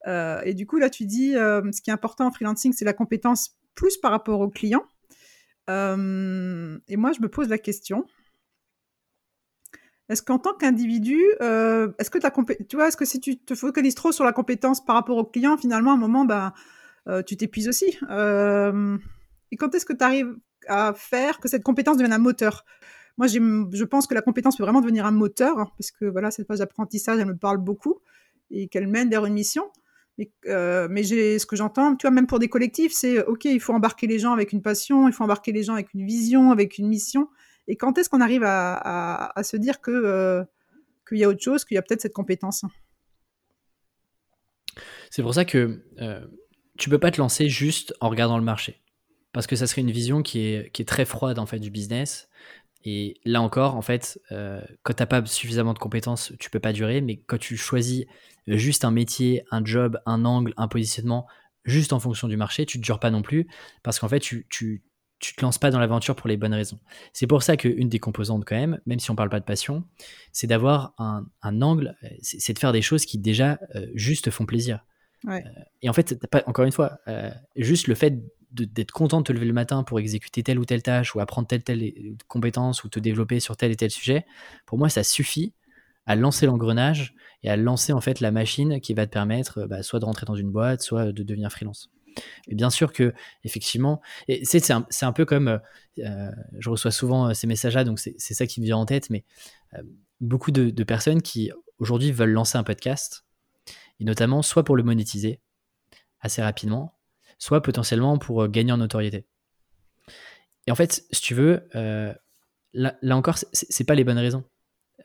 Euh, 0.06 0.40
et 0.44 0.54
du 0.54 0.66
coup, 0.66 0.78
là, 0.78 0.90
tu 0.90 1.04
dis, 1.04 1.36
euh, 1.36 1.62
ce 1.72 1.80
qui 1.80 1.90
est 1.90 1.92
important 1.92 2.26
en 2.26 2.30
freelancing, 2.30 2.72
c'est 2.72 2.84
la 2.84 2.92
compétence 2.92 3.56
plus 3.74 3.96
par 3.96 4.10
rapport 4.10 4.40
au 4.40 4.48
client. 4.48 4.84
Euh, 5.68 6.78
et 6.88 6.96
moi, 6.96 7.12
je 7.12 7.20
me 7.20 7.28
pose 7.28 7.48
la 7.48 7.58
question. 7.58 8.06
Est-ce 10.08 10.22
qu'en 10.22 10.38
tant 10.38 10.54
qu'individu, 10.54 11.16
est-ce 11.40 12.10
que 12.10 12.18
est-ce 12.18 12.96
que 12.96 13.04
si 13.04 13.20
tu 13.20 13.38
te 13.38 13.54
focalises 13.54 13.94
trop 13.94 14.10
sur 14.10 14.24
la 14.24 14.32
compétence 14.32 14.84
par 14.84 14.96
rapport 14.96 15.16
au 15.16 15.24
client, 15.24 15.56
finalement, 15.56 15.92
à 15.92 15.94
un 15.94 15.98
moment, 15.98 16.24
ben, 16.24 16.52
tu 17.26 17.36
t'épuises 17.36 17.68
aussi. 17.68 17.96
et 19.52 19.56
quand 19.56 19.74
est-ce 19.74 19.86
que 19.86 19.92
tu 19.92 20.02
arrives 20.04 20.36
à 20.66 20.92
faire 20.94 21.38
que 21.38 21.48
cette 21.48 21.62
compétence 21.62 21.96
devienne 21.96 22.12
un 22.12 22.18
moteur? 22.18 22.64
Moi, 23.18 23.28
je 23.28 23.84
pense 23.84 24.08
que 24.08 24.14
la 24.14 24.22
compétence 24.22 24.56
peut 24.56 24.64
vraiment 24.64 24.80
devenir 24.80 25.06
un 25.06 25.12
moteur, 25.12 25.60
hein, 25.60 25.68
parce 25.78 25.92
que 25.92 26.06
voilà, 26.06 26.32
cette 26.32 26.48
phase 26.48 26.58
d'apprentissage, 26.58 27.20
elle 27.20 27.26
me 27.26 27.36
parle 27.36 27.58
beaucoup 27.58 28.00
et 28.50 28.68
qu'elle 28.68 28.86
mène 28.86 29.10
vers 29.10 29.24
une 29.26 29.34
mission. 29.34 29.70
Mais, 30.18 30.30
euh, 30.46 30.86
mais 30.90 31.02
ce 31.02 31.46
que 31.46 31.56
j'entends, 31.56 31.96
tu 31.96 32.06
vois, 32.06 32.14
même 32.14 32.26
pour 32.26 32.38
des 32.38 32.48
collectifs, 32.48 32.92
c'est 32.92 33.18
euh, 33.18 33.24
OK, 33.24 33.46
il 33.46 33.60
faut 33.60 33.72
embarquer 33.72 34.06
les 34.06 34.18
gens 34.18 34.32
avec 34.32 34.52
une 34.52 34.60
passion, 34.60 35.08
il 35.08 35.12
faut 35.14 35.24
embarquer 35.24 35.52
les 35.52 35.62
gens 35.62 35.74
avec 35.74 35.94
une 35.94 36.04
vision, 36.04 36.50
avec 36.50 36.78
une 36.78 36.88
mission. 36.88 37.28
Et 37.68 37.76
quand 37.76 37.96
est-ce 37.98 38.08
qu'on 38.10 38.20
arrive 38.20 38.42
à, 38.44 39.30
à, 39.38 39.42
se 39.42 39.56
dire 39.56 39.80
que 39.80 39.90
euh, 39.90 40.44
qu'il 41.08 41.18
y 41.18 41.24
a 41.24 41.28
autre 41.28 41.42
chose, 41.42 41.64
qu'il 41.64 41.76
y 41.76 41.78
a 41.78 41.82
peut-être 41.82 42.00
cette 42.00 42.12
compétence? 42.12 42.64
C'est 45.10 45.22
pour 45.22 45.34
ça 45.34 45.44
que 45.44 45.82
euh, 46.00 46.26
tu 46.78 46.90
peux 46.90 46.98
pas 46.98 47.10
te 47.10 47.18
lancer 47.18 47.48
juste 47.48 47.94
en 48.00 48.08
regardant 48.08 48.38
le 48.38 48.44
marché, 48.44 48.80
parce 49.32 49.46
que 49.46 49.56
ça 49.56 49.66
serait 49.66 49.82
une 49.82 49.90
vision 49.90 50.22
qui 50.22 50.40
est, 50.40 50.72
qui 50.72 50.82
est 50.82 50.86
très 50.86 51.04
froide 51.04 51.38
en 51.38 51.46
fait 51.46 51.58
du 51.58 51.70
business. 51.70 52.28
Et 52.84 53.20
là 53.24 53.42
encore, 53.42 53.76
en 53.76 53.82
fait, 53.82 54.20
euh, 54.32 54.62
quand 54.82 54.94
tu 54.94 55.02
n'as 55.02 55.06
pas 55.06 55.24
suffisamment 55.26 55.74
de 55.74 55.78
compétences, 55.78 56.32
tu 56.38 56.48
peux 56.48 56.60
pas 56.60 56.72
durer. 56.72 57.02
Mais 57.02 57.18
quand 57.18 57.38
tu 57.38 57.56
choisis 57.56 58.06
juste 58.56 58.84
un 58.84 58.90
métier, 58.90 59.44
un 59.50 59.64
job, 59.64 59.98
un 60.06 60.24
angle, 60.24 60.54
un 60.56 60.68
positionnement, 60.68 61.26
juste 61.64 61.92
en 61.92 62.00
fonction 62.00 62.28
du 62.28 62.36
marché, 62.36 62.66
tu 62.66 62.78
ne 62.78 62.82
dures 62.82 63.00
pas 63.00 63.10
non 63.10 63.22
plus. 63.22 63.46
Parce 63.82 63.98
qu'en 63.98 64.08
fait, 64.08 64.20
tu, 64.20 64.46
tu, 64.50 64.82
tu 65.18 65.34
te 65.34 65.42
lances 65.42 65.58
pas 65.58 65.70
dans 65.70 65.78
l'aventure 65.78 66.16
pour 66.16 66.28
les 66.28 66.36
bonnes 66.36 66.54
raisons. 66.54 66.80
C'est 67.12 67.26
pour 67.26 67.42
ça 67.42 67.56
qu'une 67.56 67.88
des 67.88 67.98
composantes, 67.98 68.44
quand 68.44 68.56
même, 68.56 68.80
même 68.86 68.98
si 68.98 69.10
on 69.10 69.16
parle 69.16 69.28
pas 69.28 69.40
de 69.40 69.44
passion, 69.44 69.84
c'est 70.32 70.46
d'avoir 70.46 70.94
un, 70.98 71.26
un, 71.42 71.62
angle, 71.62 71.96
c'est 72.22 72.52
de 72.52 72.58
faire 72.58 72.72
des 72.72 72.82
choses 72.82 73.04
qui 73.04 73.18
déjà 73.18 73.58
euh, 73.74 73.86
juste 73.94 74.30
font 74.30 74.46
plaisir. 74.46 74.84
Ouais. 75.24 75.44
Euh, 75.44 75.62
et 75.82 75.90
en 75.90 75.92
fait, 75.92 76.26
pas, 76.28 76.42
encore 76.46 76.64
une 76.64 76.72
fois, 76.72 76.98
juste 77.56 77.86
le 77.86 77.94
fait 77.94 78.18
d'être 78.52 78.90
content 78.90 79.20
de 79.20 79.24
te 79.24 79.32
lever 79.32 79.46
le 79.46 79.52
matin 79.52 79.84
pour 79.84 80.00
exécuter 80.00 80.42
telle 80.42 80.58
ou 80.58 80.64
telle 80.64 80.82
tâche 80.82 81.14
ou 81.14 81.20
apprendre 81.20 81.46
telle 81.46 81.62
telle 81.62 81.92
compétence 82.26 82.82
ou 82.82 82.88
te 82.88 82.98
développer 82.98 83.38
sur 83.38 83.56
tel 83.56 83.70
et 83.70 83.76
tel 83.76 83.90
sujet, 83.90 84.26
pour 84.66 84.78
moi, 84.78 84.88
ça 84.88 85.04
suffit 85.04 85.54
à 86.10 86.16
lancer 86.16 86.46
l'engrenage 86.46 87.14
et 87.42 87.50
à 87.50 87.56
lancer 87.56 87.92
en 87.92 88.00
fait 88.00 88.20
la 88.20 88.30
machine 88.32 88.80
qui 88.80 88.94
va 88.94 89.06
te 89.06 89.12
permettre 89.12 89.66
bah, 89.66 89.82
soit 89.82 90.00
de 90.00 90.04
rentrer 90.04 90.26
dans 90.26 90.34
une 90.34 90.50
boîte, 90.50 90.82
soit 90.82 91.12
de 91.12 91.22
devenir 91.22 91.50
freelance. 91.50 91.90
Et 92.48 92.54
bien 92.54 92.70
sûr 92.70 92.92
que 92.92 93.14
effectivement, 93.44 94.00
c'est 94.42 94.70
un, 94.72 94.86
un, 95.02 95.12
peu 95.12 95.24
comme 95.24 95.60
euh, 95.98 96.30
je 96.58 96.68
reçois 96.68 96.90
souvent 96.90 97.28
euh, 97.28 97.34
ces 97.34 97.46
messages-là, 97.46 97.84
donc 97.84 98.00
c'est 98.00 98.34
ça 98.34 98.46
qui 98.46 98.60
me 98.60 98.66
vient 98.66 98.76
en 98.76 98.86
tête, 98.86 99.08
mais 99.10 99.24
euh, 99.74 99.82
beaucoup 100.20 100.50
de, 100.50 100.82
personnes 100.82 101.22
qui 101.22 101.52
aujourd'hui 101.78 102.10
veulent 102.10 102.32
lancer 102.32 102.58
un 102.58 102.64
podcast, 102.64 103.24
et 104.00 104.04
notamment 104.04 104.42
soit 104.42 104.64
pour 104.64 104.76
le 104.76 104.82
monétiser 104.82 105.40
assez 106.20 106.42
rapidement, 106.42 106.98
soit 107.38 107.62
potentiellement 107.62 108.18
pour 108.18 108.42
euh, 108.42 108.48
gagner 108.48 108.72
en 108.72 108.78
notoriété. 108.78 109.26
Et 110.66 110.72
en 110.72 110.74
fait, 110.74 111.04
si 111.12 111.22
tu 111.22 111.34
veux, 111.34 111.68
euh, 111.74 112.12
là, 112.74 112.96
là, 113.00 113.16
encore, 113.16 113.38
c'est 113.52 113.84
pas 113.84 113.94
les 113.94 114.04
bonnes 114.04 114.18
raisons. 114.18 114.44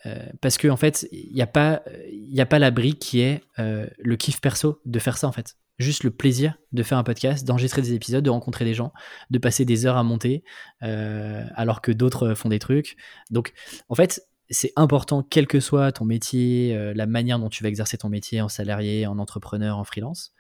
Euh, 0.05 0.23
parce 0.41 0.57
qu'en 0.57 0.69
en 0.69 0.77
fait, 0.77 1.07
il 1.11 1.33
n'y 1.33 1.41
a, 1.41 1.47
pas, 1.47 1.81
y 2.11 2.41
a 2.41 2.45
pas 2.45 2.59
la 2.59 2.71
brique 2.71 2.99
qui 2.99 3.21
est 3.21 3.41
le 3.57 4.15
kiff 4.15 4.41
perso 4.41 4.81
de 4.85 4.99
faire 4.99 5.17
ça, 5.17 5.27
en 5.27 5.31
fait. 5.31 5.55
Juste 5.77 6.03
le 6.03 6.11
plaisir 6.11 6.57
de 6.71 6.83
faire 6.83 6.97
un 6.97 7.03
podcast, 7.03 7.45
d'enregistrer 7.45 7.81
des 7.81 7.93
épisodes, 7.93 8.23
de 8.23 8.29
rencontrer 8.29 8.63
des 8.63 8.73
gens, 8.73 8.93
de 9.29 9.39
passer 9.39 9.65
des 9.65 9.85
heures 9.85 9.97
à 9.97 10.03
monter, 10.03 10.43
alors 10.79 11.81
que 11.81 11.91
d'autres 11.91 12.33
font 12.33 12.49
des 12.49 12.59
trucs. 12.59 12.95
Donc, 13.29 13.51
en 13.89 13.95
fait, 13.95 14.21
c'est 14.49 14.71
important, 14.77 15.23
quel 15.23 15.47
que 15.47 15.59
soit 15.59 15.91
ton 15.91 16.05
métier, 16.05 16.93
la 16.93 17.07
manière 17.07 17.39
dont 17.39 17.49
tu 17.49 17.61
vas 17.61 17.69
exercer 17.69 17.97
ton 17.97 18.07
métier 18.07 18.39
en 18.41 18.47
salarié, 18.47 19.05
en 19.05 19.19
entrepreneur, 19.19 19.77
en 19.77 19.83
freelance, 19.83 20.33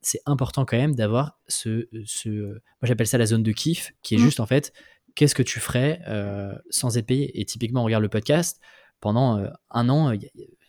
c'est 0.00 0.20
important 0.26 0.64
quand 0.64 0.78
même 0.78 0.94
d'avoir 0.94 1.38
ce, 1.46 1.88
ce, 2.06 2.30
moi 2.30 2.58
j'appelle 2.84 3.06
ça 3.06 3.18
la 3.18 3.26
zone 3.26 3.42
de 3.42 3.52
kiff, 3.52 3.92
qui 4.02 4.14
est 4.14 4.18
mmh. 4.18 4.22
juste 4.22 4.40
en 4.40 4.46
fait, 4.46 4.72
qu'est-ce 5.14 5.34
que 5.34 5.42
tu 5.42 5.60
ferais 5.60 6.00
euh, 6.08 6.54
sans 6.70 6.96
être 6.96 7.06
payé? 7.06 7.38
Et 7.40 7.44
typiquement, 7.44 7.82
on 7.82 7.84
regarde 7.84 8.02
le 8.02 8.08
podcast, 8.08 8.60
pendant 9.04 9.38
euh, 9.38 9.50
un 9.70 9.90
an, 9.90 10.16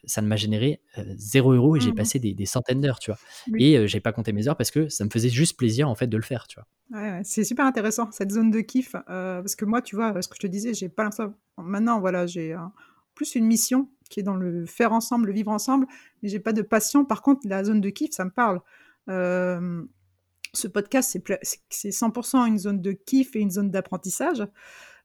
ça 0.03 0.21
ne 0.21 0.27
m'a 0.27 0.35
généré 0.35 0.81
euh, 0.97 1.05
zéro 1.15 1.53
euro 1.53 1.77
et 1.77 1.79
j'ai 1.79 1.93
mmh 1.93 1.95
passé 1.95 2.19
des, 2.19 2.45
centaines 2.45 2.81
d'heures, 2.81 2.99
tu 2.99 3.11
vois. 3.11 3.19
Et 3.57 3.87
j'ai 3.87 4.01
pas 4.01 4.11
compté 4.11 4.33
mes 4.33 4.49
heures 4.49 4.57
parce 4.57 4.71
que 4.71 4.89
ça 4.89 5.05
me 5.05 5.09
faisait 5.09 5.29
juste 5.29 5.57
plaisir 5.57 5.87
en 5.87 5.95
fait 5.95 6.07
de 6.07 6.17
le 6.17 6.23
faire, 6.23 6.45
tu 6.47 6.59
vois. 6.59 6.99
Ouais, 6.99 7.21
c'est 7.23 7.45
super 7.45 7.65
intéressant 7.65 8.11
cette 8.11 8.31
zone 8.31 8.51
de 8.51 8.59
kiff 8.59 8.91
parce 9.07 9.55
que 9.55 9.63
moi, 9.63 9.81
tu 9.81 9.95
vois, 9.95 10.21
ce 10.21 10.27
que 10.27 10.35
je 10.35 10.41
te 10.41 10.47
disais, 10.47 10.73
j'ai 10.73 10.89
pas 10.89 11.03
l'impression. 11.03 11.33
Maintenant, 11.57 12.01
voilà, 12.01 12.27
j'ai 12.27 12.53
plus 13.15 13.35
une 13.35 13.45
mission 13.45 13.89
qui 14.09 14.19
est 14.19 14.23
dans 14.23 14.35
le 14.35 14.65
faire 14.65 14.91
ensemble, 14.91 15.27
le 15.27 15.33
vivre 15.33 15.51
ensemble, 15.51 15.87
mais 16.21 16.27
j'ai 16.27 16.41
pas 16.41 16.51
de 16.51 16.61
passion. 16.61 17.05
Par 17.05 17.21
contre, 17.21 17.47
la 17.47 17.63
zone 17.63 17.79
de 17.79 17.89
kiff, 17.89 18.11
ça 18.11 18.25
me 18.25 18.31
parle. 18.31 18.59
Euh, 19.09 19.81
ce 20.53 20.67
podcast, 20.67 21.17
c'est 21.69 21.89
100% 21.89 22.45
une 22.47 22.57
zone 22.57 22.81
de 22.81 22.91
kiff 22.91 23.33
et 23.37 23.39
une 23.39 23.51
zone 23.51 23.71
d'apprentissage. 23.71 24.45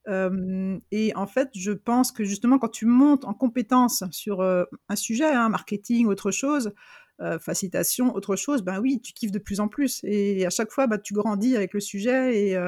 Euh, 0.09 0.79
et 0.91 1.15
en 1.15 1.27
fait, 1.27 1.51
je 1.55 1.73
pense 1.73 2.13
que 2.13 2.25
justement, 2.25 2.59
quand 2.59 2.69
tu 2.69 2.87
montes 2.87 3.25
en 3.25 3.35
compétence 3.35 4.05
sur 4.11 4.41
euh, 4.41 4.65
un 4.89 4.97
sujet, 4.97 5.27
hein, 5.27 5.49
marketing, 5.49 6.07
autre 6.07 6.31
chose, 6.31 6.73
facilitation, 7.39 8.15
autre 8.15 8.35
chose, 8.35 8.63
ben 8.63 8.81
oui, 8.81 8.99
tu 9.03 9.13
kiffes 9.13 9.31
de 9.31 9.39
plus 9.39 9.61
en 9.61 9.69
plus. 9.69 10.01
Et 10.05 10.47
à 10.47 10.51
chaque 10.51 10.73
fois, 10.73 10.87
bah, 10.87 10.97
tu 10.97 11.13
grandis 11.13 11.55
avec 11.55 11.75
le 11.75 11.81
sujet 11.81 12.35
et, 12.35 12.59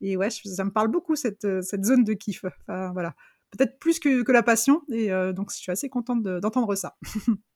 Et 0.00 0.16
ouais, 0.16 0.30
ça 0.30 0.64
me 0.64 0.70
parle 0.70 0.88
beaucoup, 0.88 1.14
cette, 1.14 1.46
cette 1.60 1.84
zone 1.84 2.02
de 2.02 2.14
kiff. 2.14 2.42
Voilà. 2.68 3.14
Peut-être 3.50 3.78
plus 3.78 3.98
que, 3.98 4.22
que, 4.22 4.32
la 4.32 4.42
passion. 4.42 4.80
Et 4.90 5.10
donc, 5.34 5.52
je 5.52 5.58
suis 5.58 5.70
assez 5.70 5.90
contente 5.90 6.22
d'entendre 6.22 6.74
ça. 6.74 6.96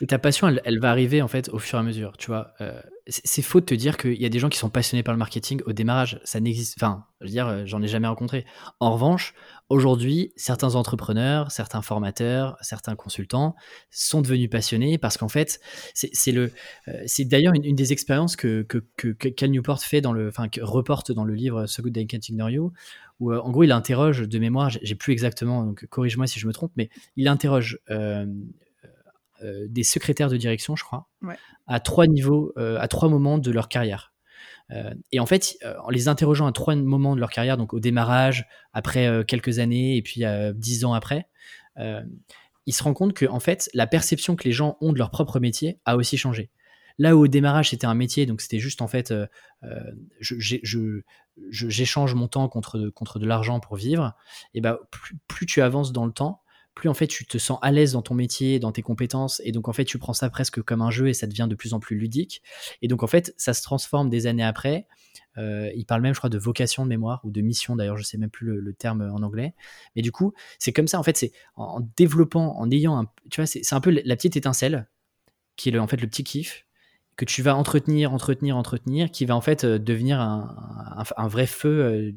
Et 0.00 0.06
ta 0.06 0.18
passion, 0.18 0.48
elle, 0.64 0.80
va 0.80 0.90
arriver 0.90 1.22
en 1.22 1.28
fait 1.28 1.48
au 1.50 1.58
fur 1.58 1.78
et 1.78 1.80
à 1.80 1.82
mesure. 1.82 2.16
Tu 2.16 2.26
vois, 2.26 2.54
euh, 2.60 2.80
c'est 3.08 3.42
faux 3.42 3.60
de 3.60 3.64
te 3.64 3.74
dire 3.74 3.96
qu'il 3.96 4.20
y 4.20 4.24
a 4.24 4.28
des 4.28 4.38
gens 4.38 4.48
qui 4.48 4.58
sont 4.58 4.70
passionnés 4.70 5.02
par 5.02 5.14
le 5.14 5.18
marketing 5.18 5.60
au 5.66 5.72
démarrage. 5.72 6.20
Ça 6.24 6.40
n'existe. 6.40 6.74
Enfin, 6.78 7.04
je 7.20 7.26
veux 7.26 7.30
dire, 7.30 7.46
euh, 7.46 7.62
j'en 7.66 7.82
ai 7.82 7.88
jamais 7.88 8.08
rencontré. 8.08 8.44
En 8.78 8.92
revanche, 8.92 9.34
aujourd'hui, 9.68 10.32
certains 10.36 10.74
entrepreneurs, 10.74 11.50
certains 11.50 11.82
formateurs, 11.82 12.56
certains 12.60 12.96
consultants 12.96 13.54
sont 13.90 14.20
devenus 14.20 14.50
passionnés 14.50 14.98
parce 14.98 15.16
qu'en 15.16 15.28
fait, 15.28 15.60
c'est 15.94 16.32
le, 16.32 16.52
euh, 16.88 17.02
c'est 17.06 17.24
d'ailleurs 17.24 17.54
une, 17.54 17.74
des 17.74 17.92
expériences 17.92 18.36
que, 18.36 18.62
que, 18.62 18.78
que, 18.96 19.28
Cal 19.28 19.50
Newport 19.50 19.80
fait 19.80 20.00
dans 20.00 20.12
le, 20.12 20.28
enfin, 20.28 20.48
reporte 20.60 21.12
dans 21.12 21.24
le 21.24 21.34
livre 21.34 21.66
So 21.66 21.82
Good 21.82 21.94
They 21.94 22.06
Can't 22.06 22.20
You, 22.28 22.72
où 23.20 23.34
en 23.34 23.50
gros, 23.50 23.64
il 23.64 23.72
interroge 23.72 24.22
de 24.22 24.38
mémoire, 24.38 24.70
j'ai 24.70 24.94
plus 24.94 25.12
exactement, 25.12 25.64
donc 25.64 25.86
corrige-moi 25.86 26.26
si 26.26 26.40
je 26.40 26.46
me 26.46 26.52
trompe, 26.52 26.72
mais 26.76 26.88
il 27.16 27.28
interroge 27.28 27.78
euh, 29.42 29.66
des 29.68 29.84
secrétaires 29.84 30.28
de 30.28 30.36
direction, 30.36 30.76
je 30.76 30.84
crois, 30.84 31.08
à 31.66 31.80
trois 31.80 32.06
niveaux, 32.06 32.52
euh, 32.58 32.78
à 32.78 32.88
trois 32.88 33.08
moments 33.08 33.38
de 33.38 33.50
leur 33.50 33.68
carrière. 33.68 34.12
Euh, 34.70 34.94
et 35.12 35.20
en 35.20 35.26
fait, 35.26 35.58
en 35.84 35.90
les 35.90 36.08
interrogeant 36.08 36.46
à 36.46 36.52
trois 36.52 36.74
moments 36.74 37.14
de 37.14 37.20
leur 37.20 37.30
carrière, 37.30 37.56
donc 37.56 37.74
au 37.74 37.80
démarrage, 37.80 38.46
après 38.72 39.24
quelques 39.26 39.58
années, 39.58 39.96
et 39.96 40.02
puis 40.02 40.22
dix 40.54 40.84
ans 40.84 40.94
après, 40.94 41.26
ils 41.76 42.74
se 42.74 42.82
rendent 42.82 42.94
compte 42.94 43.14
que 43.14 43.26
en 43.26 43.40
fait, 43.40 43.68
la 43.74 43.86
perception 43.86 44.36
que 44.36 44.44
les 44.44 44.52
gens 44.52 44.76
ont 44.80 44.92
de 44.92 44.98
leur 44.98 45.10
propre 45.10 45.40
métier 45.40 45.80
a 45.84 45.96
aussi 45.96 46.16
changé. 46.16 46.50
Là 46.98 47.16
où 47.16 47.24
au 47.24 47.28
démarrage 47.28 47.70
c'était 47.70 47.86
un 47.86 47.94
métier, 47.94 48.26
donc 48.26 48.40
c'était 48.40 48.58
juste 48.58 48.82
en 48.82 48.86
fait, 48.86 49.12
j'échange 51.50 52.14
mon 52.14 52.28
temps 52.28 52.48
contre, 52.48 52.90
contre 52.90 53.18
de 53.18 53.26
l'argent 53.26 53.58
pour 53.58 53.76
vivre. 53.76 54.14
Et 54.54 54.60
ben 54.60 54.78
plus, 55.26 55.46
tu 55.46 55.62
avances 55.62 55.92
dans 55.92 56.06
le 56.06 56.12
temps, 56.12 56.42
plus 56.80 56.88
en 56.88 56.94
fait 56.94 57.06
tu 57.06 57.26
te 57.26 57.38
sens 57.38 57.58
à 57.62 57.70
l'aise 57.70 57.92
dans 57.92 58.02
ton 58.02 58.14
métier, 58.14 58.58
dans 58.58 58.72
tes 58.72 58.82
compétences, 58.82 59.40
et 59.44 59.52
donc 59.52 59.68
en 59.68 59.72
fait 59.72 59.84
tu 59.84 59.98
prends 59.98 60.14
ça 60.14 60.30
presque 60.30 60.62
comme 60.62 60.80
un 60.80 60.90
jeu 60.90 61.08
et 61.08 61.14
ça 61.14 61.26
devient 61.26 61.46
de 61.48 61.54
plus 61.54 61.74
en 61.74 61.80
plus 61.80 61.96
ludique. 61.96 62.42
Et 62.80 62.88
donc 62.88 63.02
en 63.02 63.06
fait 63.06 63.34
ça 63.36 63.54
se 63.54 63.62
transforme 63.62 64.08
des 64.08 64.26
années 64.26 64.42
après. 64.42 64.86
Euh, 65.38 65.70
il 65.76 65.84
parle 65.84 66.02
même, 66.02 66.14
je 66.14 66.18
crois, 66.18 66.30
de 66.30 66.38
vocation 66.38 66.84
de 66.84 66.88
mémoire 66.88 67.20
ou 67.24 67.30
de 67.30 67.40
mission. 67.40 67.76
D'ailleurs, 67.76 67.96
je 67.96 68.02
sais 68.02 68.18
même 68.18 68.30
plus 68.30 68.46
le, 68.46 68.72
terme 68.72 69.02
en 69.02 69.22
anglais. 69.22 69.54
Mais 69.94 70.02
du 70.02 70.10
coup, 70.10 70.34
c'est 70.58 70.72
comme 70.72 70.88
ça. 70.88 70.98
En 70.98 71.02
fait, 71.04 71.16
c'est 71.16 71.32
en, 71.54 71.80
développant, 71.96 72.58
en 72.58 72.70
ayant, 72.70 72.98
un, 72.98 73.06
tu 73.30 73.40
vois, 73.40 73.46
c'est 73.46 73.72
un 73.72 73.80
peu 73.80 73.90
la 73.90 74.16
petite 74.16 74.36
étincelle 74.36 74.88
qui 75.56 75.68
est 75.68 75.72
le, 75.72 75.80
en 75.80 75.86
fait 75.86 76.00
le 76.00 76.08
petit 76.08 76.24
kiff 76.24 76.66
que 77.16 77.26
tu 77.26 77.42
vas 77.42 77.54
entretenir, 77.54 78.14
entretenir, 78.14 78.56
entretenir, 78.56 79.10
qui 79.10 79.26
va 79.26 79.36
en 79.36 79.42
fait 79.42 79.64
euh, 79.64 79.78
devenir 79.78 80.20
un, 80.20 81.28
vrai 81.28 81.46
feu 81.46 81.68
euh, 81.68 82.12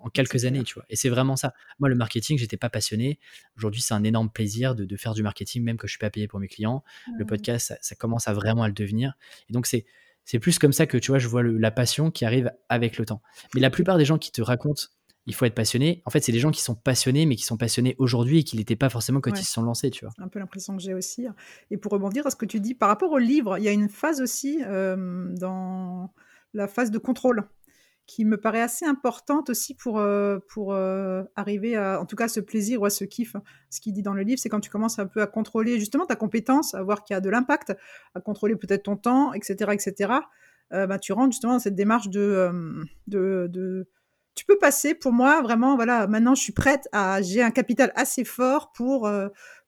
en 0.00 0.10
quelques 0.10 0.44
années, 0.44 0.62
tu 0.64 0.74
vois. 0.74 0.84
Et 0.88 0.96
c'est 0.96 1.08
vraiment 1.08 1.36
ça. 1.36 1.54
Moi, 1.78 1.88
le 1.88 1.94
marketing, 1.94 2.38
j'étais 2.38 2.56
pas 2.56 2.70
passionné. 2.70 3.18
Aujourd'hui, 3.56 3.80
c'est 3.80 3.94
un 3.94 4.04
énorme 4.04 4.30
plaisir 4.30 4.74
de, 4.74 4.96
faire 4.96 5.14
du 5.14 5.22
marketing, 5.22 5.62
même 5.62 5.76
que 5.76 5.86
je 5.86 5.92
suis 5.92 5.98
pas 5.98 6.10
payé 6.10 6.28
pour 6.28 6.40
mes 6.40 6.48
clients. 6.48 6.82
Le 7.18 7.24
podcast, 7.24 7.74
ça, 7.80 7.94
commence 7.94 8.28
à 8.28 8.32
vraiment 8.32 8.62
à 8.62 8.68
le 8.68 8.74
devenir. 8.74 9.14
Et 9.48 9.52
donc, 9.52 9.66
c'est 9.66 9.86
c'est 10.26 10.38
plus 10.38 10.58
comme 10.58 10.72
ça 10.72 10.86
que 10.86 10.96
tu 10.96 11.10
vois, 11.10 11.18
je 11.18 11.26
vois 11.26 11.42
la 11.42 11.70
passion 11.70 12.10
qui 12.10 12.24
arrive 12.24 12.52
avec 12.68 12.98
le 12.98 13.06
temps. 13.06 13.20
Mais 13.54 13.60
la 13.60 13.70
plupart 13.70 13.98
des 13.98 14.04
gens 14.04 14.18
qui 14.18 14.30
te 14.30 14.42
racontent 14.42 14.84
il 15.26 15.34
faut 15.34 15.44
être 15.44 15.54
passionné. 15.54 16.02
En 16.06 16.10
fait, 16.10 16.20
c'est 16.20 16.32
des 16.32 16.38
gens 16.38 16.50
qui 16.50 16.62
sont 16.62 16.74
passionnés, 16.74 17.26
mais 17.26 17.36
qui 17.36 17.44
sont 17.44 17.56
passionnés 17.56 17.94
aujourd'hui 17.98 18.38
et 18.38 18.44
qui 18.44 18.56
n'étaient 18.56 18.76
pas 18.76 18.88
forcément 18.88 19.20
quand 19.20 19.38
ils 19.38 19.44
se 19.44 19.52
sont 19.52 19.62
lancés, 19.62 19.90
tu 19.90 20.04
vois. 20.04 20.14
Un 20.18 20.28
peu 20.28 20.38
l'impression 20.38 20.76
que 20.76 20.82
j'ai 20.82 20.94
aussi. 20.94 21.26
Et 21.70 21.76
pour 21.76 21.92
rebondir 21.92 22.26
à 22.26 22.30
ce 22.30 22.36
que 22.36 22.46
tu 22.46 22.58
dis 22.58 22.74
par 22.74 22.88
rapport 22.88 23.12
au 23.12 23.18
livre, 23.18 23.58
il 23.58 23.64
y 23.64 23.68
a 23.68 23.72
une 23.72 23.88
phase 23.88 24.20
aussi 24.20 24.62
euh, 24.66 25.28
dans 25.36 26.12
la 26.52 26.66
phase 26.66 26.90
de 26.90 26.98
contrôle 26.98 27.46
qui 28.10 28.24
me 28.24 28.36
paraît 28.36 28.60
assez 28.60 28.84
importante 28.84 29.50
aussi 29.50 29.76
pour, 29.76 30.00
euh, 30.00 30.40
pour 30.48 30.74
euh, 30.74 31.22
arriver 31.36 31.76
à, 31.76 32.00
en 32.00 32.06
tout 32.06 32.16
cas, 32.16 32.26
ce 32.26 32.40
plaisir 32.40 32.82
ou 32.82 32.84
à 32.84 32.90
ce 32.90 33.04
kiff. 33.04 33.36
Ce 33.70 33.80
qu'il 33.80 33.92
dit 33.92 34.02
dans 34.02 34.14
le 34.14 34.22
livre, 34.22 34.40
c'est 34.40 34.48
quand 34.48 34.58
tu 34.58 34.68
commences 34.68 34.98
un 34.98 35.06
peu 35.06 35.22
à 35.22 35.28
contrôler 35.28 35.78
justement 35.78 36.06
ta 36.06 36.16
compétence, 36.16 36.74
à 36.74 36.82
voir 36.82 37.04
qu'il 37.04 37.14
y 37.14 37.16
a 37.16 37.20
de 37.20 37.30
l'impact, 37.30 37.72
à 38.16 38.20
contrôler 38.20 38.56
peut-être 38.56 38.82
ton 38.82 38.96
temps, 38.96 39.32
etc., 39.32 39.70
etc. 39.72 40.14
Euh, 40.72 40.88
bah, 40.88 40.98
tu 40.98 41.12
rentres 41.12 41.30
justement 41.30 41.52
dans 41.52 41.60
cette 41.60 41.76
démarche 41.76 42.08
de, 42.08 42.50
de, 43.06 43.46
de, 43.48 43.88
tu 44.34 44.44
peux 44.44 44.58
passer 44.58 44.94
pour 44.94 45.12
moi 45.12 45.40
vraiment 45.42 45.76
voilà 45.76 46.06
maintenant 46.06 46.36
je 46.36 46.42
suis 46.42 46.52
prête 46.52 46.88
à 46.92 47.22
j'ai 47.22 47.42
un 47.42 47.50
capital 47.50 47.92
assez 47.96 48.24
fort 48.24 48.70
pour 48.70 49.10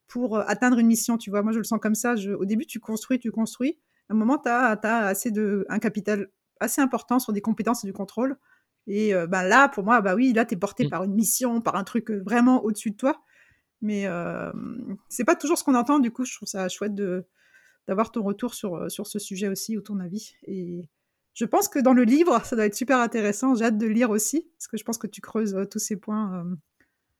pour 0.07 0.37
atteindre 0.37 0.79
une 0.79 0.87
mission 0.87 1.17
tu 1.17 1.29
vois 1.29 1.41
moi 1.43 1.51
je 1.51 1.57
le 1.57 1.65
sens 1.65 1.79
comme 1.81 1.93
ça 1.93 2.15
au 2.39 2.45
début 2.45 2.65
tu 2.65 2.79
construis 2.79 3.19
tu 3.19 3.31
construis 3.31 3.77
à 4.09 4.13
un 4.13 4.15
moment 4.15 4.37
tu 4.37 4.47
as, 4.47 4.79
as, 4.81 5.05
assez 5.07 5.29
de 5.29 5.65
un 5.67 5.79
capital 5.79 6.29
assez 6.63 6.81
important 6.81 7.19
sur 7.19 7.33
des 7.33 7.41
compétences 7.41 7.83
et 7.83 7.87
du 7.87 7.93
contrôle. 7.93 8.37
Et 8.87 9.13
euh, 9.13 9.27
bah, 9.27 9.43
là, 9.43 9.69
pour 9.69 9.83
moi, 9.83 10.01
bah 10.01 10.15
oui, 10.15 10.33
là, 10.33 10.45
tu 10.45 10.55
es 10.55 10.57
porté 10.57 10.85
mmh. 10.85 10.89
par 10.89 11.03
une 11.03 11.13
mission, 11.13 11.61
par 11.61 11.75
un 11.75 11.83
truc 11.83 12.11
euh, 12.11 12.21
vraiment 12.25 12.63
au-dessus 12.63 12.91
de 12.91 12.97
toi. 12.97 13.21
Mais 13.81 14.07
euh, 14.07 14.51
c'est 15.09 15.25
pas 15.25 15.35
toujours 15.35 15.57
ce 15.57 15.63
qu'on 15.63 15.75
entend. 15.75 15.99
Du 15.99 16.11
coup, 16.11 16.25
je 16.25 16.35
trouve 16.35 16.47
ça 16.47 16.67
chouette 16.69 16.95
de, 16.95 17.25
d'avoir 17.87 18.11
ton 18.11 18.23
retour 18.23 18.53
sur, 18.53 18.89
sur 18.89 19.07
ce 19.07 19.19
sujet 19.19 19.47
aussi, 19.47 19.77
ou 19.77 19.81
ton 19.81 19.99
avis. 19.99 20.35
Et 20.43 20.89
je 21.33 21.45
pense 21.45 21.67
que 21.67 21.79
dans 21.79 21.93
le 21.93 22.03
livre, 22.03 22.43
ça 22.45 22.55
doit 22.55 22.65
être 22.65 22.75
super 22.75 22.99
intéressant. 22.99 23.55
J'ai 23.55 23.65
hâte 23.65 23.77
de 23.77 23.87
lire 23.87 24.09
aussi, 24.09 24.49
parce 24.57 24.67
que 24.67 24.77
je 24.77 24.83
pense 24.83 24.97
que 24.97 25.07
tu 25.07 25.21
creuses 25.21 25.57
tous 25.69 25.79
ces 25.79 25.97
points 25.97 26.45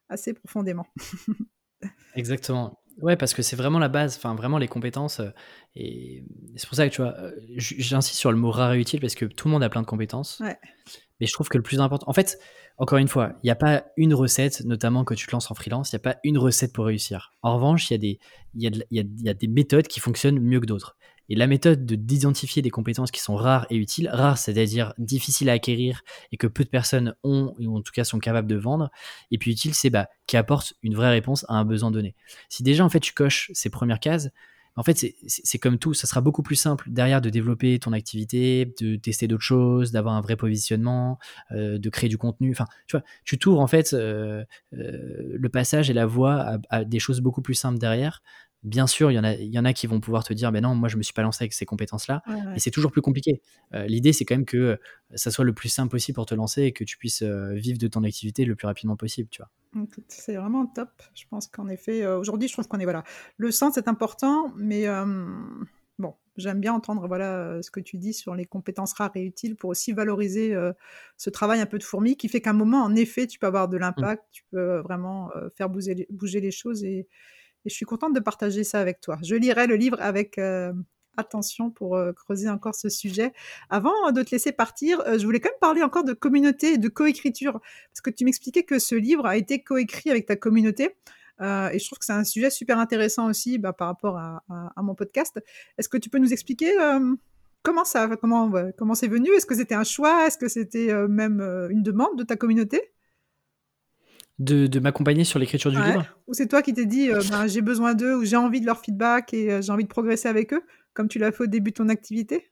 assez 0.08 0.34
profondément. 0.34 0.88
Exactement. 2.16 2.80
Ouais, 3.02 3.16
parce 3.16 3.34
que 3.34 3.42
c'est 3.42 3.56
vraiment 3.56 3.80
la 3.80 3.90
base, 3.90 4.16
enfin 4.18 4.36
vraiment 4.36 4.58
les 4.58 4.68
compétences. 4.68 5.20
Euh, 5.20 5.30
et 5.76 6.24
c'est 6.56 6.68
pour 6.68 6.76
ça 6.76 6.88
que 6.88 6.94
tu 6.94 7.02
vois, 7.02 7.16
euh, 7.18 7.32
j'insiste 7.58 8.20
sur 8.20 8.32
le 8.32 8.38
mot 8.38 8.52
rare 8.52 8.74
et 8.74 8.80
utile 8.80 9.00
parce 9.00 9.16
que 9.16 9.26
tout 9.26 9.48
le 9.48 9.52
monde 9.52 9.64
a 9.64 9.70
plein 9.70 9.82
de 9.82 9.88
compétences. 9.88 10.40
Mais 11.20 11.28
je 11.28 11.34
trouve 11.34 11.50
que 11.50 11.58
le 11.58 11.64
plus 11.64 11.80
important, 11.80 12.08
en 12.10 12.14
fait, 12.14 12.40
encore 12.78 12.98
une 12.98 13.08
fois, 13.08 13.34
il 13.44 13.48
n'y 13.48 13.52
a 13.52 13.56
pas 13.56 13.86
une 13.98 14.14
recette, 14.14 14.62
notamment 14.66 15.04
que 15.06 15.14
tu 15.14 15.28
te 15.28 15.32
lances 15.32 15.50
en 15.52 15.56
freelance, 15.56 15.92
il 15.92 15.96
n'y 15.96 16.02
a 16.02 16.14
pas 16.14 16.18
une 16.24 16.38
recette 16.38 16.74
pour 16.74 16.86
réussir. 16.86 17.34
En 17.42 17.56
revanche, 17.56 17.90
il 17.92 18.04
y, 18.04 18.20
y, 18.56 18.68
a 18.68 18.72
y 18.92 19.30
a 19.30 19.34
des 19.34 19.48
méthodes 19.48 19.88
qui 19.88 20.00
fonctionnent 20.00 20.40
mieux 20.40 20.60
que 20.60 20.66
d'autres. 20.66 20.96
Et 21.30 21.36
la 21.36 21.48
méthode 21.48 21.86
de 21.86 21.96
d'identifier 21.96 22.62
des 22.62 22.70
compétences 22.70 23.12
qui 23.12 23.22
sont 23.22 23.36
rares 23.36 23.66
et 23.70 23.76
utiles, 23.76 24.10
rares 24.12 24.38
c'est-à-dire 24.38 24.94
difficiles 24.98 25.50
à 25.50 25.54
acquérir 25.54 26.02
et 26.32 26.38
que 26.38 26.48
peu 26.48 26.64
de 26.64 26.70
personnes 26.70 27.16
ont 27.24 27.54
ou 27.60 27.78
en 27.78 27.82
tout 27.82 27.94
cas 27.94 28.04
sont 28.04 28.20
capables 28.20 28.48
de 28.48 28.56
vendre, 28.56 28.90
et 29.32 29.38
puis 29.38 29.52
utile 29.52 29.74
c'est 29.74 29.90
bah, 29.90 30.10
qui 30.28 30.38
apporte 30.38 30.74
une 30.84 30.96
vraie 30.96 31.12
réponse 31.12 31.46
à 31.50 31.56
un 31.56 31.66
besoin 31.66 31.92
donné. 31.92 32.16
Si 32.50 32.64
déjà 32.64 32.84
en 32.84 32.90
fait 32.90 33.00
tu 33.00 33.14
coches 33.14 33.52
ces 33.54 33.70
premières 33.70 34.00
cases, 34.00 34.30
en 34.76 34.82
fait, 34.82 35.14
c'est 35.28 35.60
comme 35.60 35.78
tout, 35.78 35.94
ça 35.94 36.08
sera 36.08 36.22
beaucoup 36.22 36.42
plus 36.42 36.56
simple 36.56 36.90
derrière 36.90 37.22
de 37.22 37.30
développer 37.30 37.78
ton 37.78 37.94
activité, 37.94 38.74
de 38.82 38.96
tester 38.96 39.28
d'autres 39.28 39.44
choses, 39.44 39.92
d'avoir 39.92 40.16
un 40.16 40.22
vrai 40.22 40.36
positionnement, 40.36 41.20
euh, 41.52 41.78
de 41.78 41.90
créer 41.90 42.10
du 42.10 42.18
contenu. 42.18 42.52
Enfin, 42.52 42.66
tu 42.88 42.98
vois, 42.98 43.06
tu 43.24 43.38
t'ouvres 43.38 43.60
en 43.60 43.68
fait 43.68 43.94
euh, 43.94 44.44
euh, 44.74 45.36
le 45.36 45.50
passage 45.50 45.92
et 45.92 45.94
la 45.94 46.08
voie 46.08 46.58
à, 46.70 46.86
des 46.86 47.00
choses 47.00 47.22
beaucoup 47.22 47.44
plus 47.44 47.54
simples 47.54 47.78
derrière. 47.78 48.24
Bien 48.64 48.88
sûr, 48.88 49.12
il 49.12 49.16
y, 49.16 49.20
en 49.20 49.26
a, 49.26 49.34
il 49.34 49.54
y 49.54 49.60
en 49.60 49.66
a 49.66 49.74
qui 49.74 49.88
vont 49.88 50.00
pouvoir 50.00 50.24
te 50.24 50.34
dire, 50.34 50.50
ben 50.54 50.62
non, 50.62 50.74
moi 50.74 50.88
je 50.88 50.96
me 50.96 51.04
suis 51.04 51.14
pas 51.14 51.22
lancé 51.22 51.44
avec 51.44 51.52
ces 51.52 51.66
compétences-là, 51.66 52.24
mais 52.28 52.60
c'est 52.60 52.72
toujours 52.72 52.92
plus 52.92 53.02
compliqué. 53.02 53.42
Euh, 53.74 53.86
l'idée, 53.88 54.14
c'est 54.14 54.24
quand 54.24 54.36
même 54.36 54.46
que 54.46 54.58
euh, 54.58 54.78
ça 55.16 55.32
soit 55.32 55.44
le 55.44 55.52
plus 55.54 55.68
simple 55.68 55.92
possible 55.92 56.16
pour 56.16 56.26
te 56.26 56.34
lancer 56.34 56.64
et 56.64 56.72
que 56.72 56.86
tu 56.86 56.98
puisses 56.98 57.24
euh, 57.24 57.54
vivre 57.54 57.78
de 57.78 57.88
ton 57.88 58.06
activité 58.06 58.46
le 58.46 58.56
plus 58.56 58.66
rapidement 58.66 58.96
possible, 58.96 59.28
tu 59.30 59.42
vois. 59.42 59.88
C'est 60.08 60.36
vraiment 60.36 60.66
top. 60.66 60.90
Je 61.14 61.26
pense 61.30 61.48
qu'en 61.48 61.68
effet, 61.68 62.06
aujourd'hui, 62.06 62.48
je 62.48 62.54
trouve 62.54 62.68
qu'on 62.68 62.80
est 62.80 62.86
voilà, 62.86 63.04
le 63.38 63.52
sens 63.52 63.78
est 63.78 63.90
important, 63.90 64.54
mais 64.56 64.86
bon, 65.98 66.14
j'aime 66.38 66.60
bien 66.60 66.74
entendre 66.74 67.08
voilà 67.08 67.60
ce 67.64 67.72
que 67.72 67.80
tu 67.80 67.98
dis 67.98 68.14
sur 68.14 68.36
les 68.36 68.46
compétences 68.46 68.94
rares 68.94 69.12
et 69.16 69.24
utiles 69.24 69.56
pour 69.56 69.72
aussi 69.72 69.92
valoriser 69.92 70.56
ce 71.18 71.30
travail 71.32 71.60
un 71.60 71.66
peu 71.66 71.80
de 71.80 71.84
fourmi 71.84 72.16
qui 72.18 72.30
fait 72.30 72.40
qu'à 72.40 72.52
un 72.52 72.54
moment, 72.54 72.84
en 72.84 72.96
effet, 72.96 73.26
tu 73.26 73.40
peux 73.40 73.48
avoir 73.48 73.68
de 73.68 73.78
mmh. 73.78 73.82
l'impact, 73.82 74.24
tu 74.32 74.44
peux 74.52 74.78
vraiment 74.82 75.32
faire 75.58 75.70
bouger, 75.70 76.08
bouger 76.12 76.40
les 76.40 76.52
choses 76.52 76.84
et 76.84 77.08
et 77.66 77.70
je 77.70 77.76
suis 77.76 77.86
contente 77.86 78.14
de 78.14 78.20
partager 78.20 78.64
ça 78.64 78.80
avec 78.80 79.02
toi. 79.02 79.18
Je 79.24 79.36
lirai 79.36 79.68
le 79.68 79.76
livre 79.76 79.98
avec 80.00 80.38
euh, 80.38 80.74
attention 81.18 81.70
pour 81.70 81.96
euh, 81.96 82.12
creuser 82.12 82.50
encore 82.50 82.76
ce 82.76 82.90
sujet. 82.90 83.34
Avant 83.70 84.12
de 84.12 84.22
te 84.24 84.32
laisser 84.32 84.52
partir, 84.52 85.00
euh, 85.02 85.18
je 85.18 85.26
voulais 85.26 85.40
quand 85.40 85.50
même 85.50 85.60
parler 85.60 85.84
encore 85.84 86.04
de 86.04 86.14
communauté 86.14 86.74
et 86.74 86.78
de 86.78 86.90
coécriture. 86.90 87.60
Parce 87.92 88.02
que 88.02 88.10
tu 88.10 88.26
m'expliquais 88.26 88.64
que 88.64 88.80
ce 88.80 88.96
livre 88.96 89.26
a 89.26 89.38
été 89.38 89.64
coécrit 89.64 90.10
avec 90.10 90.26
ta 90.26 90.36
communauté. 90.36 90.96
et 91.42 91.80
je 91.80 91.86
trouve 91.86 92.00
que 92.00 92.06
c'est 92.06 92.14
un 92.14 92.24
sujet 92.24 92.50
super 92.50 92.80
intéressant 92.80 93.28
aussi 93.28 93.58
bah, 93.58 93.74
par 93.74 93.88
rapport 93.88 94.18
à, 94.18 94.82
mon 94.82 94.96
podcast. 94.96 95.42
Est-ce 95.78 95.90
que 95.90 95.98
tu 95.98 96.10
peux 96.10 96.20
nous 96.20 96.32
expliquer 96.32 96.72
comment 97.64 97.86
ça, 97.86 98.08
comment, 98.18 98.52
comment 98.78 98.96
c'est 98.96 99.08
venu? 99.08 99.30
Est-ce 99.36 99.46
que 99.46 99.56
c'était 99.56 99.76
un 99.76 99.84
choix? 99.84 100.28
Est-ce 100.28 100.38
que 100.38 100.48
c'était 100.48 100.94
même 101.08 101.42
une 101.70 101.84
demande 101.84 102.18
de 102.18 102.24
ta 102.24 102.36
communauté? 102.36 102.93
De, 104.40 104.80
m'accompagner 104.80 105.24
sur 105.24 105.40
l'écriture 105.40 105.72
du 105.72 105.82
livre 105.82 106.06
Ou 106.28 106.34
c'est 106.34 106.48
toi 106.48 106.62
qui 106.62 106.74
t'es 106.74 106.86
dit, 106.86 107.12
euh, 107.12 107.22
ben, 107.30 107.48
j'ai 107.48 107.62
besoin 107.62 107.94
d'eux, 107.94 108.16
ou 108.16 108.26
j'ai 108.26 108.36
envie 108.36 108.62
de 108.62 108.66
leur 108.66 108.80
feedback 108.80 109.34
et 109.34 109.52
euh, 109.52 109.62
j'ai 109.62 109.72
envie 109.72 109.84
de 109.84 109.90
progresser 109.90 110.28
avec 110.28 110.54
eux, 110.54 110.64
comme 110.94 111.08
tu 111.08 111.20
l'as 111.20 111.32
fait 111.32 111.44
au 111.44 111.48
début 111.48 111.72
de 111.72 111.76
ton 111.76 111.90
activité? 111.90 112.52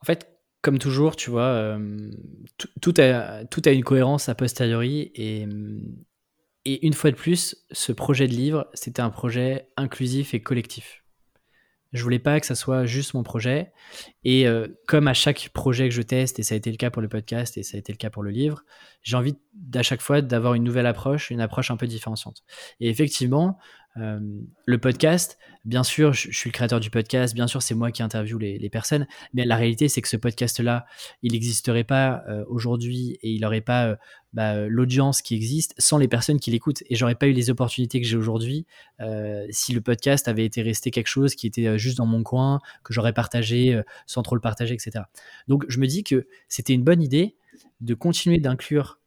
En 0.00 0.04
fait, 0.04 0.30
comme 0.62 0.78
toujours, 0.78 1.16
tu 1.16 1.30
vois, 1.30 1.42
euh, 1.42 2.10
tout, 2.80 2.94
a, 2.98 3.44
tout 3.44 3.62
a 3.64 3.70
une 3.70 3.84
cohérence 3.84 4.28
a 4.28 4.34
posteriori. 4.34 5.12
Et, 5.14 5.46
et 6.64 6.86
une 6.86 6.94
fois 6.94 7.10
de 7.10 7.16
plus, 7.16 7.56
ce 7.70 7.92
projet 7.92 8.26
de 8.26 8.32
livre, 8.32 8.68
c'était 8.74 9.02
un 9.02 9.10
projet 9.10 9.68
inclusif 9.76 10.34
et 10.34 10.42
collectif. 10.42 11.03
Je 11.94 12.02
voulais 12.02 12.18
pas 12.18 12.38
que 12.40 12.46
ça 12.46 12.54
soit 12.54 12.84
juste 12.84 13.14
mon 13.14 13.22
projet. 13.22 13.72
Et 14.24 14.46
euh, 14.46 14.66
comme 14.86 15.08
à 15.08 15.14
chaque 15.14 15.50
projet 15.54 15.88
que 15.88 15.94
je 15.94 16.02
teste, 16.02 16.38
et 16.38 16.42
ça 16.42 16.54
a 16.54 16.58
été 16.58 16.70
le 16.70 16.76
cas 16.76 16.90
pour 16.90 17.00
le 17.00 17.08
podcast 17.08 17.56
et 17.56 17.62
ça 17.62 17.76
a 17.76 17.78
été 17.78 17.92
le 17.92 17.96
cas 17.96 18.10
pour 18.10 18.22
le 18.22 18.30
livre, 18.30 18.62
j'ai 19.02 19.16
envie 19.16 19.36
d'à 19.54 19.82
chaque 19.82 20.02
fois 20.02 20.20
d'avoir 20.20 20.54
une 20.54 20.64
nouvelle 20.64 20.86
approche, 20.86 21.30
une 21.30 21.40
approche 21.40 21.70
un 21.70 21.76
peu 21.76 21.86
différenciante. 21.86 22.42
Et 22.80 22.88
effectivement, 22.88 23.58
euh, 23.96 24.18
le 24.66 24.78
podcast, 24.78 25.38
bien 25.64 25.84
sûr, 25.84 26.12
je, 26.12 26.30
suis 26.32 26.50
le 26.50 26.52
créateur 26.52 26.80
du 26.80 26.90
podcast, 26.90 27.34
bien 27.34 27.46
sûr, 27.46 27.62
c'est 27.62 27.74
moi 27.74 27.92
qui 27.92 28.02
interviewe 28.02 28.38
les, 28.38 28.70
personnes, 28.70 29.06
mais 29.34 29.44
la 29.44 29.56
réalité, 29.56 29.88
c'est 29.88 30.02
que 30.02 30.08
ce 30.08 30.16
podcast-là, 30.16 30.86
il 31.22 31.32
n'existerait 31.32 31.84
pas 31.84 32.24
euh, 32.28 32.44
aujourd'hui 32.48 33.18
et 33.22 33.30
il 33.30 33.42
n'aurait 33.42 33.60
pas 33.60 33.86
euh, 33.86 33.96
bah, 34.32 34.66
l'audience 34.66 35.22
qui 35.22 35.34
existe 35.34 35.74
sans 35.78 35.98
les 35.98 36.08
personnes 36.08 36.40
qui 36.40 36.50
l'écoutent. 36.50 36.82
Et 36.90 36.96
j'aurais 36.96 37.14
pas 37.14 37.28
eu 37.28 37.32
les 37.32 37.50
opportunités 37.50 38.00
que 38.00 38.06
j'ai 38.06 38.16
aujourd'hui 38.16 38.66
si 39.50 39.72
le 39.72 39.80
podcast 39.80 40.26
avait 40.28 40.44
été 40.44 40.62
resté 40.62 40.90
quelque 40.90 41.06
chose 41.06 41.34
qui 41.34 41.46
était 41.46 41.78
juste 41.78 41.98
dans 41.98 42.06
mon 42.06 42.22
coin, 42.22 42.60
que 42.82 42.92
j'aurais 42.92 43.12
partagé 43.12 43.80
sans 44.06 44.22
trop 44.22 44.34
le 44.34 44.40
partager, 44.40 44.74
etc. 44.74 45.04
Donc, 45.46 45.64
je 45.68 45.78
me 45.78 45.86
dis 45.86 46.02
que 46.02 46.26
c'était 46.48 46.72
une 46.72 46.82
bonne 46.82 47.02
idée 47.02 47.36
de 47.80 47.94
continuer 47.94 48.38
d'inclure 48.38 48.98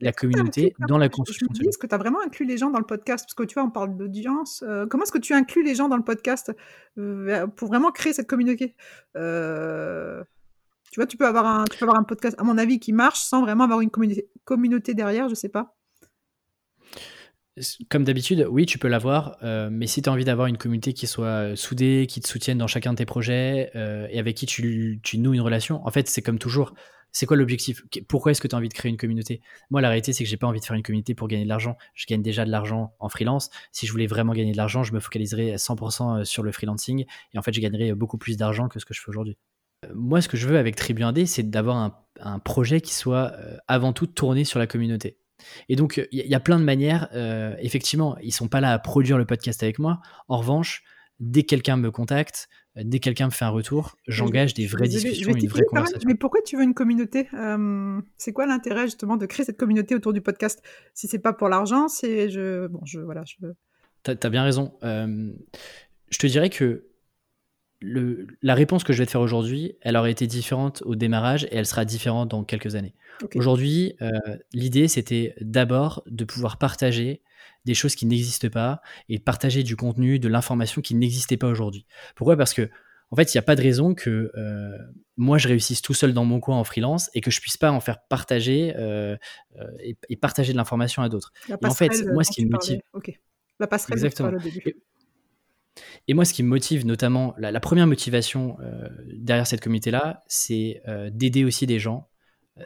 la 0.00 0.12
communauté 0.12 0.74
dans 0.88 0.98
la 0.98 1.08
construction. 1.08 1.46
Est-ce 1.66 1.78
que 1.78 1.86
tu 1.86 1.94
as 1.94 1.98
vraiment 1.98 2.20
inclus 2.24 2.46
les 2.46 2.58
gens 2.58 2.70
dans 2.70 2.78
le 2.78 2.84
podcast? 2.84 3.24
Parce 3.24 3.34
que 3.34 3.44
tu 3.44 3.54
vois, 3.54 3.64
on 3.64 3.70
parle 3.70 3.96
d'audience. 3.96 4.62
Euh, 4.66 4.86
comment 4.86 5.04
est-ce 5.04 5.12
que 5.12 5.18
tu 5.18 5.32
inclus 5.32 5.64
les 5.64 5.74
gens 5.74 5.88
dans 5.88 5.96
le 5.96 6.04
podcast 6.04 6.52
euh, 6.98 7.46
pour 7.46 7.68
vraiment 7.68 7.92
créer 7.92 8.12
cette 8.12 8.28
communauté? 8.28 8.74
Tu 9.14 11.00
vois, 11.00 11.06
tu 11.06 11.16
peux, 11.16 11.26
avoir 11.26 11.46
un, 11.46 11.64
tu 11.64 11.78
peux 11.78 11.84
avoir 11.84 11.98
un 11.98 12.04
podcast, 12.04 12.36
à 12.38 12.44
mon 12.44 12.56
avis, 12.58 12.78
qui 12.78 12.92
marche 12.92 13.18
sans 13.18 13.42
vraiment 13.42 13.64
avoir 13.64 13.80
une 13.80 13.90
communauté, 13.90 14.28
communauté 14.44 14.94
derrière, 14.94 15.28
je 15.28 15.34
sais 15.34 15.48
pas. 15.48 15.76
Comme 17.90 18.04
d'habitude, 18.04 18.46
oui, 18.50 18.66
tu 18.66 18.78
peux 18.78 18.88
l'avoir, 18.88 19.36
mais 19.42 19.86
si 19.86 20.00
tu 20.00 20.08
as 20.08 20.12
envie 20.12 20.24
d'avoir 20.24 20.46
une 20.46 20.58
communauté 20.58 20.92
qui 20.92 21.06
soit 21.06 21.56
soudée, 21.56 22.06
qui 22.08 22.20
te 22.20 22.28
soutienne 22.28 22.58
dans 22.58 22.66
chacun 22.66 22.92
de 22.92 22.98
tes 22.98 23.04
projets 23.04 23.70
et 23.74 24.18
avec 24.18 24.36
qui 24.36 24.46
tu, 24.46 25.00
tu 25.02 25.18
noues 25.18 25.34
une 25.34 25.40
relation, 25.40 25.84
en 25.86 25.90
fait, 25.90 26.08
c'est 26.08 26.22
comme 26.22 26.38
toujours 26.38 26.72
c'est 27.16 27.24
quoi 27.24 27.38
l'objectif? 27.38 27.82
Pourquoi 28.08 28.32
est-ce 28.32 28.42
que 28.42 28.46
tu 28.46 28.54
as 28.54 28.58
envie 28.58 28.68
de 28.68 28.74
créer 28.74 28.90
une 28.90 28.98
communauté? 28.98 29.40
Moi, 29.70 29.80
la 29.80 29.88
réalité, 29.88 30.12
c'est 30.12 30.22
que 30.22 30.28
j'ai 30.28 30.36
pas 30.36 30.46
envie 30.46 30.60
de 30.60 30.64
faire 30.66 30.76
une 30.76 30.82
communauté 30.82 31.14
pour 31.14 31.28
gagner 31.28 31.44
de 31.44 31.48
l'argent. 31.48 31.78
Je 31.94 32.04
gagne 32.04 32.20
déjà 32.20 32.44
de 32.44 32.50
l'argent 32.50 32.94
en 32.98 33.08
freelance. 33.08 33.48
Si 33.72 33.86
je 33.86 33.92
voulais 33.92 34.06
vraiment 34.06 34.34
gagner 34.34 34.52
de 34.52 34.56
l'argent, 34.58 34.82
je 34.82 34.92
me 34.92 35.00
focaliserais 35.00 35.52
à 35.52 35.56
100% 35.56 36.20
euh, 36.20 36.24
sur 36.24 36.42
le 36.42 36.52
freelancing. 36.52 37.06
Et 37.32 37.38
en 37.38 37.42
fait, 37.42 37.54
je 37.54 37.60
gagnerais 37.62 37.94
beaucoup 37.94 38.18
plus 38.18 38.36
d'argent 38.36 38.68
que 38.68 38.78
ce 38.80 38.84
que 38.84 38.92
je 38.92 39.00
fais 39.00 39.08
aujourd'hui. 39.08 39.38
Euh, 39.86 39.92
moi, 39.94 40.20
ce 40.20 40.28
que 40.28 40.36
je 40.36 40.46
veux 40.46 40.58
avec 40.58 40.76
Tribu 40.76 41.04
1D, 41.04 41.24
c'est 41.24 41.48
d'avoir 41.48 41.90
un, 42.20 42.38
projet 42.40 42.82
qui 42.82 42.92
soit 42.94 43.32
euh, 43.32 43.56
avant 43.66 43.94
tout 43.94 44.06
tourné 44.06 44.44
sur 44.44 44.58
la 44.58 44.66
communauté. 44.66 45.16
Et 45.70 45.76
donc, 45.76 46.06
il 46.12 46.26
y, 46.26 46.34
a 46.34 46.40
plein 46.40 46.58
de 46.58 46.64
manières. 46.64 47.08
effectivement, 47.60 48.16
ils 48.22 48.32
sont 48.32 48.48
pas 48.48 48.60
là 48.60 48.72
à 48.72 48.78
produire 48.78 49.16
le 49.18 49.26
podcast 49.26 49.62
avec 49.62 49.78
moi. 49.78 50.00
En 50.28 50.38
revanche, 50.38 50.82
dès 51.20 51.42
que 51.42 51.48
quelqu'un 51.48 51.76
me 51.76 51.90
contacte, 51.90 52.48
euh, 52.48 52.65
dès 52.84 52.98
que 52.98 53.04
quelqu'un 53.04 53.26
me 53.26 53.30
fait 53.30 53.44
un 53.44 53.50
retour, 53.50 53.96
j'engage 54.06 54.54
des 54.54 54.66
vraies 54.66 54.88
discussions, 54.88 55.32
une 55.32 55.48
vraie 55.48 55.64
conversation. 55.64 56.06
Mais 56.06 56.14
pourquoi 56.14 56.40
tu 56.42 56.56
veux 56.56 56.62
une 56.62 56.74
communauté 56.74 57.28
euh, 57.34 58.00
C'est 58.16 58.32
quoi 58.32 58.46
l'intérêt 58.46 58.84
justement 58.84 59.16
de 59.16 59.26
créer 59.26 59.46
cette 59.46 59.56
communauté 59.56 59.94
autour 59.94 60.12
du 60.12 60.20
podcast? 60.20 60.62
Si 60.94 61.08
c'est 61.08 61.18
pas 61.18 61.32
pour 61.32 61.48
l'argent, 61.48 61.88
c'est 61.88 62.28
je 62.28 62.66
bon 62.66 62.80
je 62.84 63.00
voilà 63.00 63.24
je. 63.24 63.46
T'as 64.02 64.14
as 64.22 64.30
bien 64.30 64.44
raison. 64.44 64.74
Euh, 64.84 65.32
je 66.10 66.18
te 66.18 66.26
dirais 66.26 66.50
que 66.50 66.86
le, 67.80 68.26
la 68.42 68.54
réponse 68.54 68.84
que 68.84 68.92
je 68.92 68.98
vais 68.98 69.06
te 69.06 69.10
faire 69.10 69.20
aujourd'hui, 69.20 69.76
elle 69.80 69.96
aurait 69.96 70.10
été 70.10 70.26
différente 70.26 70.82
au 70.86 70.94
démarrage 70.94 71.44
et 71.44 71.56
elle 71.56 71.66
sera 71.66 71.84
différente 71.84 72.30
dans 72.30 72.44
quelques 72.44 72.74
années. 72.74 72.94
Aujourd'hui, 73.34 73.94
l'idée 74.52 74.88
c'était 74.88 75.34
d'abord 75.40 76.02
de 76.06 76.24
pouvoir 76.24 76.58
partager 76.58 77.22
des 77.66 77.74
choses 77.74 77.94
qui 77.94 78.06
n'existent 78.06 78.48
pas 78.48 78.80
et 79.08 79.18
partager 79.18 79.62
du 79.62 79.76
contenu, 79.76 80.18
de 80.18 80.28
l'information 80.28 80.80
qui 80.80 80.94
n'existait 80.94 81.36
pas 81.36 81.48
aujourd'hui. 81.48 81.86
Pourquoi? 82.14 82.36
Parce 82.36 82.54
que 82.54 82.70
en 83.10 83.16
fait, 83.16 83.32
il 83.32 83.36
n'y 83.36 83.40
a 83.40 83.42
pas 83.42 83.54
de 83.54 83.62
raison 83.62 83.94
que 83.94 84.32
euh, 84.36 84.78
moi 85.16 85.38
je 85.38 85.46
réussisse 85.48 85.80
tout 85.80 85.94
seul 85.94 86.12
dans 86.12 86.24
mon 86.24 86.40
coin 86.40 86.56
en 86.56 86.64
freelance 86.64 87.08
et 87.14 87.20
que 87.20 87.30
je 87.30 87.40
puisse 87.40 87.56
pas 87.56 87.70
en 87.70 87.80
faire 87.80 88.00
partager 88.08 88.74
euh, 88.76 89.16
euh, 89.60 89.94
et, 90.08 90.16
partager 90.16 90.52
de 90.52 90.56
l'information 90.56 91.02
à 91.02 91.08
d'autres. 91.08 91.32
En 91.62 91.74
fait, 91.74 92.04
moi 92.12 92.24
ce 92.24 92.32
qui 92.32 92.44
me 92.44 92.50
motive, 92.50 92.80
la 93.60 93.66
passerelle. 93.66 93.94
Exactement. 93.94 94.32
Et, 94.64 94.76
moi, 96.14 96.24
ce 96.24 96.32
qui 96.32 96.42
me 96.42 96.48
motive, 96.48 96.86
notamment, 96.86 97.34
la, 97.38 97.60
première 97.60 97.86
motivation 97.86 98.56
derrière 99.14 99.46
cette 99.46 99.60
communauté-là, 99.60 100.22
c'est 100.28 100.82
d'aider 101.12 101.44
aussi 101.44 101.66
des 101.66 101.78
gens 101.78 102.08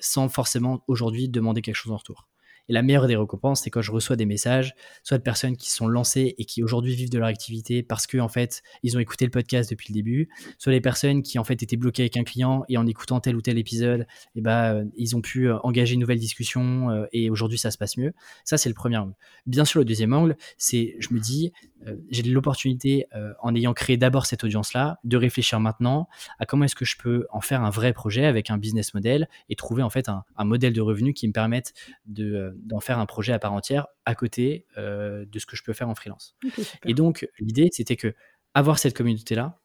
sans 0.01 0.29
forcément 0.29 0.85
aujourd'hui 0.87 1.29
demander 1.29 1.63
quelque 1.63 1.75
chose 1.75 1.93
en 1.93 1.97
retour. 1.97 2.29
Et 2.71 2.73
la 2.73 2.83
meilleure 2.83 3.09
des 3.09 3.17
récompenses, 3.17 3.63
c'est 3.63 3.71
quand 3.71 3.83
je 3.83 3.91
reçois 3.91 4.15
des 4.15 4.27
messages, 4.27 4.77
soit 5.03 5.19
de 5.19 5.25
personnes 5.25 5.57
qui 5.57 5.71
sont 5.71 5.89
lancées 5.89 6.37
et 6.39 6.45
qui 6.45 6.63
aujourd'hui 6.63 6.95
vivent 6.95 7.11
de 7.11 7.19
leur 7.19 7.27
activité 7.27 7.83
parce 7.83 8.07
que 8.07 8.19
en 8.19 8.29
fait, 8.29 8.63
ils 8.85 8.97
ont 8.97 9.01
écouté 9.01 9.25
le 9.25 9.33
podcast 9.33 9.69
depuis 9.69 9.93
le 9.93 9.95
début, 9.95 10.29
soit 10.57 10.73
des 10.73 10.81
personnes 10.81 11.25
qui 11.25 11.41
en 11.41 11.45
fait 11.45 11.65
étaient 11.65 11.77
bloquées 11.77 12.03
avec 12.03 12.17
un 12.17 12.23
client 12.23 12.63
et 12.69 12.77
en 12.77 12.87
écoutant 12.87 13.19
tel 13.19 13.35
ou 13.35 13.43
tel 13.43 13.59
épisode, 13.59 14.03
et 14.03 14.07
eh 14.37 14.41
ben, 14.41 14.89
ils 14.97 15.17
ont 15.17 15.21
pu 15.21 15.49
euh, 15.49 15.59
engager 15.65 15.95
une 15.95 16.01
nouvelle 16.01 16.21
discussion 16.21 16.91
euh, 16.91 17.07
et 17.13 17.29
aujourd'hui 17.29 17.59
ça 17.59 17.73
se 17.73 17.79
passe 17.79 17.97
mieux. 17.97 18.13
Ça, 18.45 18.57
c'est 18.57 18.69
le 18.69 18.77
premier 18.77 18.99
angle. 18.99 19.15
Bien 19.47 19.65
sûr, 19.65 19.81
le 19.81 19.85
deuxième 19.85 20.13
angle, 20.13 20.37
c'est 20.57 20.95
je 21.01 21.13
me 21.13 21.19
dis, 21.19 21.53
euh, 21.65 21.70
j'ai 22.11 22.23
l'opportunité, 22.23 23.07
en 23.41 23.55
ayant 23.55 23.73
créé 23.73 23.97
d'abord 23.97 24.27
cette 24.27 24.45
audience-là, 24.45 24.99
de 25.05 25.17
réfléchir 25.17 25.61
maintenant 25.61 26.09
à 26.39 26.47
comment 26.47 26.65
est-ce 26.65 26.75
que 26.75 26.85
je 26.85 26.97
peux 26.97 27.27
en 27.31 27.41
faire 27.41 27.63
un 27.63 27.71
vrai 27.71 27.93
projet 27.93 28.27
avec 28.27 28.51
un 28.51 28.59
business 28.59 28.95
model 28.95 29.29
et 29.49 29.57
trouver 29.57 29.83
en 29.83 29.91
fait 29.91 30.09
un, 30.09 30.25
un 30.37 30.45
modèle 30.45 30.73
de 30.73 30.81
revenu 30.81 31.15
qui 31.15 31.27
me 31.27 31.33
permette 31.33 31.73
de, 32.07 32.55
d'en 32.65 32.81
faire 32.81 32.99
un 32.99 33.07
projet 33.07 33.33
à 33.33 33.39
part 33.39 33.53
entière 33.53 33.87
à 34.05 34.15
côté 34.15 34.67
euh, 34.77 35.25
de 35.27 35.39
ce 35.39 35.47
que 35.47 35.57
je 35.57 35.63
peux 35.63 35.73
faire 35.73 35.89
en 35.89 35.95
freelance. 35.95 36.37
et 36.85 36.95
donc, 36.95 37.29
l'idée, 37.39 37.69
c'était 37.73 37.97
que 37.97 38.15
avoir 38.55 38.79
cette 38.79 38.97
communauté-là, 38.97 39.61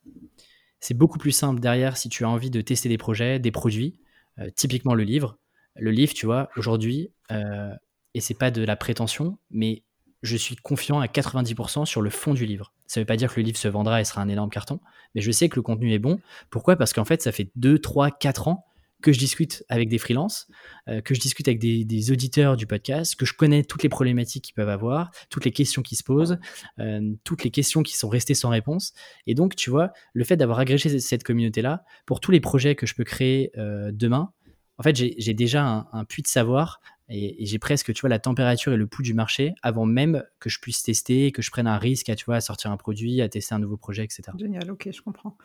c'est 0.79 0.93
beaucoup 0.93 1.17
plus 1.17 1.31
simple 1.31 1.59
derrière 1.59 1.97
si 1.97 2.09
tu 2.09 2.23
as 2.23 2.29
envie 2.29 2.51
de 2.51 2.61
tester 2.61 2.89
des 2.89 2.97
projets, 2.97 3.39
des 3.39 3.51
produits, 3.51 3.99
euh, 4.39 4.49
typiquement 4.55 4.93
le 4.93 5.03
livre. 5.03 5.39
Le 5.75 5.91
livre, 5.91 6.13
tu 6.13 6.25
vois, 6.25 6.49
aujourd'hui, 6.57 7.11
euh, 7.31 7.73
et 8.13 8.21
c'est 8.21 8.37
pas 8.37 8.51
de 8.51 8.63
la 8.63 8.75
prétention, 8.75 9.37
mais 9.49 9.83
je 10.25 10.37
suis 10.37 10.55
confiant 10.55 10.99
à 10.99 11.07
90% 11.07 11.85
sur 11.85 12.01
le 12.01 12.09
fond 12.09 12.33
du 12.33 12.45
livre. 12.45 12.73
Ça 12.87 12.99
ne 12.99 13.03
veut 13.03 13.07
pas 13.07 13.17
dire 13.17 13.33
que 13.33 13.39
le 13.39 13.45
livre 13.45 13.57
se 13.57 13.67
vendra 13.67 14.01
et 14.01 14.03
sera 14.03 14.21
un 14.21 14.29
énorme 14.29 14.49
carton, 14.49 14.79
mais 15.13 15.21
je 15.21 15.31
sais 15.31 15.49
que 15.49 15.55
le 15.55 15.61
contenu 15.61 15.93
est 15.93 15.99
bon. 15.99 16.19
Pourquoi? 16.49 16.75
Parce 16.75 16.93
qu'en 16.93 17.05
fait, 17.05 17.21
ça 17.21 17.31
fait 17.31 17.49
2, 17.55 17.79
3, 17.79 18.11
4 18.11 18.47
ans 18.47 18.65
que 19.01 19.11
je 19.11 19.19
discute 19.19 19.63
avec 19.69 19.87
des 19.87 19.99
freelances, 19.99 20.47
euh, 20.87 20.99
que 20.99 21.13
je 21.13 21.19
discute 21.19 21.47
avec 21.47 21.59
des, 21.59 22.11
auditeurs 22.11 22.57
du 22.57 22.65
podcast, 22.65 23.15
que 23.15 23.25
je 23.25 23.33
connais 23.33 23.63
toutes 23.63 23.83
les 23.83 23.89
problématiques 23.89 24.45
qu'ils 24.45 24.55
peuvent 24.55 24.69
avoir, 24.69 25.11
toutes 25.29 25.45
les 25.45 25.51
questions 25.51 25.83
qui 25.83 25.95
se 25.95 26.03
posent, 26.03 26.39
euh, 26.79 27.13
toutes 27.23 27.43
les 27.43 27.51
questions 27.51 27.83
qui 27.83 27.95
sont 27.95 28.09
restées 28.09 28.33
sans 28.33 28.49
réponse. 28.49 28.93
Et 29.27 29.35
donc, 29.35 29.55
tu 29.55 29.69
vois, 29.69 29.91
le 30.13 30.23
fait 30.23 30.37
d'avoir 30.37 30.57
agrégé 30.57 30.99
cette 30.99 31.23
communauté-là, 31.23 31.83
pour 32.05 32.19
tous 32.19 32.31
les 32.31 32.39
projets 32.39 32.75
que 32.75 32.87
je 32.87 32.95
peux 32.95 33.03
créer 33.03 33.51
euh, 33.57 33.91
demain, 33.93 34.31
en 34.77 34.83
fait, 34.83 34.95
j'ai 34.95 35.33
déjà 35.33 35.65
un, 35.65 35.87
un, 35.93 36.03
puits 36.03 36.21
de 36.21 36.27
savoir 36.27 36.81
et, 37.09 37.45
j'ai 37.45 37.59
presque, 37.59 37.93
tu 37.93 38.01
vois, 38.01 38.09
la 38.09 38.19
température 38.19 38.73
et 38.73 38.77
le 38.77 38.87
pouls 38.87 39.03
du 39.03 39.13
marché 39.13 39.53
avant 39.61 39.85
même 39.85 40.23
que 40.39 40.49
je 40.49 40.59
puisse 40.59 40.81
tester, 40.81 41.31
que 41.31 41.41
je 41.41 41.51
prenne 41.51 41.67
un 41.67 41.77
risque 41.77 42.09
à, 42.09 42.15
tu 42.15 42.25
vois, 42.25 42.35
à 42.35 42.41
sortir 42.41 42.71
un 42.71 42.77
produit, 42.77 43.21
à 43.21 43.29
tester 43.29 43.53
un 43.53 43.59
nouveau 43.59 43.77
projet, 43.77 44.03
etc. 44.03 44.23
Génial, 44.39 44.71
ok, 44.71 44.89
je 44.91 45.01
comprends. 45.01 45.37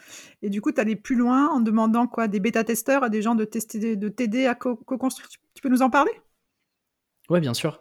Et 0.42 0.48
du 0.48 0.61
coup, 0.61 0.72
tu 0.72 0.80
allais 0.80 0.96
plus 0.96 1.16
loin 1.16 1.48
en 1.48 1.61
demandant 1.61 2.06
quoi? 2.06 2.28
Des 2.28 2.40
bêta-testeurs 2.40 3.04
à 3.04 3.11
des 3.11 3.22
gens 3.22 3.34
de 3.34 3.44
tester, 3.44 3.96
de 3.96 4.08
t'aider 4.08 4.46
à 4.46 4.54
co-construire? 4.54 5.28
tu 5.28 5.62
peux 5.62 5.68
nous 5.68 5.82
en 5.82 5.90
parler? 5.90 6.12
Ouais, 7.31 7.41
bien 7.41 7.55
sûr. 7.55 7.78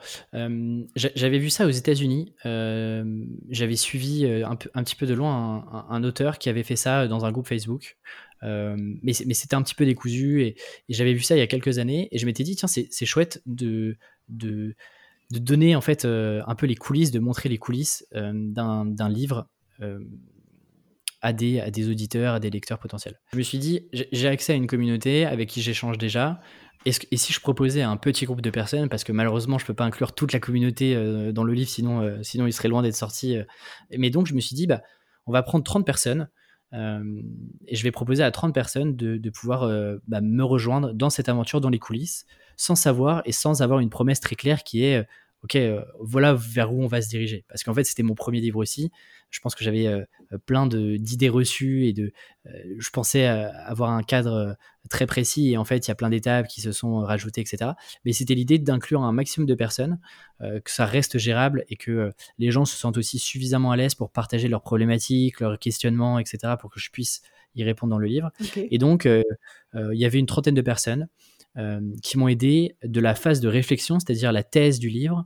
J'avais 0.96 1.40
vu 1.40 1.50
ça 1.50 1.66
aux 1.66 1.72
États-Unis. 1.72 2.34
J'avais 2.44 3.76
suivi 3.76 4.26
un, 4.26 4.52
un, 4.52 4.84
petit 4.84 4.96
peu 4.96 5.08
de 5.08 5.14
loin 5.14 5.88
un, 5.90 6.04
auteur 6.04 6.38
qui 6.38 6.50
avait 6.50 6.64
fait 6.64 6.76
ça 6.76 7.08
dans 7.08 7.26
un 7.26 7.32
groupe 7.32 7.48
Facebook. 7.48 7.98
Mais, 8.44 9.14
c'était 9.14 9.56
un 9.56 9.64
petit 9.64 9.76
peu 9.76 9.86
décousu 9.86 10.44
et, 10.44 10.56
j'avais 10.88 11.14
vu 11.14 11.22
ça 11.22 11.36
il 11.36 11.40
y 11.40 11.42
a 11.42 11.48
quelques 11.48 11.80
années 11.80 12.08
et 12.12 12.20
je 12.20 12.26
m'étais 12.28 12.44
dit, 12.44 12.56
tiens, 12.56 12.68
c'est 12.68 13.06
chouette 13.06 13.42
de, 13.48 13.98
de, 14.30 14.76
de, 15.32 15.40
donner 15.40 15.76
en 15.76 15.82
fait 15.82 16.06
un 16.06 16.56
peu 16.56 16.68
les 16.68 16.76
coulisses, 16.76 17.12
de 17.12 17.20
montrer 17.20 17.50
les 17.50 17.58
coulisses 17.58 18.06
d'un 18.14 19.10
livre 19.10 19.50
à 21.22 21.34
des, 21.34 21.90
auditeurs, 21.90 22.36
à 22.36 22.40
des 22.40 22.50
lecteurs 22.50 22.80
potentiels. 22.80 23.20
Je 23.34 23.38
me 23.38 23.44
suis 23.44 23.58
dit, 23.58 23.88
j'ai 23.92 24.28
accès 24.28 24.54
à 24.54 24.56
une 24.56 24.68
communauté 24.68 25.26
avec 25.26 25.50
qui 25.50 25.62
j'échange 25.62 25.98
déjà. 25.98 26.40
Et, 26.86 26.94
si 26.94 27.34
je 27.34 27.40
proposais 27.42 27.82
à 27.82 27.90
un 27.90 27.98
petit 27.98 28.26
groupe 28.26 28.42
de 28.42 28.50
personnes, 28.50 28.88
parce 28.88 29.04
que 29.04 29.12
malheureusement 29.12 29.58
je 29.58 29.66
peux 29.66 29.74
pas 29.74 29.84
inclure 29.84 30.14
toute 30.14 30.32
la 30.32 30.40
communauté 30.40 30.96
dans 31.34 31.44
le 31.44 31.54
livre, 31.54 31.70
sinon, 31.70 32.24
sinon 32.24 32.48
il 32.48 32.54
serait 32.54 32.70
loin 32.70 32.82
d'être 32.82 32.96
sorti. 32.96 33.38
mais 33.98 34.10
donc 34.10 34.28
je 34.28 34.34
me 34.34 34.40
suis 34.40 34.56
dit, 34.56 34.66
bah, 34.66 34.82
on 35.26 35.34
va 35.34 35.44
prendre 35.44 35.64
30 35.64 35.86
personnes 35.86 36.30
euh, 36.74 37.22
et 37.68 37.76
je 37.76 37.84
vais 37.84 37.92
proposer 37.92 38.24
à 38.24 38.32
30 38.32 38.54
personnes 38.54 38.96
de, 38.96 39.30
pouvoir 39.30 39.64
euh, 39.64 39.98
bah, 40.08 40.22
me 40.22 40.44
rejoindre 40.44 40.94
dans 40.94 41.10
cette 41.10 41.30
aventure, 41.30 41.62
dans 41.62 41.70
les 41.70 41.80
coulisses, 41.80 42.26
sans 42.58 42.76
savoir 42.76 43.22
et 43.26 43.32
sans 43.32 43.62
avoir 43.62 43.80
une 43.80 43.90
promesse 43.90 44.20
très 44.20 44.36
claire 44.36 44.64
qui 44.64 44.84
est 44.84 45.08
ok, 45.44 45.58
voilà 46.00 46.34
vers 46.34 46.74
où 46.74 46.84
on 46.84 46.88
va 46.88 47.02
se 47.02 47.10
diriger. 47.10 47.46
Parce 47.48 47.64
qu'en 47.64 47.74
fait, 47.74 47.84
c'était 47.84 48.04
mon 48.04 48.16
premier 48.16 48.42
livre 48.42 48.60
aussi. 48.60 48.92
Je 49.30 49.40
pense 49.40 49.54
que 49.54 49.64
j'avais 49.64 49.88
plein 50.46 50.66
d'idées 50.66 51.30
reçues 51.30 51.86
et 51.86 51.94
de, 51.94 52.12
je 52.46 52.90
pensais 52.90 53.26
avoir 53.26 53.92
un 53.92 54.02
cadre 54.02 54.58
très 54.90 55.06
précis 55.06 55.52
et 55.52 55.58
en 55.58 55.66
fait, 55.66 55.86
il 55.86 55.90
y 55.90 55.92
a 55.92 55.96
plein 55.96 56.10
d'étapes 56.10 56.48
qui 56.48 56.62
se 56.62 56.72
sont 56.72 57.02
rajoutées, 57.02 57.42
etc. 57.42 57.72
Mais 58.06 58.12
c'était 58.12 58.34
l'idée 58.34 58.58
d'inclure 58.58 59.04
un 59.04 59.12
maximum 59.12 59.46
de 59.46 59.54
personnes, 59.54 60.00
que 60.40 60.72
ça 60.72 60.86
reste 60.86 61.20
gérable 61.20 61.64
et 61.70 61.76
que 61.76 62.12
les 62.40 62.50
gens 62.50 62.66
se 62.66 62.76
sentent 62.76 62.98
aussi 62.98 63.20
suffisamment 63.20 63.72
à 63.72 63.78
l'aise 63.78 63.94
pour 63.94 64.12
partager 64.12 64.48
leurs 64.48 64.64
problématiques, 64.64 65.40
leurs 65.42 65.60
questionnements, 65.60 66.18
etc. 66.18 66.56
pour 66.60 66.72
que 66.72 66.80
je 66.80 66.90
puisse 66.90 67.22
y 67.56 67.64
répondre 67.64 67.92
dans 67.92 68.00
le 68.00 68.08
livre. 68.08 68.32
Et 68.56 68.80
donc, 68.80 69.06
il 69.06 69.24
y 69.94 70.06
avait 70.06 70.20
une 70.20 70.26
trentaine 70.26 70.56
de 70.56 70.62
personnes. 70.62 71.08
Euh, 71.60 71.82
qui 72.02 72.18
m'ont 72.18 72.30
aidé 72.30 72.78
de 72.84 73.02
la 73.02 73.16
phase 73.16 73.42
de 73.42 73.50
réflexion, 73.50 74.00
c'est-à-dire 74.00 74.32
la 74.32 74.44
thèse 74.44 74.80
du 74.80 74.88
livre, 74.88 75.26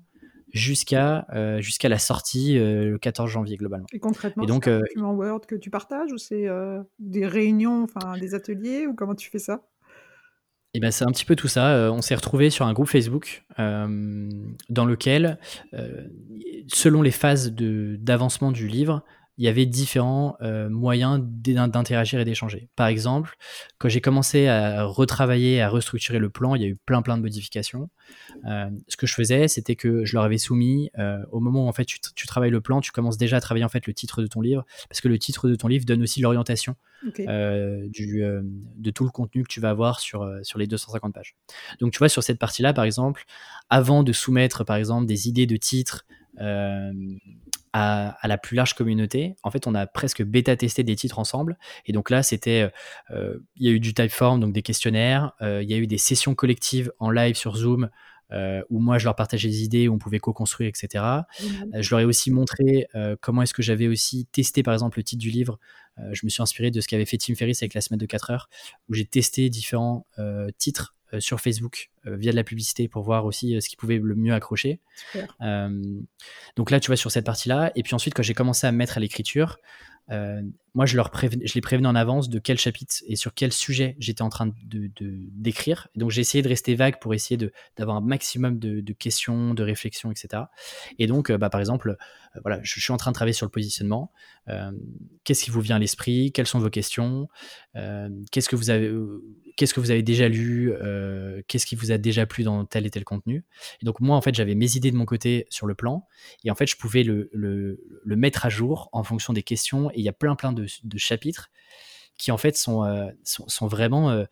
jusqu'à 0.52 1.28
euh, 1.34 1.62
jusqu'à 1.62 1.90
la 1.90 2.00
sortie 2.00 2.58
euh, 2.58 2.92
le 2.92 2.98
14 2.98 3.30
janvier 3.30 3.56
globalement. 3.56 3.86
Et 3.94 4.00
concrètement, 4.00 4.44
c'est 4.48 4.70
un 4.70 4.80
document 4.80 5.14
Word 5.14 5.42
que 5.48 5.56
tu 5.56 5.70
partages 5.70 6.12
ou 6.12 6.18
c'est 6.18 6.48
des 6.98 7.28
réunions, 7.28 7.84
enfin 7.84 8.18
des 8.18 8.34
ateliers 8.34 8.88
ou 8.88 8.96
comment 8.96 9.14
tu 9.14 9.30
fais 9.30 9.40
ça? 9.40 9.62
Et 10.76 10.78
eh 10.78 10.80
ben 10.80 10.90
c'est 10.90 11.06
un 11.06 11.12
petit 11.12 11.26
peu 11.26 11.36
tout 11.36 11.48
ça. 11.48 11.92
on 11.92 12.02
s'est 12.02 12.16
retrouvé 12.16 12.50
sur 12.50 12.66
un 12.66 12.74
groupe 12.74 12.88
Facebook 12.88 13.46
dans 13.58 14.86
lequel, 14.86 15.38
selon 16.68 17.04
les 17.04 17.12
phases 17.12 17.52
d'avancement 17.54 18.52
du 18.52 18.68
livre, 18.68 19.04
il 19.38 19.46
y 19.46 19.48
avait 19.48 19.66
différents 19.66 20.38
euh, 20.42 20.70
moyens 20.70 21.20
d'interagir 21.22 22.20
et 22.20 22.26
d'échanger. 22.26 22.70
Par 22.76 22.88
exemple, 22.88 23.36
quand 23.80 23.90
j'ai 23.90 24.02
commencé 24.02 24.48
à 24.48 24.84
retravailler, 24.84 25.60
à 25.60 25.70
restructurer 25.70 26.20
le 26.20 26.30
plan, 26.30 26.54
il 26.54 26.62
y 26.62 26.66
a 26.66 26.68
eu 26.68 26.76
plein 26.76 27.02
plein 27.02 27.18
de 27.18 27.24
modifications. 27.24 27.90
Euh, 28.46 28.70
ce 28.88 28.96
que 28.96 29.08
je 29.08 29.16
faisais, 29.16 29.48
c'était 29.48 29.76
que 29.76 30.06
je 30.06 30.16
leur 30.16 30.24
avais 30.24 30.38
soumis 30.38 30.92
euh, 31.00 31.18
au 31.32 31.40
moment 31.40 31.66
où 31.66 31.68
en 31.68 31.74
fait 31.74 31.86
tu, 31.86 32.28
travailles 32.28 32.52
le 32.52 32.62
plan, 32.62 32.80
tu 32.80 32.92
commences 32.92 33.18
déjà 33.18 33.38
à 33.38 33.42
travailler 33.42 33.66
en 33.66 33.70
fait 33.70 33.88
le 33.88 33.94
titre 33.94 34.22
de 34.22 34.28
ton 34.28 34.42
livre, 34.42 34.66
parce 34.88 35.02
que 35.02 35.08
le 35.08 35.18
titre 35.18 35.50
de 35.50 35.56
ton 35.56 35.68
livre 35.68 35.86
donne 35.86 36.04
aussi 36.04 36.22
l'orientation 36.22 36.76
du 37.04 38.24
de 38.78 38.92
tout 38.92 39.04
le 39.04 39.10
contenu 39.10 39.44
que 39.44 39.50
tu 39.50 39.60
vas 39.60 39.72
avoir 39.72 40.00
sur 40.00 40.32
sur 40.44 40.60
les 40.60 40.68
250 40.68 41.14
pages. 41.14 41.36
Donc 41.80 41.92
tu 41.92 41.98
vois 41.98 42.10
sur 42.10 42.24
cette 42.24 42.40
partie-là, 42.40 42.74
par 42.74 42.86
exemple, 42.86 43.26
avant 43.70 44.04
de 44.04 44.14
soumettre 44.14 44.64
par 44.64 44.76
exemple 44.76 45.08
des 45.08 45.28
idées 45.28 45.48
de 45.48 45.58
titres 45.58 46.06
à, 47.74 48.28
la 48.28 48.38
plus 48.38 48.56
large 48.56 48.76
communauté. 48.76 49.36
En 49.42 49.52
fait, 49.52 49.66
on 49.68 49.74
a 49.74 49.88
presque 49.88 50.24
bêta-testé 50.24 50.84
des 50.84 50.96
titres 50.96 51.20
ensemble. 51.20 51.58
Et 51.86 51.92
donc 51.92 52.10
là, 52.10 52.22
c'était, 52.22 52.72
euh, 53.12 53.38
il 53.56 53.66
y 53.66 53.70
a 53.70 53.72
eu 53.72 53.80
du 53.80 53.94
typeform, 53.94 54.40
donc 54.40 54.54
des 54.54 54.62
questionnaires. 54.62 55.34
Euh, 55.42 55.64
il 55.64 55.70
y 55.70 55.74
a 55.74 55.78
eu 55.78 55.88
des 55.88 55.98
sessions 55.98 56.36
collectives 56.36 56.92
en 57.00 57.10
live 57.10 57.36
sur 57.36 57.56
Zoom. 57.58 57.90
Euh, 58.32 58.64
où 58.70 58.80
moi 58.80 58.98
je 58.98 59.04
leur 59.04 59.16
partageais 59.16 59.50
des 59.50 59.64
idées, 59.64 59.88
où 59.88 59.94
on 59.94 59.98
pouvait 60.00 60.18
co-construire, 60.18 60.68
etc. 60.68 61.04
je 61.74 61.90
leur 61.92 62.00
ai 62.00 62.06
aussi 62.06 62.32
montré 62.32 62.88
comment 63.22 63.44
est-ce 63.44 63.54
que 63.54 63.62
j'avais 63.62 63.88
aussi 63.88 64.26
testé 64.32 64.64
par 64.64 64.74
exemple 64.74 64.98
le 64.98 65.04
titre 65.04 65.22
du 65.22 65.30
livre. 65.30 65.60
je 66.14 66.22
me 66.24 66.30
suis 66.30 66.42
inspiré 66.42 66.72
de 66.72 66.82
ce 66.82 66.88
qu'avait 66.88 67.06
fait 67.06 67.18
Tim 67.18 67.36
Ferriss 67.36 67.62
avec 67.62 67.76
la 67.76 67.82
semaine 67.82 68.00
de 68.00 68.08
4 68.08 68.32
heures, 68.32 68.50
où 68.90 68.96
j'ai 68.96 69.06
testé 69.06 69.52
différents 69.52 70.08
titres 70.58 70.93
sur 71.20 71.40
Facebook 71.40 71.90
euh, 72.06 72.16
via 72.16 72.32
de 72.32 72.36
la 72.36 72.44
publicité 72.44 72.88
pour 72.88 73.04
voir 73.04 73.26
aussi 73.26 73.56
euh, 73.56 73.62
ce 73.62 73.70
qui 73.70 73.76
pouvait 73.76 74.00
le 74.00 74.16
mieux 74.16 74.34
accrocher. 74.34 74.80
donc 76.56 76.72
là, 76.72 76.80
tu 76.80 76.88
vois, 76.88 76.96
sur 76.96 77.12
cette 77.12 77.26
partie-là. 77.26 77.72
Et 77.76 77.84
puis 77.84 77.94
ensuite, 77.94 78.14
quand 78.14 78.24
j'ai 78.24 78.34
commencé 78.34 78.68
à 78.68 78.72
me 78.72 78.78
mettre 78.78 78.98
à 78.98 79.00
l'écriture, 79.00 79.58
moi, 80.76 80.86
je, 80.86 80.98
les 81.54 81.62
prévenais 81.62 81.88
en 81.88 81.96
avance 81.96 82.30
de 82.30 82.40
quel 82.40 82.58
chapitre 82.58 82.96
et 83.08 83.16
sur 83.16 83.34
quel 83.34 83.54
sujet 83.54 83.96
j'étais 84.00 84.22
en 84.22 84.30
train 84.30 84.52
d'écrire. 84.66 85.88
donc, 85.96 86.12
j'ai 86.12 86.22
essayé 86.22 86.42
de 86.42 86.50
rester 86.50 86.76
vague 86.76 87.00
pour 87.00 87.14
essayer 87.14 87.38
d'avoir 87.78 87.98
un 87.98 88.02
maximum 88.02 88.60
de, 88.60 88.94
questions, 88.94 89.54
de 89.54 89.64
réflexions, 89.64 90.12
etc. 90.12 90.44
Et 91.00 91.08
donc, 91.08 91.32
bah, 91.32 91.50
par 91.50 91.60
exemple, 91.60 91.96
voilà, 92.42 92.60
je, 92.64 92.80
suis 92.80 92.92
en 92.92 92.98
train 92.98 93.12
de 93.12 93.16
travailler 93.16 93.34
sur 93.34 93.46
le 93.46 93.52
positionnement. 93.52 94.12
qu'est-ce 95.24 95.44
qui 95.44 95.52
vous 95.52 95.62
vient 95.62 95.76
à 95.76 95.80
l'esprit? 95.80 96.32
Quelles 96.32 96.48
sont 96.48 96.60
vos 96.60 96.70
questions? 96.70 97.28
Qu'est-ce 99.56 99.74
que 99.74 99.80
vous 99.80 99.92
avez 99.92 100.02
déjà 100.02 100.28
lu, 100.28 100.74
euh, 100.74 101.42
qu'est-ce 101.48 101.66
qui 101.66 101.76
vous 101.76 101.92
a 101.92 101.98
déjà 101.98 102.26
plu 102.26 102.44
dans 102.44 102.66
tel 102.66 102.86
et 102.86 102.90
tel 102.90 103.04
contenu? 103.04 103.46
Et 103.82 103.86
donc 103.86 104.00
moi, 104.00 104.18
en 104.18 104.22
fait, 104.22 104.34
j'avais 104.34 104.56
mes 104.56 104.76
idées 104.76 104.92
de 104.92 104.96
mon 104.96 105.06
côté 105.06 105.46
sur 105.50 105.68
le 105.68 105.76
plan, 105.76 106.08
et 106.44 106.52
en 106.52 106.56
fait, 106.56 106.66
je 106.66 106.76
pouvais 106.76 107.04
le, 107.04 107.30
mettre 108.06 108.46
à 108.46 108.50
jour 108.50 108.90
en 108.94 109.04
fonction 109.04 109.34
des 109.34 109.44
questions, 109.44 109.92
et 109.92 109.96
il 109.98 110.04
y 110.04 110.10
a 110.10 110.14
plein 110.14 110.36
plein 110.36 110.52
de, 110.52 110.63
chapitres 110.98 111.50
qui 112.18 112.32
en 112.32 112.38
fait 112.38 112.56
sont, 112.56 112.84
euh, 112.84 113.10
sont, 113.24 113.68
vraiment 113.68 114.12
euh, 114.12 114.26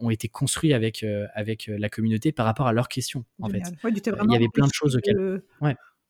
ont 0.00 0.10
été 0.10 0.28
construits 0.28 0.74
avec, 0.74 1.04
avec 1.34 1.66
la 1.68 1.88
communauté 1.88 2.32
par 2.32 2.46
rapport 2.46 2.66
à 2.66 2.72
leurs 2.72 2.88
questions. 2.88 3.24
En 3.40 3.48
fait. 3.48 3.62
il 3.84 4.32
y 4.32 4.36
avait 4.36 4.48
plein 4.52 4.66
de 4.66 4.72
choses 4.72 4.96
auxquelles... 4.96 5.42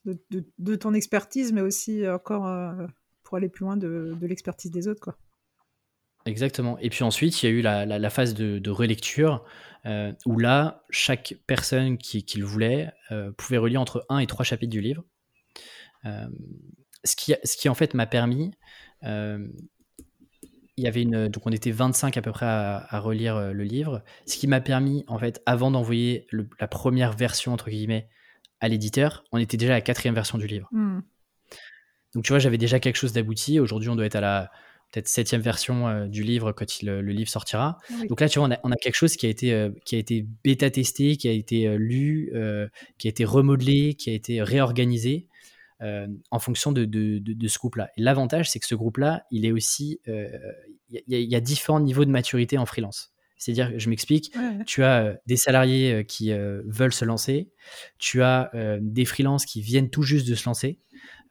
De, 0.05 0.75
ton 0.75 0.95
expertise, 0.95 1.53
mais 1.53 1.61
aussi 1.61 2.09
encore 2.09 2.43
pour 3.23 3.37
aller 3.37 3.49
plus 3.49 3.65
loin 3.65 3.77
de, 3.77 4.17
de 4.21 4.27
l'expertise 4.27 4.71
des 4.73 4.89
autres. 4.89 5.01
Quoi. 5.01 5.17
Exactement. 6.25 6.79
Et 6.79 6.89
puis 6.89 7.03
ensuite, 7.03 7.43
il 7.43 7.47
y 7.47 7.49
a 7.49 7.53
eu 7.53 7.63
la, 7.63 8.11
phase 8.11 8.35
de, 8.35 8.71
relecture, 8.71 9.45
euh, 9.87 10.13
où 10.27 10.39
là, 10.39 10.85
chaque 10.91 11.35
personne 11.47 11.99
qui, 11.99 12.25
le 12.37 12.45
voulait 12.45 12.93
euh, 13.11 13.33
pouvait 13.33 13.59
relire 13.59 13.81
entre 13.81 14.07
un 14.09 14.19
et 14.19 14.27
trois 14.27 14.45
chapitres 14.45 14.71
du 14.71 14.81
livre. 14.81 15.05
Euh, 16.05 16.27
ce, 17.05 17.17
qui, 17.17 17.35
ce 17.43 17.57
qui 17.57 17.69
en 17.69 17.75
fait 17.75 17.95
m'a 17.95 18.07
permis, 18.07 18.53
il 19.03 20.85
y 20.85 20.87
avait 20.87 21.03
une, 21.03 21.29
donc 21.29 21.47
on 21.47 21.53
était 21.53 21.71
25 21.71 22.17
à 22.17 22.23
peu 22.23 22.33
près 22.33 22.47
à, 22.47 23.01
relire 23.01 23.53
le 23.53 23.65
livre, 23.65 24.03
ce 24.27 24.37
qui 24.37 24.47
m'a 24.47 24.61
permis, 24.61 25.05
en 25.07 25.19
fait, 25.19 25.43
avant 25.47 25.71
d'envoyer 25.71 26.27
la 26.59 26.69
première 26.69 27.13
version, 27.13 27.53
entre 27.53 27.69
guillemets, 27.71 28.09
à 28.61 28.69
l'éditeur, 28.69 29.25
on 29.33 29.39
était 29.39 29.57
déjà 29.57 29.73
à 29.73 29.77
la 29.77 29.81
quatrième 29.81 30.15
version 30.15 30.39
du 30.39 30.47
livre. 30.47 30.69
Hmm. 30.71 31.01
Donc 32.15 32.25
tu 32.25 32.33
vois, 32.33 32.39
j'avais 32.39 32.59
déjà 32.59 32.79
quelque 32.79 32.97
chose 32.97 33.13
d'abouti. 33.13 33.59
Aujourd'hui, 33.59 33.89
on 33.89 33.97
doit 33.97 34.07
être 34.07 34.17
à 34.17 34.21
la 34.21 34.51
peut-être 34.93 35.09
septième 35.09 35.41
version 35.41 35.89
euh, 35.89 36.07
du 36.07 36.23
livre 36.23 36.53
quand 36.53 36.83
le 36.83 37.01
livre 37.01 37.31
sortira. 37.31 37.79
Ah 37.91 38.07
Donc 38.09 38.21
là, 38.21 38.29
tu 38.29 38.39
vois, 38.39 38.49
on 38.63 38.71
a, 38.71 38.77
quelque 38.77 38.95
chose 38.95 39.17
qui 39.17 39.27
a 39.27 39.31
été, 39.31 39.53
euh, 39.53 39.71
qui 39.85 39.97
a 39.97 39.99
été 39.99 40.27
bêta 40.45 40.71
testé, 40.71 41.17
qui 41.17 41.29
a 41.29 41.33
été 41.33 41.67
euh, 41.67 41.77
lu, 41.77 42.31
qui 42.99 43.09
a 43.09 43.11
été 43.11 43.25
remodelé, 43.25 43.95
qui 43.95 44.11
a 44.11 44.13
été 44.13 44.43
réorganisé 44.43 45.29
en 46.31 46.39
fonction 46.39 46.73
de, 46.73 46.85
de, 46.85 47.49
ce 47.49 47.59
groupe-là. 47.59 47.91
Et 47.97 48.03
l'avantage, 48.03 48.51
c'est 48.51 48.59
que 48.59 48.67
ce 48.67 48.75
groupe-là, 48.75 49.25
il 49.31 49.45
est 49.45 49.53
aussi, 49.53 50.01
il 50.07 51.01
y, 51.09 51.35
a 51.35 51.41
différents 51.41 51.81
niveaux 51.81 52.05
de 52.05 52.11
maturité 52.11 52.59
en 52.59 52.67
freelance. 52.67 53.13
C'est-à-dire, 53.37 53.73
je 53.77 53.91
m'explique, 53.91 54.33
tu 54.67 54.85
as 54.85 55.19
des 55.27 55.37
salariés 55.37 56.05
qui 56.07 56.33
veulent 56.33 56.93
se 56.93 57.05
lancer, 57.05 57.51
tu 57.99 58.23
as 58.23 58.51
des 58.81 59.05
freelances 59.05 59.45
qui 59.45 59.61
viennent 59.61 59.91
tout 59.91 60.03
juste 60.03 60.29
de 60.29 60.35
se 60.35 60.49
lancer, 60.49 60.79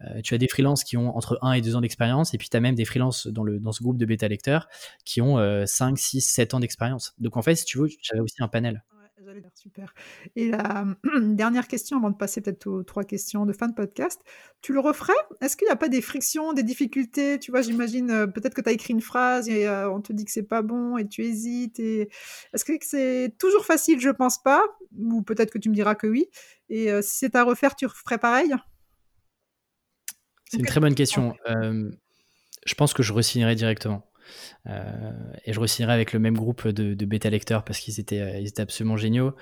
euh, 0.04 0.22
tu 0.22 0.34
as 0.34 0.38
des 0.38 0.48
freelances 0.48 0.84
qui 0.84 0.98
ont 0.98 1.16
entre 1.16 1.38
1 1.42 1.54
et 1.54 1.62
2 1.62 1.76
ans 1.76 1.82
d'expérience, 1.82 2.34
et 2.34 2.38
puis 2.38 2.50
tu 2.50 2.58
as 2.58 2.60
même 2.60 2.76
des 2.76 2.86
freelances 2.86 3.28
dans, 3.28 3.44
le, 3.44 3.60
dans 3.60 3.72
ce 3.72 3.84
groupe 3.84 3.98
de 3.98 4.06
bêta 4.06 4.28
lecteurs 4.28 4.68
qui 5.06 5.22
ont 5.22 5.66
5, 5.66 5.98
6, 5.98 6.22
7 6.22 6.54
ans 6.54 6.60
d'expérience. 6.60 7.14
Donc 7.20 7.38
en 7.38 7.42
fait, 7.42 7.56
si 7.56 7.66
tu 7.66 7.78
veux, 7.78 7.90
j'avais 8.02 8.22
aussi 8.22 8.36
un 8.40 8.48
panel. 8.48 8.84
Ouais, 8.92 9.01
super. 9.56 9.94
Et 10.36 10.50
la 10.50 10.86
dernière 11.22 11.68
question, 11.68 11.98
avant 11.98 12.10
de 12.10 12.16
passer 12.16 12.42
peut-être 12.42 12.68
aux 12.68 12.84
trois 12.84 13.04
questions 13.04 13.46
de 13.46 13.54
fin 13.54 13.68
de 13.68 13.74
podcast, 13.74 14.22
tu 14.62 14.74
le 14.74 14.80
referais? 14.80 15.14
Est-ce 15.42 15.58
qu'il 15.58 15.66
n'y 15.66 15.72
a 15.72 15.76
pas 15.76 15.90
des 15.90 16.02
frictions, 16.02 16.54
des 16.54 16.64
difficultés? 16.64 17.40
Tu 17.40 17.52
vois, 17.52 17.62
j'imagine 17.62 18.12
euh, 18.12 18.28
peut-être 18.28 18.54
que 18.54 18.62
tu 18.62 18.70
as 18.70 18.74
écrit 18.74 18.94
une 18.94 19.02
phrase 19.02 19.50
et 19.50 19.68
euh, 19.68 19.92
on 19.92 20.02
te 20.02 20.14
dit 20.14 20.26
que 20.26 20.32
c'est 20.32 20.44
pas 20.44 20.62
bon 20.62 20.98
et 20.98 21.08
tu 21.08 21.24
hésites. 21.24 21.80
Et... 21.80 22.10
Est-ce 22.54 22.66
que 22.66 22.74
c'est 22.82 23.36
toujours 23.40 23.66
facile? 23.66 24.00
Je 24.00 24.10
pense 24.10 24.42
pas. 24.42 24.64
Ou 24.98 25.22
peut-être 25.22 25.52
que 25.52 25.60
tu 25.60 25.70
me 25.70 25.76
diras 25.76 25.96
que 25.96 26.08
oui. 26.08 26.28
Et 26.70 26.90
si 27.02 27.18
c'est 27.20 27.36
à 27.36 27.44
refaire, 27.44 27.76
tu 27.76 27.86
referais 27.86 28.18
pareil? 28.18 28.54
C'est 30.50 30.58
une 30.58 30.66
très 30.66 30.80
bonne 30.80 30.96
question. 30.96 31.34
je 31.48 32.74
pense 32.76 32.94
que 32.94 33.04
je 33.04 33.14
resignerai 33.14 33.56
directement. 33.56 34.11
Euh, 34.68 35.12
et 35.46 35.54
je 35.54 35.60
resignerai 35.60 35.94
avec 35.94 36.14
le 36.14 36.20
même 36.20 36.36
groupe 36.36 36.68
de, 36.68 37.06
bêta 37.06 37.30
lecteurs 37.30 37.64
parce 37.64 37.80
qu'ils 37.80 38.00
étaient, 38.00 38.22
euh, 38.22 38.46
étaient 38.46 38.62
absolument 38.62 38.98
géniaux. 38.98 39.34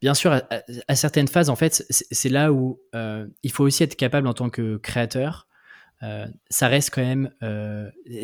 Bien 0.00 0.14
sûr, 0.14 0.40
à, 0.88 0.94
certaines 0.96 1.28
phases, 1.28 1.50
en 1.50 1.56
fait, 1.56 1.84
c'est 1.90 2.28
là 2.28 2.52
où 2.52 2.80
euh, 2.94 3.26
il 3.42 3.50
faut 3.50 3.64
aussi 3.64 3.82
être 3.82 3.96
capable 3.96 4.26
en 4.28 4.34
tant 4.34 4.50
que 4.50 4.76
créateur 4.76 5.48
ça 6.50 6.68
reste 6.68 6.90
quand 6.90 7.02
même, 7.02 7.30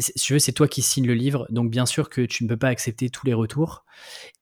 si 0.00 0.12
tu 0.14 0.34
veux, 0.34 0.38
c'est 0.38 0.52
toi 0.52 0.68
qui 0.68 0.82
signes 0.82 1.06
le 1.06 1.14
livre, 1.14 1.46
donc 1.50 1.70
bien 1.70 1.86
sûr 1.86 2.10
que 2.10 2.20
tu 2.22 2.44
ne 2.44 2.48
peux 2.50 2.58
pas 2.58 2.68
accepter 2.68 3.08
tous 3.08 3.24
les 3.26 3.32
retours. 3.32 3.84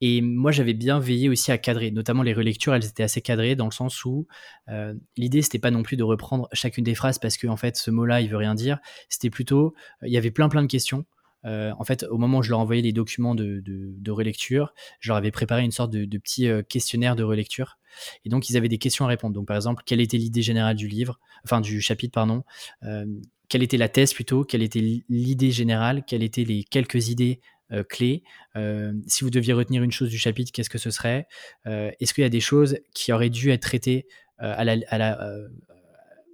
Et 0.00 0.20
moi, 0.20 0.52
j'avais 0.52 0.74
bien 0.74 0.98
veillé 0.98 1.28
aussi 1.28 1.52
à 1.52 1.58
cadrer, 1.58 1.90
notamment 1.90 2.22
les 2.22 2.34
relectures, 2.34 2.74
elles 2.74 2.84
étaient 2.84 3.02
assez 3.02 3.20
cadrées 3.20 3.56
dans 3.56 3.66
le 3.66 3.72
sens 3.72 4.04
où 4.04 4.26
euh, 4.68 4.94
l'idée, 5.16 5.42
c'était 5.42 5.58
pas 5.58 5.70
non 5.70 5.82
plus 5.82 5.96
de 5.96 6.04
reprendre 6.04 6.48
chacune 6.52 6.84
des 6.84 6.94
phrases 6.94 7.18
parce 7.18 7.36
que 7.36 7.46
en 7.46 7.56
fait, 7.56 7.76
ce 7.76 7.90
mot-là, 7.90 8.20
il 8.20 8.28
veut 8.28 8.36
rien 8.36 8.54
dire. 8.54 8.78
C'était 9.08 9.30
plutôt, 9.30 9.74
il 10.02 10.12
y 10.12 10.16
avait 10.16 10.30
plein 10.30 10.48
plein 10.48 10.62
de 10.62 10.68
questions. 10.68 11.04
En 11.44 11.84
fait, 11.84 12.04
au 12.04 12.18
moment 12.18 12.38
où 12.38 12.42
je 12.42 12.50
leur 12.50 12.58
envoyais 12.58 12.82
les 12.82 12.92
documents 12.92 13.34
de, 13.34 14.10
relecture, 14.10 14.74
je 15.00 15.10
leur 15.10 15.16
avais 15.16 15.30
préparé 15.30 15.62
une 15.62 15.70
sorte 15.70 15.90
de, 15.90 16.18
petit 16.18 16.48
questionnaire 16.68 17.16
de 17.16 17.22
relecture 17.22 17.78
et 18.24 18.28
donc, 18.28 18.50
ils 18.50 18.56
avaient 18.56 18.68
des 18.68 18.78
questions 18.78 19.04
à 19.04 19.08
répondre. 19.08 19.34
Donc, 19.34 19.46
par 19.46 19.56
exemple, 19.56 19.82
quelle 19.86 20.00
était 20.00 20.16
l'idée 20.16 20.42
générale 20.42 20.76
du 20.76 20.88
livre, 20.88 21.18
enfin 21.44 21.60
du 21.60 21.80
chapitre, 21.80 22.12
pardon. 22.12 22.44
Euh, 22.82 23.06
quelle 23.48 23.62
était 23.62 23.76
la 23.76 23.88
thèse 23.88 24.12
plutôt 24.12 24.44
Quelle 24.44 24.62
était 24.62 25.02
l'idée 25.08 25.50
générale 25.50 26.04
Quelles 26.06 26.22
étaient 26.22 26.44
les 26.44 26.64
quelques 26.64 27.08
idées 27.08 27.40
euh, 27.72 27.82
clés 27.82 28.22
euh, 28.56 28.92
Si 29.06 29.24
vous 29.24 29.30
deviez 29.30 29.52
retenir 29.52 29.82
une 29.82 29.92
chose 29.92 30.10
du 30.10 30.18
chapitre, 30.18 30.52
qu'est-ce 30.52 30.70
que 30.70 30.78
ce 30.78 30.90
serait 30.90 31.26
Est-ce 31.64 32.12
qu'il 32.12 32.22
y 32.22 32.26
a 32.26 32.30
des 32.30 32.40
choses 32.40 32.78
qui 32.94 33.12
auraient 33.12 33.30
dû 33.30 33.50
être 33.50 33.62
traitées 33.62 34.06
à 34.38 34.64
la, 34.64 34.76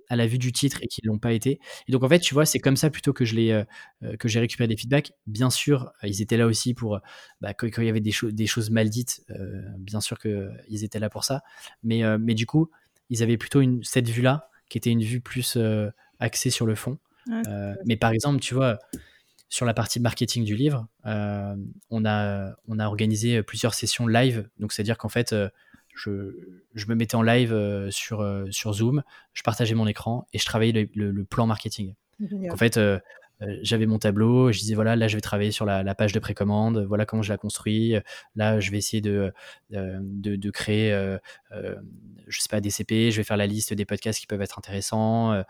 à 0.09 0.17
la 0.17 0.27
vue 0.27 0.39
du 0.39 0.53
titre 0.53 0.79
et 0.83 0.87
qui 0.87 1.01
ne 1.05 1.09
l'ont 1.09 1.19
pas 1.19 1.33
été. 1.33 1.61
Et 1.89 1.93
donc 1.93 2.03
en 2.03 2.09
fait, 2.09 2.19
tu 2.19 2.35
vois, 2.35 2.47
c'est 2.47 2.59
comme 2.59 2.77
ça 2.77 2.91
plutôt 2.91 3.13
que 3.13 3.25
je 3.25 3.35
l'ai 3.35 3.65
que 4.19 4.29
j'ai 4.29 4.41
récupéré 4.41 4.69
des 4.69 4.77
feedbacks. 4.77 5.13
Bien 5.27 5.51
sûr, 5.51 5.93
ils 6.03 6.23
étaient 6.23 6.37
là 6.37 6.47
aussi 6.47 6.75
pour 6.75 7.01
bah, 7.41 7.55
quand, 7.55 7.69
il 7.79 7.85
y 7.85 7.89
avait 7.89 8.01
des, 8.01 8.13
des 8.23 8.47
choses 8.47 8.71
mal 8.71 8.89
dites. 8.89 9.25
bien 9.79 10.01
sûr 10.01 10.19
qu'ils 10.19 10.85
étaient 10.85 10.99
là 10.99 11.11
pour 11.11 11.25
ça. 11.25 11.43
Mais 11.83 12.03
mais 12.19 12.35
du 12.35 12.47
coup, 12.47 12.71
ils 13.11 13.23
avaient 13.23 13.37
plutôt 13.39 13.61
une, 13.61 13.83
cette 13.85 14.09
vue-là 14.09 14.49
qui 14.69 14.79
était 14.79 14.91
une 14.91 15.03
vue 15.03 15.21
plus 15.21 15.59
axée 16.21 16.51
sur 16.51 16.67
le 16.67 16.75
fond. 16.75 16.99
mais 17.87 17.97
par 17.97 18.11
exemple, 18.11 18.41
tu 18.41 18.55
vois, 18.55 18.79
sur 19.49 19.67
la 19.67 19.75
partie 19.75 20.01
marketing 20.01 20.45
du 20.45 20.57
livre, 20.57 20.89
on 21.05 22.05
a 22.05 22.55
on 22.69 22.79
a 22.79 22.87
organisé 22.87 23.43
plusieurs 23.43 23.75
sessions 23.75 24.07
live. 24.07 24.49
Donc 24.59 24.73
c'est-à-dire 24.73 24.99
qu'en 24.99 25.09
fait 25.09 25.35
je, 25.95 26.35
je, 26.75 26.87
me 26.87 26.95
mettais 26.95 27.15
en 27.15 27.23
live 27.23 27.53
euh, 27.53 27.91
sur, 27.91 28.21
euh, 28.21 28.47
sur 28.51 28.73
Zoom, 28.73 29.03
je 29.33 29.43
partageais 29.43 29.75
mon 29.75 29.87
écran 29.87 30.27
et 30.33 30.39
je 30.39 30.45
travaillais 30.45 30.89
le, 30.95 31.25
plan 31.25 31.47
marketing. 31.47 31.95
en 32.51 32.57
fait, 32.57 32.77
euh, 32.77 32.99
j'avais 33.63 33.87
mon 33.87 33.99
tableau, 33.99 34.53
je 34.53 34.59
disais 34.59 34.75
voilà, 34.75 34.97
là 34.97 35.09
je 35.09 35.17
vais 35.17 35.21
travailler 35.21 35.51
sur 35.51 35.65
la, 35.65 35.95
page 35.95 36.13
de 36.13 36.19
précommande, 36.19 36.85
voilà 36.87 37.05
comment 37.05 37.23
je 37.23 37.33
la 37.33 37.37
construis, 37.37 37.97
là 38.37 38.61
je 38.61 38.71
vais 38.71 38.79
essayer 38.79 39.01
de, 39.01 39.33
de, 39.71 40.37
de, 40.37 40.51
créer, 40.51 40.91
je 41.51 42.41
sais 42.41 42.49
pas, 42.49 42.61
des 42.61 42.71
CP, 42.71 43.11
je 43.11 43.17
vais 43.17 43.25
faire 43.25 43.37
la 43.37 43.47
liste 43.49 43.75
des 43.75 43.85
podcasts 43.85 44.21
qui 44.21 44.27
peuvent 44.29 44.41
être 44.41 44.59
intéressants, 44.59 45.43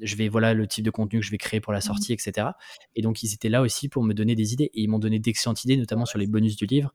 je 0.00 0.16
vais 0.16 0.28
voilà 0.28 0.54
le 0.54 0.66
type 0.66 0.84
de 0.84 0.90
contenu 0.90 1.20
que 1.20 1.26
je 1.26 1.30
vais 1.30 1.38
créer 1.38 1.60
pour 1.60 1.72
la 1.72 1.80
mmh 1.80 1.82
sortie, 1.82 2.12
etc. 2.12 2.48
Et 2.94 3.02
donc 3.02 3.22
ils 3.22 3.34
étaient 3.34 3.48
là 3.48 3.60
aussi 3.60 3.88
pour 3.88 4.04
me 4.04 4.14
donner 4.14 4.34
des 4.34 4.52
idées 4.52 4.70
et 4.72 4.82
ils 4.82 4.88
m'ont 4.88 4.98
donné 4.98 5.18
d'excellentes 5.18 5.64
idées, 5.64 5.76
notamment 5.76 6.06
sur 6.06 6.18
les 6.18 6.26
bonus 6.26 6.56
du 6.56 6.66
livre 6.66 6.92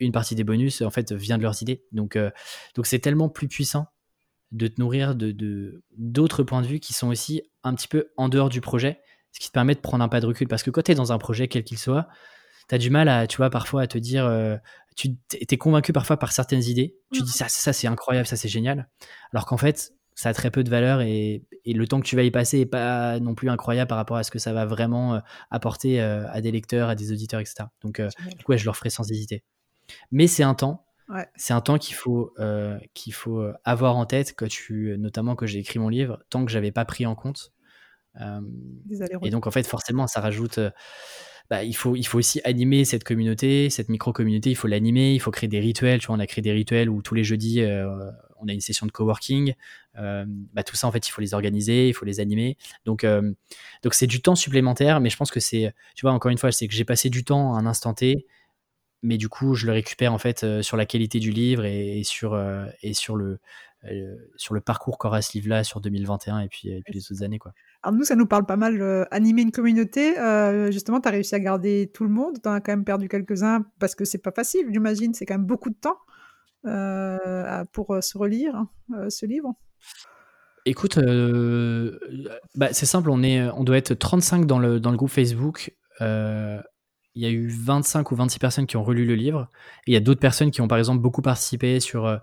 une 0.00 0.12
partie 0.12 0.34
des 0.34 0.44
bonus 0.44 0.82
en 0.82 0.90
fait 0.90 1.12
vient 1.12 1.38
de 1.38 1.42
leurs 1.42 1.62
idées. 1.62 1.84
Donc 1.92 2.16
euh, 2.16 2.30
donc 2.74 2.86
c'est 2.86 2.98
tellement 2.98 3.28
plus 3.28 3.48
puissant 3.48 3.86
de 4.52 4.66
te 4.68 4.80
nourrir 4.80 5.14
de 5.14 5.82
d'autres 5.96 6.42
points 6.42 6.62
de 6.62 6.66
vue 6.66 6.80
qui 6.80 6.92
sont 6.92 7.08
aussi 7.08 7.42
un 7.62 7.74
petit 7.74 7.88
peu 7.88 8.12
en 8.16 8.28
dehors 8.28 8.48
du 8.48 8.60
projet, 8.60 9.00
ce 9.32 9.40
qui 9.40 9.48
te 9.48 9.52
permet 9.52 9.74
de 9.74 9.80
prendre 9.80 10.04
un 10.04 10.08
pas 10.08 10.20
de 10.20 10.26
recul 10.26 10.48
parce 10.48 10.62
que 10.62 10.70
quand 10.70 10.82
tu 10.82 10.92
es 10.92 10.94
dans 10.94 11.12
un 11.12 11.18
projet 11.18 11.48
quel 11.48 11.64
qu'il 11.64 11.78
soit, 11.78 12.08
tu 12.68 12.74
as 12.74 12.78
du 12.78 12.90
mal 12.90 13.08
à 13.08 13.26
tu 13.26 13.38
vois 13.38 13.50
parfois 13.50 13.82
à 13.82 13.86
te 13.86 13.98
dire 13.98 14.26
euh, 14.26 14.56
tu 14.96 15.16
es 15.32 15.56
convaincu 15.56 15.92
parfois 15.92 16.18
par 16.18 16.32
certaines 16.32 16.62
idées, 16.62 16.96
tu 17.12 17.22
dis 17.22 17.32
ça 17.32 17.48
ça 17.48 17.72
c'est 17.72 17.88
incroyable, 17.88 18.26
ça 18.26 18.36
c'est 18.36 18.48
génial 18.48 18.88
alors 19.32 19.46
qu'en 19.46 19.56
fait 19.56 19.92
ça 20.16 20.28
a 20.28 20.34
très 20.34 20.50
peu 20.50 20.62
de 20.62 20.70
valeur 20.70 21.00
et, 21.00 21.44
le 21.66 21.86
temps 21.88 22.00
que 22.00 22.06
tu 22.06 22.14
vas 22.14 22.22
y 22.22 22.30
passer 22.30 22.60
est 22.60 22.66
pas 22.66 23.18
non 23.18 23.34
plus 23.34 23.50
incroyable 23.50 23.88
par 23.88 23.98
rapport 23.98 24.16
à 24.16 24.22
ce 24.22 24.30
que 24.30 24.38
ça 24.38 24.52
va 24.52 24.64
vraiment 24.64 25.16
euh, 25.16 25.18
apporter 25.50 26.00
à 26.00 26.40
des 26.40 26.52
lecteurs, 26.52 26.88
à 26.88 26.94
des 26.94 27.10
auditeurs, 27.10 27.40
etc. 27.40 27.64
Donc, 27.82 28.00
ouais, 28.48 28.58
je 28.58 28.64
leur 28.64 28.76
ferai 28.76 28.90
sans 28.90 29.10
hésiter. 29.10 29.42
Mais 30.10 30.26
c'est 30.26 30.42
un 30.42 30.54
temps. 30.54 30.84
C'est 31.36 31.52
un 31.52 31.60
temps 31.60 31.78
qu'il 31.78 31.94
faut, 31.94 32.32
euh, 32.38 32.78
qu'il 32.94 33.12
faut 33.12 33.40
euh, 33.40 33.52
avoir 33.64 33.96
en 33.96 34.06
tête, 34.06 34.34
que 34.34 34.44
tu, 34.46 34.96
notamment 34.98 35.36
que 35.36 35.46
j'ai 35.46 35.58
écrit 35.58 35.78
mon 35.78 35.88
livre, 35.88 36.22
tant 36.30 36.44
que 36.44 36.50
j'avais 36.50 36.72
pas 36.72 36.84
pris 36.84 37.06
en 37.06 37.14
compte. 37.14 37.52
Euh, 38.20 38.40
et 39.22 39.30
donc, 39.30 39.46
en 39.46 39.50
fait, 39.50 39.66
forcément, 39.66 40.06
ça 40.06 40.20
rajoute. 40.20 40.58
Bah, 41.50 41.62
il, 41.62 41.76
faut, 41.76 41.94
il 41.94 42.04
faut 42.04 42.18
aussi 42.18 42.40
animer 42.44 42.86
cette 42.86 43.04
communauté, 43.04 43.68
cette 43.68 43.90
micro-communauté, 43.90 44.50
il 44.50 44.54
faut 44.54 44.66
l'animer, 44.66 45.12
il 45.12 45.18
faut 45.18 45.30
créer 45.30 45.48
des 45.48 45.60
rituels. 45.60 46.00
Tu 46.00 46.06
vois, 46.06 46.16
on 46.16 46.20
a 46.20 46.26
créé 46.26 46.40
des 46.40 46.52
rituels 46.52 46.88
où 46.88 47.02
tous 47.02 47.14
les 47.14 47.22
jeudis, 47.22 47.62
on 48.40 48.48
a 48.48 48.52
une 48.52 48.62
session 48.62 48.86
de 48.86 48.92
coworking. 48.92 49.54
bah, 49.94 50.62
tout 50.64 50.74
ça, 50.74 50.86
en 50.86 50.92
fait, 50.92 51.06
il 51.06 51.10
faut 51.10 51.20
les 51.20 51.34
organiser, 51.34 51.88
il 51.88 51.92
faut 51.92 52.06
les 52.06 52.18
animer. 52.18 52.56
Donc, 52.86 53.04
donc 53.04 53.92
c'est 53.92 54.06
du 54.06 54.22
temps 54.22 54.36
supplémentaire, 54.36 55.00
mais 55.00 55.10
je 55.10 55.18
pense 55.18 55.30
que 55.30 55.40
c'est, 55.40 55.74
tu 55.94 56.02
vois, 56.02 56.12
encore 56.12 56.30
une 56.30 56.38
fois, 56.38 56.50
c'est 56.50 56.66
que 56.66 56.74
j'ai 56.74 56.86
passé 56.86 57.10
du 57.10 57.24
temps 57.24 57.54
à 57.54 57.58
un 57.58 57.66
instant 57.66 57.92
T 57.92 58.26
mais 59.04 59.18
du 59.18 59.28
coup, 59.28 59.54
je 59.54 59.66
le 59.66 59.72
récupère 59.72 60.12
en 60.12 60.18
fait 60.18 60.42
euh, 60.42 60.62
sur 60.62 60.76
la 60.76 60.86
qualité 60.86 61.20
du 61.20 61.30
livre 61.30 61.64
et, 61.64 62.02
sur, 62.04 62.32
euh, 62.32 62.64
et 62.82 62.94
sur, 62.94 63.16
le, 63.16 63.38
euh, 63.84 64.16
sur 64.36 64.54
le 64.54 64.60
parcours 64.60 64.96
qu'aura 64.98 65.20
ce 65.20 65.34
livre-là 65.34 65.62
sur 65.62 65.80
2021 65.80 66.40
et 66.40 66.48
puis, 66.48 66.70
puis 66.84 66.94
les 66.94 67.12
autres 67.12 67.22
années. 67.22 67.38
Quoi. 67.38 67.52
Alors 67.82 67.94
nous, 67.96 68.04
ça 68.04 68.16
nous 68.16 68.26
parle 68.26 68.46
pas 68.46 68.56
mal 68.56 69.06
animer 69.10 69.42
une 69.42 69.52
communauté. 69.52 70.14
justement, 70.72 71.00
tu 71.00 71.08
as 71.08 71.12
réussi 71.12 71.34
à 71.34 71.40
garder 71.40 71.90
tout 71.92 72.04
le 72.04 72.10
monde. 72.10 72.40
Tu 72.42 72.48
en 72.48 72.52
as 72.52 72.60
quand 72.60 72.72
même 72.72 72.84
perdu 72.84 73.08
quelques-uns 73.08 73.66
parce 73.78 73.94
que 73.94 74.06
c'est 74.06 74.18
pas 74.18 74.32
facile, 74.32 74.66
j'imagine. 74.72 75.12
C'est 75.12 75.26
quand 75.26 75.34
même 75.34 75.46
beaucoup 75.46 75.70
de 75.70 75.76
temps 75.76 75.98
pour 77.72 78.02
se 78.02 78.18
relire 78.18 78.56
hein, 78.56 79.10
ce 79.10 79.26
livre. 79.26 79.54
Écoute, 80.64 80.98
bah, 82.54 82.72
c'est 82.72 82.86
simple, 82.86 83.10
on, 83.10 83.22
est, 83.22 83.50
on 83.50 83.64
doit 83.64 83.76
être 83.76 83.92
35 83.92 84.46
dans 84.46 84.58
le, 84.58 84.80
dans 84.80 84.90
le 84.90 84.96
groupe 84.96 85.10
Facebook 85.10 85.76
il 87.16 87.22
y 87.22 87.26
a 87.26 87.30
eu 87.30 87.48
25 87.48 88.10
ou 88.10 88.16
26 88.16 88.38
personnes 88.40 88.66
qui 88.66 88.76
ont 88.76 88.82
relu 88.82 89.04
le 89.04 89.14
livre. 89.14 89.48
Et 89.86 89.92
il 89.92 89.94
y 89.94 89.96
a 89.96 90.00
d'autres 90.00 90.20
personnes 90.20 90.50
qui 90.50 90.60
ont, 90.60 90.68
par 90.68 90.78
exemple, 90.78 91.00
beaucoup 91.00 91.22
participé 91.22 91.78
sur, 91.78 92.06
euh, 92.06 92.16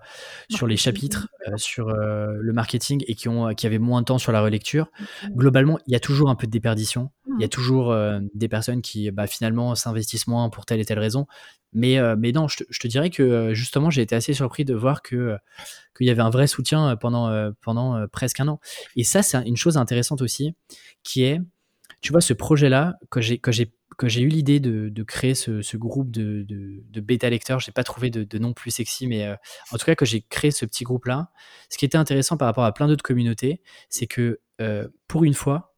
sur 0.50 0.66
les 0.66 0.76
chapitres, 0.76 1.28
euh, 1.48 1.56
sur 1.56 1.88
euh, 1.88 2.26
le 2.38 2.52
marketing 2.52 3.02
et 3.06 3.14
qui, 3.14 3.28
ont, 3.28 3.54
qui 3.54 3.66
avaient 3.66 3.78
moins 3.78 4.02
de 4.02 4.06
temps 4.06 4.18
sur 4.18 4.32
la 4.32 4.42
relecture. 4.42 4.90
Globalement, 5.30 5.78
il 5.86 5.92
y 5.92 5.96
a 5.96 6.00
toujours 6.00 6.28
un 6.28 6.34
peu 6.34 6.46
de 6.46 6.52
déperdition. 6.52 7.10
Il 7.38 7.40
y 7.40 7.44
a 7.44 7.46
mmh. 7.46 7.50
toujours 7.50 7.96
des 8.34 8.48
personnes 8.48 8.82
qui, 8.82 9.10
bah, 9.10 9.26
finalement, 9.26 9.74
s'investissent 9.74 10.26
moins 10.26 10.50
pour 10.50 10.66
telle 10.66 10.80
et 10.80 10.84
telle 10.84 10.98
raison. 10.98 11.26
Mais, 11.72 11.98
mais 12.16 12.32
non, 12.32 12.48
je 12.48 12.58
te, 12.58 12.64
je 12.68 12.78
te, 12.78 12.86
dirais 12.86 13.08
que, 13.08 13.54
justement, 13.54 13.88
j'ai 13.88 14.02
été 14.02 14.14
assez 14.14 14.34
surpris 14.34 14.66
de 14.66 14.74
voir 14.74 15.00
que 15.00 15.38
qu'il 15.96 16.06
y 16.06 16.10
avait 16.10 16.20
un 16.20 16.28
vrai 16.28 16.46
soutien 16.46 16.96
pendant, 16.96 17.52
pendant 17.62 18.06
presque 18.08 18.40
un 18.40 18.48
an. 18.48 18.60
Et 18.96 19.04
ça, 19.04 19.22
c'est 19.22 19.38
une 19.46 19.56
chose 19.56 19.78
intéressante 19.78 20.20
aussi, 20.20 20.54
qui 21.02 21.22
est, 21.22 21.40
tu 22.02 22.12
vois, 22.12 22.20
ce 22.20 22.34
projet-là, 22.34 22.98
que 23.10 23.20
j'ai 23.20 23.38
que 23.98 24.08
j'ai 24.08 24.22
eu 24.22 24.28
l'idée 24.28 24.60
de, 24.60 25.02
créer 25.02 25.34
ce, 25.34 25.76
groupe 25.76 26.10
de, 26.10 26.44
de, 26.48 27.00
bêta 27.00 27.30
lecteurs. 27.30 27.60
Je 27.60 27.70
n'ai 27.70 27.72
pas 27.72 27.84
trouvé 27.84 28.10
de, 28.10 28.38
nom 28.38 28.52
plus 28.52 28.70
sexy, 28.70 29.06
mais 29.06 29.26
euh, 29.26 29.36
en 29.70 29.78
tout 29.78 29.86
cas, 29.86 29.94
que 29.94 30.04
j'ai 30.04 30.22
créé 30.22 30.50
ce 30.50 30.64
petit 30.64 30.84
groupe-là. 30.84 31.30
Ce 31.70 31.78
qui 31.78 31.84
était 31.84 31.98
intéressant 31.98 32.36
par 32.36 32.46
rapport 32.46 32.64
à 32.64 32.72
plein 32.72 32.88
d'autres 32.88 33.04
communautés, 33.04 33.62
c'est 33.88 34.06
que 34.06 34.40
euh, 34.60 34.88
pour 35.08 35.24
une 35.24 35.34
fois, 35.34 35.74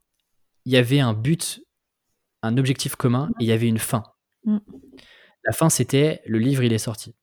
il 0.64 0.72
y 0.72 0.76
avait 0.76 1.00
un 1.00 1.12
but, 1.12 1.62
un 2.42 2.56
objectif 2.56 2.96
commun 2.96 3.30
et 3.40 3.44
il 3.44 3.46
y 3.46 3.52
avait 3.52 3.68
une 3.68 3.78
fin. 3.78 4.04
Mm. 4.44 4.58
La 5.44 5.52
fin, 5.52 5.68
c'était 5.68 6.22
le 6.26 6.38
livre, 6.38 6.62
il 6.62 6.72
est 6.72 6.78
sorti. 6.78 7.14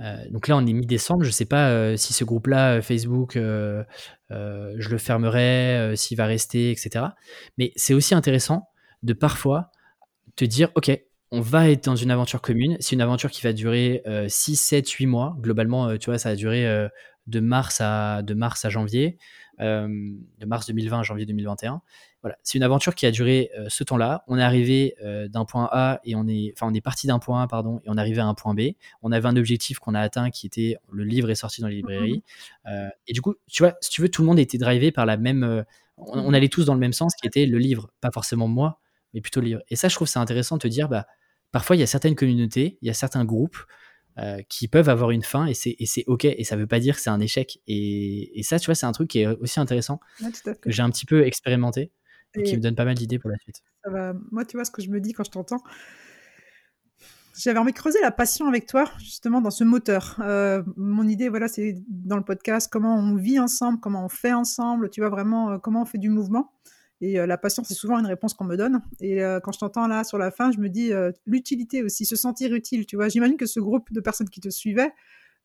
Euh, 0.00 0.16
donc 0.30 0.48
là, 0.48 0.56
on 0.56 0.66
est 0.66 0.72
mi-décembre. 0.72 1.22
Je 1.22 1.28
ne 1.28 1.32
sais 1.32 1.44
pas 1.44 1.96
si 1.96 2.12
ce 2.12 2.24
groupe-là, 2.24 2.82
Facebook, 2.82 3.32
je 3.34 3.84
le 4.30 4.98
fermerai, 4.98 5.94
s'il 5.96 6.16
va 6.16 6.26
rester, 6.26 6.70
etc. 6.70 7.06
Mais 7.58 7.72
c'est 7.76 7.94
aussi 7.94 8.14
intéressant 8.14 8.68
de 9.02 9.12
parfois 9.12 9.70
te 10.36 10.44
dire, 10.44 10.70
OK, 10.74 10.90
on 11.32 11.40
va 11.40 11.70
être 11.70 11.84
dans 11.84 11.96
une 11.96 12.10
aventure 12.10 12.40
commune. 12.40 12.76
C'est 12.80 12.94
une 12.94 13.00
aventure 13.00 13.30
qui 13.30 13.42
va 13.42 13.52
durer 13.52 14.02
6, 14.28 14.56
7, 14.56 14.88
8 14.88 15.06
mois. 15.06 15.36
Globalement, 15.40 15.88
euh, 15.88 15.96
tu 15.96 16.10
vois, 16.10 16.18
ça 16.18 16.30
a 16.30 16.34
duré 16.36 16.66
euh, 16.66 16.88
de, 17.26 17.40
mars 17.40 17.80
à, 17.80 18.22
de 18.22 18.34
mars 18.34 18.64
à 18.64 18.70
janvier, 18.70 19.18
euh, 19.18 19.20
de 19.58 20.46
mars 20.46 20.66
2020 20.66 21.00
à 21.00 21.02
janvier 21.02 21.26
2021. 21.26 21.80
Voilà, 22.22 22.36
c'est 22.42 22.58
une 22.58 22.64
aventure 22.64 22.94
qui 22.94 23.06
a 23.06 23.10
duré 23.10 23.50
ce 23.68 23.84
temps-là. 23.84 24.24
On 24.26 24.38
est 24.38 24.42
arrivé 24.42 24.96
d'un 25.28 25.44
point 25.44 25.68
A 25.70 26.00
et 26.04 26.16
on 26.16 26.26
est, 26.26 26.52
enfin, 26.54 26.66
on 26.70 26.74
est 26.74 26.80
parti 26.80 27.06
d'un 27.06 27.18
point 27.18 27.42
A, 27.42 27.46
pardon, 27.46 27.80
et 27.84 27.88
on 27.88 27.96
est 27.96 28.00
arrivé 28.00 28.20
à 28.20 28.26
un 28.26 28.34
point 28.34 28.54
B. 28.54 28.72
On 29.02 29.12
avait 29.12 29.28
un 29.28 29.36
objectif 29.36 29.78
qu'on 29.78 29.94
a 29.94 30.00
atteint 30.00 30.30
qui 30.30 30.46
était 30.46 30.76
le 30.90 31.04
livre 31.04 31.30
est 31.30 31.36
sorti 31.36 31.60
dans 31.60 31.68
les 31.68 31.76
librairies. 31.76 32.22
Mmh 32.64 32.70
et 33.06 33.12
du 33.12 33.22
coup, 33.22 33.36
tu 33.46 33.62
vois, 33.62 33.74
si 33.80 33.90
tu 33.90 34.02
veux, 34.02 34.08
tout 34.08 34.22
le 34.22 34.26
monde 34.26 34.40
était 34.40 34.58
drivé 34.58 34.90
par 34.90 35.06
la 35.06 35.16
même. 35.16 35.64
on, 35.96 36.18
on 36.18 36.34
allait 36.34 36.48
tous 36.48 36.64
dans 36.64 36.74
le 36.74 36.80
même 36.80 36.92
sens 36.92 37.14
qui 37.14 37.26
était 37.26 37.46
le 37.46 37.58
livre, 37.58 37.90
pas 38.00 38.10
forcément 38.10 38.48
moi, 38.48 38.80
mais 39.14 39.20
plutôt 39.20 39.40
livre. 39.40 39.62
Et 39.70 39.76
ça, 39.76 39.88
je 39.88 39.94
trouve 39.94 40.08
c'est 40.08 40.18
intéressant 40.18 40.56
de 40.56 40.62
te 40.62 40.68
dire, 40.68 40.88
bah, 40.88 41.06
parfois, 41.52 41.76
il 41.76 41.78
y 41.80 41.82
a 41.82 41.86
certaines 41.86 42.14
communautés, 42.14 42.78
il 42.82 42.88
y 42.88 42.90
a 42.90 42.94
certains 42.94 43.24
groupes 43.24 43.56
euh, 44.18 44.40
qui 44.48 44.68
peuvent 44.68 44.88
avoir 44.88 45.10
une 45.10 45.22
fin 45.22 45.46
et 45.46 45.54
c'est 45.54 46.04
OK. 46.06 46.24
Et 46.24 46.44
ça 46.44 46.56
veut 46.56 46.66
pas 46.66 46.80
dire 46.80 46.96
que 46.96 47.02
c'est 47.02 47.10
un 47.10 47.20
échec. 47.20 47.58
Et, 47.66 48.38
et, 48.38 48.42
ça, 48.42 48.58
tu 48.58 48.66
vois, 48.66 48.74
c'est 48.74 48.86
un 48.86 48.92
truc 48.92 49.08
qui 49.08 49.20
est 49.20 49.26
aussi 49.26 49.60
intéressant, 49.60 50.00
que 50.60 50.70
j'ai 50.70 50.82
un 50.82 50.90
petit 50.90 51.06
peu 51.06 51.24
expérimenté 51.26 51.92
et, 52.34 52.42
qui 52.42 52.56
me 52.56 52.60
donne 52.60 52.74
pas 52.74 52.84
mal 52.84 52.94
d'idées 52.94 53.18
pour 53.18 53.30
la 53.30 53.36
suite. 53.38 53.62
Moi, 54.30 54.44
tu 54.44 54.56
vois, 54.56 54.64
ce 54.64 54.70
que 54.70 54.82
je 54.82 54.90
me 54.90 55.00
dis 55.00 55.12
quand 55.12 55.24
je 55.24 55.30
t'entends, 55.30 55.62
j'avais 57.38 57.58
envie 57.58 57.72
de 57.72 57.76
creuser 57.76 58.00
la 58.00 58.10
passion 58.10 58.46
avec 58.46 58.66
toi, 58.66 58.90
justement, 58.98 59.40
dans 59.40 59.50
ce 59.50 59.64
moteur. 59.64 60.16
Euh, 60.20 60.62
mon 60.76 61.06
idée, 61.06 61.28
voilà, 61.28 61.48
c'est 61.48 61.76
dans 61.88 62.16
le 62.16 62.24
podcast, 62.24 62.68
comment 62.70 62.96
on 62.96 63.14
vit 63.14 63.38
ensemble, 63.38 63.78
comment 63.80 64.04
on 64.04 64.08
fait 64.08 64.32
ensemble, 64.32 64.90
tu 64.90 65.00
vois, 65.00 65.10
vraiment, 65.10 65.50
euh, 65.50 65.58
comment 65.58 65.82
on 65.82 65.84
fait 65.84 65.98
du 65.98 66.08
mouvement. 66.08 66.52
Et 67.00 67.14
la 67.14 67.36
passion, 67.36 67.62
c'est 67.62 67.74
souvent 67.74 67.98
une 67.98 68.06
réponse 68.06 68.32
qu'on 68.32 68.44
me 68.44 68.56
donne. 68.56 68.80
Et 69.00 69.18
quand 69.42 69.52
je 69.52 69.58
t'entends 69.58 69.86
là 69.86 70.02
sur 70.02 70.16
la 70.16 70.30
fin, 70.30 70.50
je 70.50 70.58
me 70.58 70.68
dis 70.68 70.92
l'utilité 71.26 71.82
aussi, 71.82 72.06
se 72.06 72.16
sentir 72.16 72.54
utile. 72.54 72.86
Tu 72.86 72.96
vois, 72.96 73.08
j'imagine 73.08 73.36
que 73.36 73.46
ce 73.46 73.60
groupe 73.60 73.92
de 73.92 74.00
personnes 74.00 74.30
qui 74.30 74.40
te 74.40 74.48
suivaient, 74.48 74.92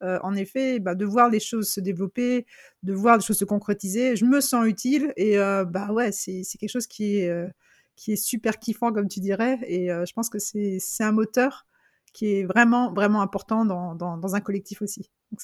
en 0.02 0.34
effet, 0.34 0.80
bah, 0.80 0.96
de 0.96 1.06
voir 1.06 1.30
les 1.30 1.42
choses 1.42 1.70
se 1.70 1.82
développer, 1.82 2.46
de 2.84 2.94
voir 2.94 3.18
les 3.18 3.24
choses 3.24 3.38
se 3.38 3.46
concrétiser, 3.46 4.16
je 4.16 4.26
me 4.26 4.40
sens 4.40 4.66
utile. 4.66 5.14
Et 5.18 5.36
bah 5.38 5.92
ouais, 5.92 6.14
c'est 6.14 6.44
quelque 6.58 6.72
chose 6.72 6.88
qui 6.88 7.18
est, 7.18 8.16
super 8.16 8.58
kiffant, 8.58 8.94
comme 8.94 9.10
tu 9.10 9.20
dirais. 9.20 9.60
Et 9.68 9.88
je 9.88 10.14
pense 10.14 10.30
que 10.30 10.40
c'est 10.40 11.04
un 11.04 11.12
moteur 11.12 11.68
qui 12.14 12.28
est 12.28 12.44
vraiment, 12.46 12.94
vraiment 12.94 13.22
important 13.22 13.66
dans, 13.66 13.96
dans, 13.96 14.18
dans 14.18 14.36
un 14.36 14.42
collectif 14.42 14.82
aussi. 14.82 15.10
Donc 15.32 15.42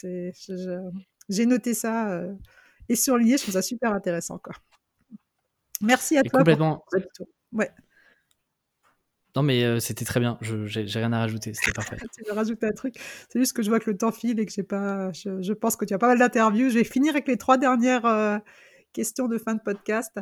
j'ai 1.28 1.46
noté 1.46 1.74
ça 1.74 2.24
et 2.90 2.96
surligné, 2.96 3.38
je 3.38 3.44
trouve 3.44 3.54
ça 3.54 3.62
super 3.62 3.94
intéressant. 3.94 4.38
Quoi. 4.38 4.54
Merci 5.82 6.18
à 6.18 6.24
toi. 6.24 6.40
Complètement. 6.40 6.84
Ouais. 7.52 7.70
Non, 9.36 9.44
mais 9.44 9.80
c'était 9.80 10.06
très 10.06 10.20
bien. 10.20 10.38
Je 10.42 10.66
j'ai 10.66 11.00
rien 11.00 11.14
à 11.14 11.20
rajouter. 11.20 11.54
C'était 11.54 11.72
parfait. 11.76 11.98
tu 12.16 12.24
veux 12.28 12.34
rajouter 12.34 12.66
un 12.66 12.72
truc? 12.72 12.96
C'est 13.30 13.40
juste 13.40 13.54
que 13.54 13.62
je 13.62 13.70
vois 13.70 13.80
que 13.80 13.92
le 13.92 13.98
temps 13.98 14.12
file 14.12 14.40
et 14.40 14.46
que 14.46 14.52
j'ai 14.52 14.64
pas. 14.64 15.12
Je, 15.14 15.54
pense 15.54 15.76
que 15.76 15.86
tu 15.86 15.94
as 15.94 16.00
pas 16.00 16.08
mal 16.08 16.18
d'interviews. 16.18 16.70
Je 16.70 16.80
vais 16.80 16.84
finir 16.84 17.14
avec 17.14 17.28
les 17.28 17.38
trois 17.38 17.58
dernières 17.58 18.42
questions 18.94 19.28
de 19.28 19.38
fin 19.38 19.54
de 19.54 19.62
podcast. 19.62 20.18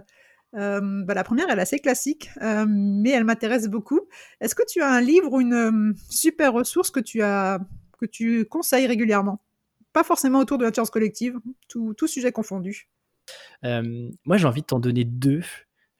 Bah, 0.51 1.13
la 1.13 1.23
première, 1.23 1.49
elle 1.49 1.59
est 1.59 1.61
assez 1.61 1.79
classique, 1.79 2.29
mais 2.41 3.11
elle 3.11 3.23
m'intéresse 3.23 3.67
beaucoup. 3.67 4.01
Est-ce 4.41 4.55
que 4.55 4.63
tu 4.67 4.81
as 4.81 4.91
un 4.91 5.01
livre 5.01 5.31
ou 5.31 5.39
une 5.39 5.95
super 6.09 6.53
ressource 6.53 6.91
que 6.91 6.99
tu 6.99 7.21
as 7.21 7.59
que 7.97 8.05
tu 8.05 8.45
conseilles 8.45 8.87
régulièrement? 8.87 9.41
Pas 9.93 10.03
forcément 10.03 10.39
autour 10.39 10.57
de 10.57 10.65
l'intelligence 10.65 10.89
collective, 10.89 11.39
tout, 11.69 11.93
tout 11.93 12.07
sujet 12.07 12.33
confondu. 12.33 12.89
Moi, 13.63 14.37
j'ai 14.37 14.45
envie 14.45 14.61
de 14.61 14.67
t'en 14.67 14.79
donner 14.79 15.03
deux. 15.03 15.41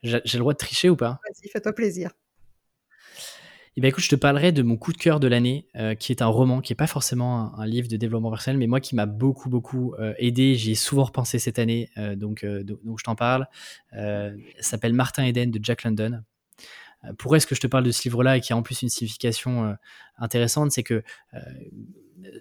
J'ai 0.04 0.20
le 0.20 0.40
droit 0.40 0.54
de 0.54 0.58
tricher 0.58 0.90
ou 0.90 0.96
pas? 0.96 1.20
Vas-y, 1.24 1.50
fais-toi 1.50 1.74
plaisir. 1.74 2.12
Eh 3.78 3.82
bien, 3.82 3.90
écoute, 3.90 4.06
je 4.06 4.10
te 4.10 4.16
parlerai 4.16 4.54
de 4.54 4.62
mon 4.64 4.78
coup 4.78 4.94
de 4.94 4.98
cœur 4.98 5.20
de 5.20 5.28
l'année, 5.28 5.68
euh, 5.76 5.96
qui 5.96 6.14
est 6.14 6.22
un 6.22 6.28
roman, 6.28 6.62
qui 6.62 6.72
n'est 6.72 6.78
pas 6.78 6.88
forcément 6.88 7.60
un, 7.60 7.66
livre 7.66 7.90
de 7.90 7.98
développement 7.98 8.30
personnel, 8.30 8.58
mais 8.58 8.68
moi 8.68 8.80
qui 8.80 8.96
m'a 8.96 9.06
beaucoup, 9.06 9.50
beaucoup 9.50 9.94
euh, 10.00 10.14
aidé. 10.18 10.56
J'y 10.56 10.72
ai 10.72 10.76
souvent 10.76 11.04
repensé 11.04 11.40
cette 11.40 11.60
année, 11.60 11.90
euh, 11.98 12.16
donc, 12.16 12.46
donc 12.46 13.00
je 13.00 13.04
t'en 13.04 13.16
parle. 13.16 13.48
ça 13.92 14.32
s'appelle 14.62 14.94
Martin 14.94 15.26
Eden 15.26 15.52
de 15.52 15.60
Jack 15.62 15.84
London. 15.84 16.22
Pourquoi 17.18 17.38
est-ce 17.38 17.47
que 17.47 17.56
je 17.56 17.62
te 17.62 17.68
parle 17.68 17.84
de 17.84 17.91
ce 17.91 18.03
livre-là 18.03 18.38
et 18.38 18.41
qui 18.41 18.53
a 18.53 18.58
en 18.58 18.64
plus 18.64 18.82
une 18.82 18.89
signification 18.89 19.76
intéressante 20.18 20.72
C'est 20.72 20.84
que 20.84 21.03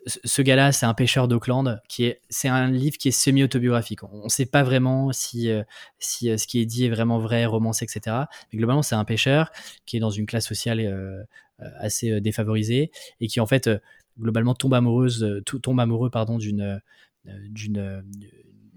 ce 0.06 0.42
gars-là, 0.42 0.72
c'est 0.72 0.86
un 0.86 0.94
pêcheur 0.94 1.28
d'Auckland. 1.28 1.80
Qui 1.88 2.04
est, 2.04 2.20
c'est 2.28 2.48
un 2.48 2.70
livre 2.70 2.96
qui 2.96 3.08
est 3.08 3.12
semi-autobiographique. 3.12 4.02
On 4.04 4.24
ne 4.24 4.28
sait 4.28 4.46
pas 4.46 4.62
vraiment 4.62 5.12
si, 5.12 5.50
euh, 5.50 5.62
si 5.98 6.30
euh, 6.30 6.36
ce 6.36 6.46
qui 6.46 6.60
est 6.60 6.66
dit 6.66 6.86
est 6.86 6.90
vraiment 6.90 7.18
vrai, 7.18 7.44
romancé, 7.46 7.84
etc. 7.84 8.16
Mais 8.52 8.58
globalement, 8.58 8.82
c'est 8.82 8.94
un 8.94 9.04
pêcheur 9.04 9.50
qui 9.86 9.96
est 9.96 10.00
dans 10.00 10.10
une 10.10 10.26
classe 10.26 10.46
sociale 10.46 10.80
euh, 10.80 11.22
assez 11.78 12.20
défavorisée 12.20 12.90
et 13.20 13.28
qui 13.28 13.40
en 13.40 13.46
fait 13.46 13.70
globalement 14.18 14.54
tombe 14.54 14.74
amoureuse, 14.74 15.42
tombe 15.62 15.78
amoureux 15.78 16.10
pardon 16.10 16.36
d'une 16.36 16.80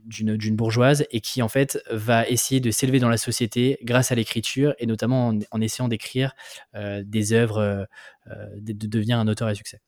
d'une 0.07 0.55
bourgeoise 0.55 1.05
et 1.11 1.19
qui 1.19 1.41
en 1.41 1.49
fait 1.49 1.79
va 1.91 2.27
essayer 2.27 2.61
de 2.61 2.71
s'élever 2.71 2.99
dans 2.99 3.09
la 3.09 3.17
société 3.17 3.77
grâce 3.83 4.11
à 4.11 4.15
l'écriture 4.15 4.73
et 4.79 4.85
notamment 4.85 5.33
en, 5.51 5.61
essayant 5.61 5.87
d'écrire 5.87 6.33
euh, 6.75 7.03
des 7.05 7.33
œuvres, 7.33 7.57
euh, 7.57 7.83
euh, 8.27 8.47
de, 8.57 8.87
devenir 8.87 9.19
un 9.19 9.27
auteur 9.27 9.47
à 9.47 9.55
succès. 9.55 9.81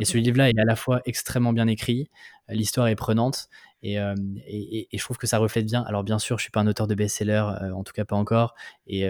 Et 0.00 0.04
ce 0.04 0.16
livre-là 0.16 0.48
est 0.48 0.58
à 0.58 0.64
la 0.64 0.76
fois 0.76 1.02
extrêmement 1.04 1.52
bien 1.52 1.66
écrit, 1.66 2.08
l'histoire 2.48 2.88
est 2.88 2.96
prenante 2.96 3.48
et, 3.82 3.96
et, 3.96 4.88
je 4.92 5.04
trouve 5.04 5.18
que 5.18 5.26
ça 5.26 5.38
reflète 5.38 5.66
bien. 5.66 5.82
Alors 5.82 6.02
bien 6.02 6.18
sûr, 6.18 6.38
je 6.38 6.42
suis 6.42 6.50
pas 6.50 6.60
un 6.60 6.66
auteur 6.66 6.88
de 6.88 6.94
best-seller, 6.94 7.44
en 7.72 7.84
tout 7.84 7.92
cas 7.92 8.04
pas 8.04 8.16
encore, 8.16 8.54
et, 8.86 9.06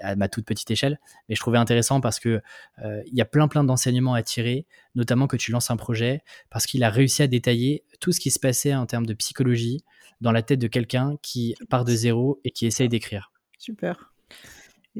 à 0.00 0.16
ma 0.16 0.28
toute 0.28 0.46
petite 0.46 0.70
échelle, 0.70 0.98
mais 1.28 1.34
je 1.34 1.40
trouvais 1.40 1.58
intéressant 1.58 2.00
parce 2.00 2.20
que 2.20 2.40
il 2.82 3.12
y 3.12 3.20
a 3.20 3.26
plein 3.26 3.48
plein 3.48 3.64
d'enseignements 3.64 4.14
à 4.14 4.22
tirer, 4.22 4.66
notamment 4.94 5.26
que 5.26 5.36
tu 5.36 5.50
lances 5.50 5.70
un 5.70 5.76
projet, 5.76 6.22
parce 6.48 6.66
qu'il 6.66 6.84
a 6.84 6.90
réussi 6.90 7.22
à 7.22 7.26
détailler 7.26 7.84
tout 8.00 8.12
ce 8.12 8.20
qui 8.20 8.30
se 8.30 8.38
passait 8.38 8.74
en 8.74 8.86
termes 8.86 9.06
de 9.06 9.14
psychologie, 9.14 9.84
dans 10.20 10.32
la 10.32 10.42
tête 10.42 10.58
de 10.58 10.66
quelqu'un 10.66 11.16
qui 11.22 11.54
part 11.68 11.84
de 11.84 11.94
zéro 11.94 12.40
et 12.44 12.50
qui 12.50 12.66
essaye 12.66 12.88
d'écrire. 12.88 13.32
Super. 13.58 14.14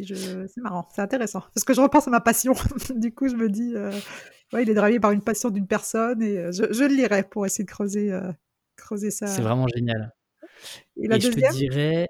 C'est 0.03 0.61
marrant, 0.61 0.89
c'est 0.93 1.03
intéressant. 1.03 1.43
Parce 1.55 1.65
que 1.65 1.73
je 1.73 1.81
repense 1.81 2.09
à 2.09 2.11
ma 2.11 2.21
passion. 2.21 2.55
du 2.97 3.15
coup, 3.15 3.29
je 3.29 3.37
me 3.37 3.49
dis, 3.49 3.75
euh, 3.77 3.93
ouais, 4.53 4.63
il 4.63 4.71
est 4.71 4.75
drivé 4.75 4.99
par 4.99 5.13
une 5.13 5.23
passion 5.23 5.51
d'une 5.51 5.67
personne 5.67 6.21
et 6.23 6.39
euh, 6.39 6.53
je, 6.53 6.85
le 6.85 6.95
lirai 6.95 7.23
pour 7.23 7.47
essayer 7.47 7.65
de 7.65 7.71
creuser, 7.71 8.13
euh, 8.13 8.33
creuser 8.77 9.11
ça. 9.11 9.27
C'est 9.27 9.43
vraiment 9.43 9.69
génial. 9.69 10.13
Et 10.97 11.07
la 11.07 11.19
deuxième 11.19 11.45
je 11.45 11.49
te 11.49 11.57
dirais, 11.57 12.09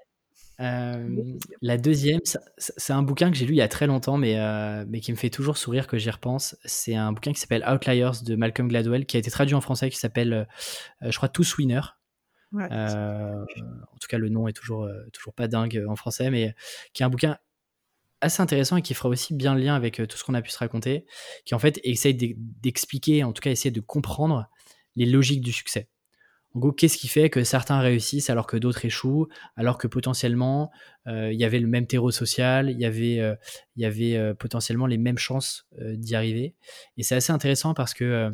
la 0.57 1.77
deuxième, 1.77 2.21
c'est 2.57 2.93
un 2.93 3.03
bouquin 3.03 3.29
que 3.29 3.37
j'ai 3.37 3.45
lu 3.45 3.53
il 3.53 3.57
y 3.57 3.61
a 3.61 3.67
très 3.67 3.85
longtemps, 3.85 4.17
mais, 4.17 4.35
mais 4.87 4.99
qui 4.99 5.11
me 5.11 5.17
fait 5.17 5.29
toujours 5.29 5.57
sourire 5.57 5.85
que 5.85 5.97
j'y 5.97 6.09
repense. 6.09 6.57
C'est 6.65 6.95
un 6.95 7.11
bouquin 7.11 7.33
qui 7.33 7.39
s'appelle 7.39 7.65
Outliers 7.69 8.23
de 8.23 8.35
Malcolm 8.35 8.69
Gladwell, 8.69 9.05
qui 9.05 9.17
a 9.17 9.19
été 9.19 9.29
traduit 9.29 9.55
en 9.55 9.61
français, 9.61 9.89
qui 9.89 9.97
s'appelle, 9.97 10.47
je 11.01 11.15
crois, 11.17 11.29
Tous 11.29 11.57
Euh, 12.53 13.43
en 13.43 13.97
tout 13.99 14.07
cas, 14.07 14.17
le 14.17 14.29
nom 14.29 14.47
est 14.47 14.53
toujours, 14.53 14.83
euh, 14.83 15.03
toujours 15.11 15.33
pas 15.33 15.47
dingue 15.47 15.77
euh, 15.77 15.89
en 15.89 15.95
français, 15.95 16.29
mais 16.29 16.55
qui 16.93 17.03
est 17.03 17.05
un 17.05 17.09
bouquin 17.09 17.37
assez 18.21 18.41
intéressant 18.41 18.77
et 18.77 18.81
qui 18.81 18.93
fera 18.93 19.09
aussi 19.09 19.33
bien 19.33 19.53
le 19.55 19.61
lien 19.61 19.75
avec 19.75 20.01
tout 20.07 20.17
ce 20.17 20.23
qu'on 20.23 20.33
a 20.33 20.41
pu 20.41 20.49
se 20.49 20.57
raconter, 20.57 21.05
qui 21.45 21.53
en 21.53 21.59
fait 21.59 21.79
essaye 21.83 22.15
d'expliquer, 22.15 23.23
en 23.23 23.33
tout 23.33 23.41
cas 23.41 23.51
essayer 23.51 23.71
de 23.71 23.81
comprendre 23.81 24.49
les 24.95 25.05
logiques 25.05 25.41
du 25.41 25.51
succès. 25.51 25.89
En 26.55 26.59
gros, 26.59 26.71
qu'est-ce 26.71 26.97
qui 26.97 27.09
fait 27.09 27.29
que 27.29 27.43
certains 27.43 27.79
réussissent 27.79 28.29
alors 28.29 28.47
que 28.47 28.55
d'autres 28.55 28.85
échouent, 28.85 29.27
alors 29.57 29.77
que 29.77 29.87
potentiellement 29.87 30.71
il 31.05 31.33
y 31.33 31.43
avait 31.43 31.59
le 31.59 31.67
même 31.67 31.85
terreau 31.85 32.11
social, 32.11 32.71
il 32.71 32.79
y 32.79 32.85
avait, 32.85 33.17
il 33.75 33.81
y 33.81 33.85
avait 33.85 34.33
potentiellement 34.35 34.87
les 34.87 34.97
mêmes 34.97 35.17
chances 35.17 35.67
d'y 35.77 36.15
arriver. 36.15 36.55
Et 36.95 37.03
c'est 37.03 37.15
assez 37.15 37.33
intéressant 37.33 37.73
parce 37.73 37.93
que 37.93 38.31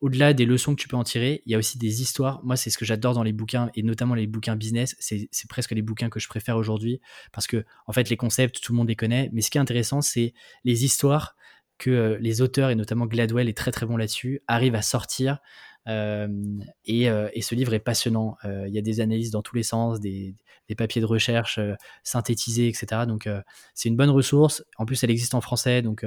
au-delà 0.00 0.32
des 0.32 0.44
leçons 0.44 0.74
que 0.74 0.80
tu 0.80 0.88
peux 0.88 0.96
en 0.96 1.04
tirer, 1.04 1.42
il 1.44 1.52
y 1.52 1.54
a 1.54 1.58
aussi 1.58 1.78
des 1.78 2.02
histoires. 2.02 2.40
Moi, 2.44 2.56
c'est 2.56 2.70
ce 2.70 2.78
que 2.78 2.84
j'adore 2.84 3.14
dans 3.14 3.24
les 3.24 3.32
bouquins, 3.32 3.70
et 3.74 3.82
notamment 3.82 4.14
les 4.14 4.26
bouquins 4.26 4.54
business. 4.54 4.94
C'est 5.00 5.28
presque 5.48 5.72
les 5.72 5.82
bouquins 5.82 6.08
que 6.08 6.20
je 6.20 6.28
préfère 6.28 6.56
aujourd'hui, 6.56 7.00
parce 7.32 7.46
que, 7.46 7.64
en 7.86 7.92
fait, 7.92 8.08
les 8.08 8.16
concepts, 8.16 8.60
tout 8.62 8.72
le 8.72 8.76
monde 8.76 8.88
les 8.88 8.96
connaît. 8.96 9.28
Mais 9.32 9.40
ce 9.40 9.50
qui 9.50 9.58
est 9.58 9.60
intéressant, 9.60 10.00
c'est 10.00 10.34
les 10.64 10.84
histoires 10.84 11.34
que 11.78 11.90
euh, 11.90 12.18
les 12.20 12.42
auteurs, 12.42 12.70
et 12.70 12.74
notamment 12.74 13.06
Gladwell 13.06 13.48
est 13.48 13.56
très 13.56 13.72
très 13.72 13.86
bon 13.86 13.96
là-dessus, 13.96 14.42
arrivent 14.46 14.74
à 14.76 14.82
sortir. 14.82 15.38
Euh, 15.88 16.28
euh, 16.88 17.30
et, 17.32 17.42
ce 17.42 17.54
livre 17.54 17.74
est 17.74 17.78
passionnant. 17.80 18.36
il 18.44 18.72
y 18.72 18.78
a 18.78 18.82
des 18.82 19.00
analyses 19.00 19.30
dans 19.30 19.42
tous 19.42 19.56
les 19.56 19.62
sens, 19.62 20.00
des, 20.00 20.36
papiers 20.76 21.00
de 21.00 21.06
recherche 21.06 21.58
synthétisés, 22.04 22.68
etc. 22.68 23.06
Donc, 23.06 23.28
c'est 23.74 23.88
une 23.88 23.96
bonne 23.96 24.10
ressource. 24.10 24.62
En 24.76 24.86
plus, 24.86 25.02
elle 25.02 25.10
existe 25.10 25.34
en 25.34 25.40
français, 25.40 25.82
donc, 25.82 26.04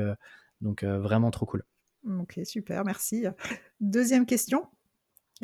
donc 0.61 0.83
vraiment 0.83 1.31
trop 1.31 1.45
cool. 1.45 1.63
Ok, 2.05 2.39
super, 2.43 2.83
merci. 2.83 3.25
Deuxième 3.79 4.25
question. 4.25 4.67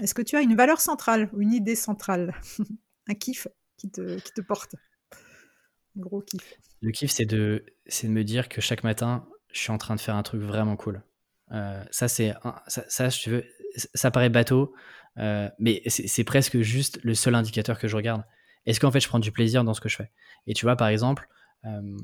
Est-ce 0.01 0.13
que 0.13 0.21
tu 0.21 0.35
as 0.35 0.41
une 0.41 0.55
valeur 0.55 0.79
centrale 0.79 1.29
ou 1.33 1.41
une 1.41 1.53
idée 1.53 1.75
centrale? 1.75 2.33
Un 3.07 3.13
kiff 3.13 3.47
qui 3.77 3.89
te, 3.89 4.19
qui 4.19 4.31
te 4.33 4.41
porte 4.41 4.75
Un 5.11 6.01
gros 6.01 6.21
kiff. 6.21 6.55
Le 6.81 6.91
kiff, 6.91 7.11
c'est 7.11 7.25
de, 7.25 7.65
de 8.03 8.07
me 8.07 8.23
dire 8.23 8.49
que 8.49 8.61
chaque 8.61 8.83
matin, 8.83 9.27
je 9.51 9.59
suis 9.59 9.71
en 9.71 9.77
train 9.77 9.95
de 9.95 10.01
faire 10.01 10.15
un 10.15 10.23
truc 10.23 10.41
vraiment 10.41 10.75
cool. 10.75 11.03
Euh, 11.51 11.83
ça, 11.91 12.07
c'est 12.07 12.33
ça, 12.67 12.83
ça, 12.87 13.09
tu 13.09 13.29
veux, 13.29 13.45
ça 13.75 14.11
paraît 14.11 14.29
bateau, 14.29 14.73
euh, 15.17 15.49
mais 15.59 15.81
c'est 15.87 16.23
presque 16.23 16.59
juste 16.59 16.99
le 17.03 17.15
seul 17.15 17.35
indicateur 17.35 17.79
que 17.79 17.87
je 17.87 17.95
regarde. 17.95 18.23
Est-ce 18.65 18.79
qu'en 18.79 18.91
fait, 18.91 18.99
je 18.99 19.07
prends 19.07 19.19
du 19.19 19.31
plaisir 19.31 19.63
dans 19.63 19.73
ce 19.73 19.81
que 19.81 19.89
je 19.89 19.95
fais? 19.95 20.11
Et 20.45 20.53
tu 20.53 20.65
vois, 20.65 20.75
par 20.75 20.89
exemple, 20.89 21.29
euh, 21.65 21.97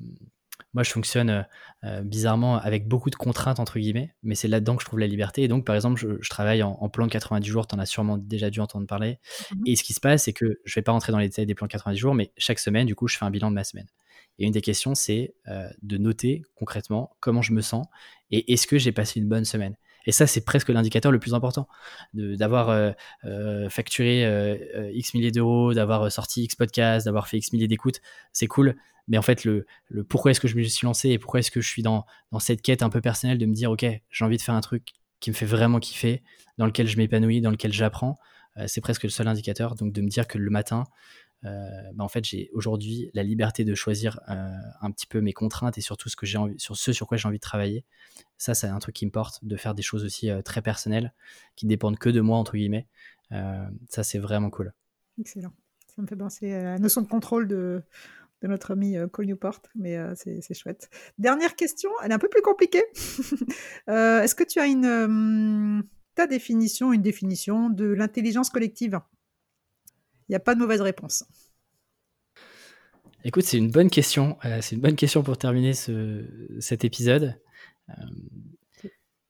moi, 0.73 0.83
je 0.83 0.91
fonctionne 0.91 1.29
euh, 1.29 1.41
euh, 1.83 2.01
bizarrement 2.01 2.57
avec 2.57 2.87
beaucoup 2.87 3.09
de 3.09 3.15
contraintes, 3.15 3.59
entre 3.59 3.77
guillemets, 3.77 4.13
mais 4.23 4.35
c'est 4.35 4.47
là-dedans 4.47 4.75
que 4.75 4.81
je 4.81 4.87
trouve 4.87 4.99
la 4.99 5.07
liberté. 5.07 5.43
Et 5.43 5.47
donc, 5.47 5.65
par 5.65 5.75
exemple, 5.75 5.99
je, 5.99 6.29
travaille 6.29 6.63
en, 6.63 6.89
plan 6.89 7.05
de 7.05 7.11
90 7.11 7.47
jours, 7.47 7.67
tu 7.67 7.75
en 7.75 7.79
as 7.79 7.85
sûrement 7.85 8.17
déjà 8.17 8.49
dû 8.49 8.59
entendre 8.59 8.87
parler. 8.87 9.19
Mmh 9.51 9.63
et 9.65 9.75
ce 9.75 9.83
qui 9.83 9.93
se 9.93 9.99
passe, 9.99 10.23
c'est 10.23 10.33
que 10.33 10.59
je 10.65 10.75
vais 10.75 10.81
pas 10.81 10.91
rentrer 10.91 11.11
dans 11.11 11.19
les 11.19 11.27
détails 11.27 11.45
des 11.45 11.55
plans 11.55 11.67
de 11.67 11.71
90 11.71 11.97
jours, 11.97 12.15
mais 12.15 12.31
chaque 12.37 12.59
semaine, 12.59 12.87
du 12.87 12.95
coup, 12.95 13.07
je 13.07 13.17
fais 13.17 13.25
un 13.25 13.29
bilan 13.29 13.49
de 13.49 13.55
ma 13.55 13.63
semaine. 13.63 13.87
Et 14.39 14.45
une 14.45 14.51
des 14.51 14.61
questions, 14.61 14.95
c'est 14.95 15.35
euh, 15.47 15.69
de 15.83 15.97
noter 15.97 16.41
concrètement 16.55 17.15
comment 17.19 17.43
je 17.43 17.53
me 17.53 17.61
sens 17.61 17.85
et 18.31 18.51
est-ce 18.51 18.65
que 18.65 18.79
j'ai 18.79 18.91
passé 18.91 19.19
une 19.19 19.29
bonne 19.29 19.45
semaine? 19.45 19.75
Et 20.05 20.11
ça, 20.11 20.27
c'est 20.27 20.43
presque 20.43 20.69
l'indicateur 20.69 21.11
le 21.13 21.19
plus 21.19 21.33
important. 21.33 21.67
D'avoir 22.13 22.93
facturé 23.69 24.91
X 24.91 25.13
milliers 25.13 25.31
d'euros, 25.31 25.73
d'avoir 25.73 26.11
sorti 26.11 26.43
X 26.43 26.55
podcast, 26.55 27.05
d'avoir 27.05 27.29
fait 27.29 27.37
X 27.37 27.53
milliers 27.53 27.69
d'écoutes, 27.69 28.01
c'est 28.33 28.47
cool. 28.47 28.75
Mais 29.07 29.17
en 29.17 29.21
fait, 29.21 29.43
le, 29.43 29.65
le 29.89 30.03
pourquoi 30.03 30.31
est-ce 30.31 30.39
que 30.39 30.47
je 30.47 30.55
me 30.55 30.63
suis 30.63 30.85
lancé 30.85 31.09
et 31.09 31.19
pourquoi 31.19 31.39
est-ce 31.39 31.51
que 31.51 31.61
je 31.61 31.67
suis 31.67 31.81
dans, 31.81 32.05
dans 32.31 32.39
cette 32.39 32.61
quête 32.61 32.83
un 32.83 32.89
peu 32.89 33.01
personnelle 33.01 33.37
de 33.37 33.45
me 33.45 33.53
dire, 33.53 33.71
OK, 33.71 33.85
j'ai 34.09 34.25
envie 34.25 34.37
de 34.37 34.41
faire 34.41 34.55
un 34.55 34.61
truc 34.61 34.93
qui 35.19 35.29
me 35.29 35.35
fait 35.35 35.45
vraiment 35.45 35.79
kiffer, 35.79 36.21
dans 36.57 36.65
lequel 36.65 36.87
je 36.87 36.97
m'épanouis, 36.97 37.39
dans 37.39 37.51
lequel 37.51 37.71
j'apprends, 37.71 38.19
euh, 38.57 38.65
c'est 38.67 38.81
presque 38.81 39.03
le 39.03 39.09
seul 39.09 39.27
indicateur. 39.27 39.75
Donc 39.75 39.93
de 39.93 40.01
me 40.01 40.09
dire 40.09 40.27
que 40.27 40.37
le 40.37 40.49
matin, 40.49 40.83
euh, 41.45 41.67
bah 41.95 42.03
en 42.03 42.07
fait, 42.07 42.25
j'ai 42.25 42.49
aujourd'hui 42.53 43.09
la 43.13 43.23
liberté 43.23 43.63
de 43.63 43.73
choisir 43.75 44.19
euh, 44.29 44.49
un 44.81 44.91
petit 44.91 45.07
peu 45.07 45.21
mes 45.21 45.33
contraintes 45.33 45.77
et 45.77 45.81
surtout 45.81 46.09
ce 46.09 46.15
que 46.15 46.25
sur 46.25 46.75
ce 46.75 46.93
sur 46.93 47.07
quoi 47.07 47.17
j'ai 47.17 47.27
envie 47.27 47.37
de 47.37 47.41
travailler. 47.41 47.85
Ça, 48.37 48.53
c'est 48.53 48.67
un 48.67 48.79
truc 48.79 48.95
qui 48.95 49.05
me 49.05 49.11
porte 49.11 49.43
de 49.43 49.55
faire 49.55 49.75
des 49.75 49.81
choses 49.81 50.03
aussi 50.03 50.29
très 50.43 50.61
personnelles 50.61 51.13
qui 51.55 51.65
dépendent 51.65 51.97
que 51.97 52.09
de 52.09 52.21
moi 52.21 52.37
entre 52.37 52.57
guillemets. 52.57 52.87
ça, 53.31 54.03
c'est 54.03 54.19
vraiment 54.19 54.49
cool. 54.49 54.73
Excellent. 55.19 55.53
Ça 55.95 56.01
me 56.01 56.07
fait 56.07 56.15
penser 56.15 56.51
à 56.51 56.63
la 56.63 56.79
notion 56.79 57.01
de 57.01 57.07
contrôle 57.07 57.47
de, 57.47 57.83
de 58.43 58.47
notre 58.49 58.71
ami 58.71 58.97
euh, 58.97 59.07
Cole 59.07 59.25
Newport, 59.25 59.61
mais 59.73 59.97
euh, 59.97 60.13
c'est 60.15 60.53
chouette. 60.53 60.89
Dernière 61.17 61.55
question, 61.55 61.89
elle 62.03 62.11
est 62.11 62.13
un 62.13 62.19
peu 62.19 62.29
plus 62.29 62.41
compliquée. 62.41 62.83
Euh, 63.89 64.21
est-ce 64.21 64.33
que 64.33 64.43
tu 64.43 64.59
as 64.59 64.67
une 64.67 65.83
ta 66.15 66.25
définition, 66.25 66.93
une 66.93 67.01
définition 67.01 67.69
de 67.69 67.85
l'intelligence 67.85 68.49
collective? 68.49 68.99
Il 70.27 70.31
n'y 70.31 70.35
a 70.35 70.39
pas 70.39 70.55
de 70.55 70.59
mauvaise 70.59 70.81
réponse. 70.81 71.25
Écoute, 73.25 73.43
c'est 73.43 73.57
une 73.57 73.71
bonne 73.71 73.89
question. 73.89 74.37
c'est 74.61 74.75
une 74.75 74.81
bonne 74.81 74.95
question 74.95 75.21
pour 75.21 75.37
terminer 75.37 75.73
ce, 75.73 76.25
cet 76.59 76.85
épisode. 76.85 77.39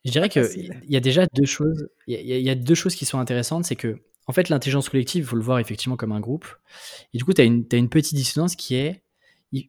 je 0.05 0.11
dirais 0.11 0.29
qu'il 0.29 0.81
y 0.87 0.95
a 0.95 0.99
déjà 0.99 1.25
deux 1.33 1.45
choses. 1.45 1.89
Il 2.07 2.19
y, 2.19 2.41
y, 2.41 2.49
a 2.49 2.55
deux 2.55 2.75
choses 2.75 2.95
qui 2.95 3.05
sont 3.05 3.17
intéressantes. 3.17 3.65
C'est 3.65 3.75
que, 3.75 3.97
en 4.27 4.33
fait, 4.33 4.49
l'intelligence 4.49 4.89
collective, 4.89 5.23
il 5.23 5.27
faut 5.27 5.35
le 5.35 5.41
voir 5.41 5.59
effectivement 5.59 5.97
comme 5.97 6.11
un 6.11 6.19
groupe. 6.19 6.47
Et 7.13 7.17
du 7.17 7.25
coup, 7.25 7.33
tu 7.33 7.41
as, 7.41 7.45
une 7.45 7.89
petite 7.89 8.15
dissonance 8.15 8.55
qui 8.55 8.75
est 8.75 9.03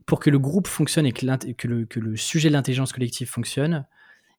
pour 0.07 0.21
que 0.21 0.31
le 0.31 0.39
groupe 0.39 0.67
fonctionne 0.67 1.07
et 1.07 1.13
que, 1.13 1.27
le, 1.67 1.85
que 1.85 2.01
le 2.01 2.17
sujet 2.17 2.49
de 2.49 2.55
l'intelligence 2.55 2.93
collective 2.93 3.29
fonctionne, 3.29 3.87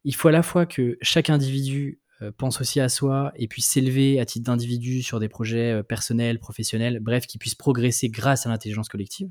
il 0.03 0.15
faut 0.15 0.27
à 0.27 0.31
la 0.31 0.43
fois 0.43 0.65
que 0.65 0.97
chaque 1.01 1.29
individu 1.29 1.99
euh, 2.21 2.31
pense 2.35 2.61
aussi 2.61 2.79
à 2.79 2.89
soi 2.89 3.31
et 3.35 3.47
puisse 3.47 3.67
s'élever 3.67 4.19
à 4.19 4.25
titre 4.25 4.45
d'individu 4.45 5.03
sur 5.03 5.19
des 5.19 5.27
projets 5.27 5.73
euh, 5.73 5.83
personnels, 5.83 6.39
professionnels, 6.39 6.99
bref, 6.99 7.27
qu'il 7.27 7.39
puisse 7.39 7.55
progresser 7.55 8.09
grâce 8.09 8.45
à 8.45 8.49
l'intelligence 8.49 8.87
collective. 8.87 9.29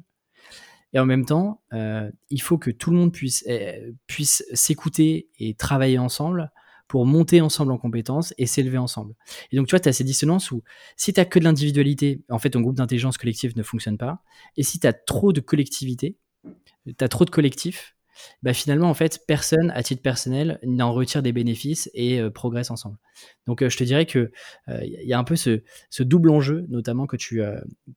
Et 0.92 0.98
en 0.98 1.06
même 1.06 1.24
temps, 1.24 1.62
euh, 1.72 2.10
il 2.30 2.40
faut 2.40 2.58
que 2.58 2.70
tout 2.70 2.90
le 2.90 2.96
monde 2.96 3.12
puisse, 3.12 3.44
puisse 4.06 4.44
s'écouter 4.52 5.28
et 5.40 5.54
travailler 5.54 5.98
ensemble 5.98 6.52
pour 6.88 7.06
monter 7.06 7.40
ensemble 7.40 7.72
en 7.72 7.78
compétences 7.78 8.34
et 8.38 8.46
s'élever 8.46 8.78
ensemble. 8.78 9.14
Et 9.50 9.56
donc, 9.56 9.66
tu 9.66 9.72
vois, 9.72 9.80
tu 9.80 9.88
as 9.88 9.92
ces 9.92 10.04
dissonances 10.04 10.50
où 10.50 10.62
si 10.96 11.12
tu 11.12 11.20
as 11.20 11.24
que 11.24 11.38
de 11.38 11.44
l'individualité, 11.44 12.22
en 12.30 12.38
fait, 12.38 12.50
ton 12.50 12.60
groupe 12.60 12.76
d'intelligence 12.76 13.18
collective 13.18 13.56
ne 13.56 13.62
fonctionne 13.62 13.98
pas. 13.98 14.22
Et 14.56 14.62
si 14.62 14.78
tu 14.78 14.86
as 14.86 14.92
trop 14.92 15.32
de 15.32 15.40
collectivité, 15.40 16.16
tu 16.86 17.04
as 17.04 17.08
trop 17.08 17.24
de 17.24 17.30
collectifs, 17.30 17.93
bah 18.42 18.52
finalement, 18.52 18.88
en 18.88 18.94
fait, 18.94 19.20
personne, 19.26 19.70
à 19.74 19.82
titre 19.82 20.02
personnel, 20.02 20.58
n'en 20.62 20.92
retire 20.92 21.22
des 21.22 21.32
bénéfices 21.32 21.90
et 21.94 22.20
euh, 22.20 22.30
progresse 22.30 22.70
ensemble. 22.70 22.96
Donc, 23.46 23.62
euh, 23.62 23.68
je 23.68 23.76
te 23.76 23.84
dirais 23.84 24.06
que 24.06 24.30
il 24.68 24.74
euh, 24.74 25.04
y 25.04 25.12
a 25.12 25.18
un 25.18 25.24
peu 25.24 25.36
ce, 25.36 25.62
ce, 25.90 26.02
double 26.02 26.30
enjeu, 26.30 26.64
notamment 26.68 27.06
que 27.06 27.16
tu, 27.16 27.42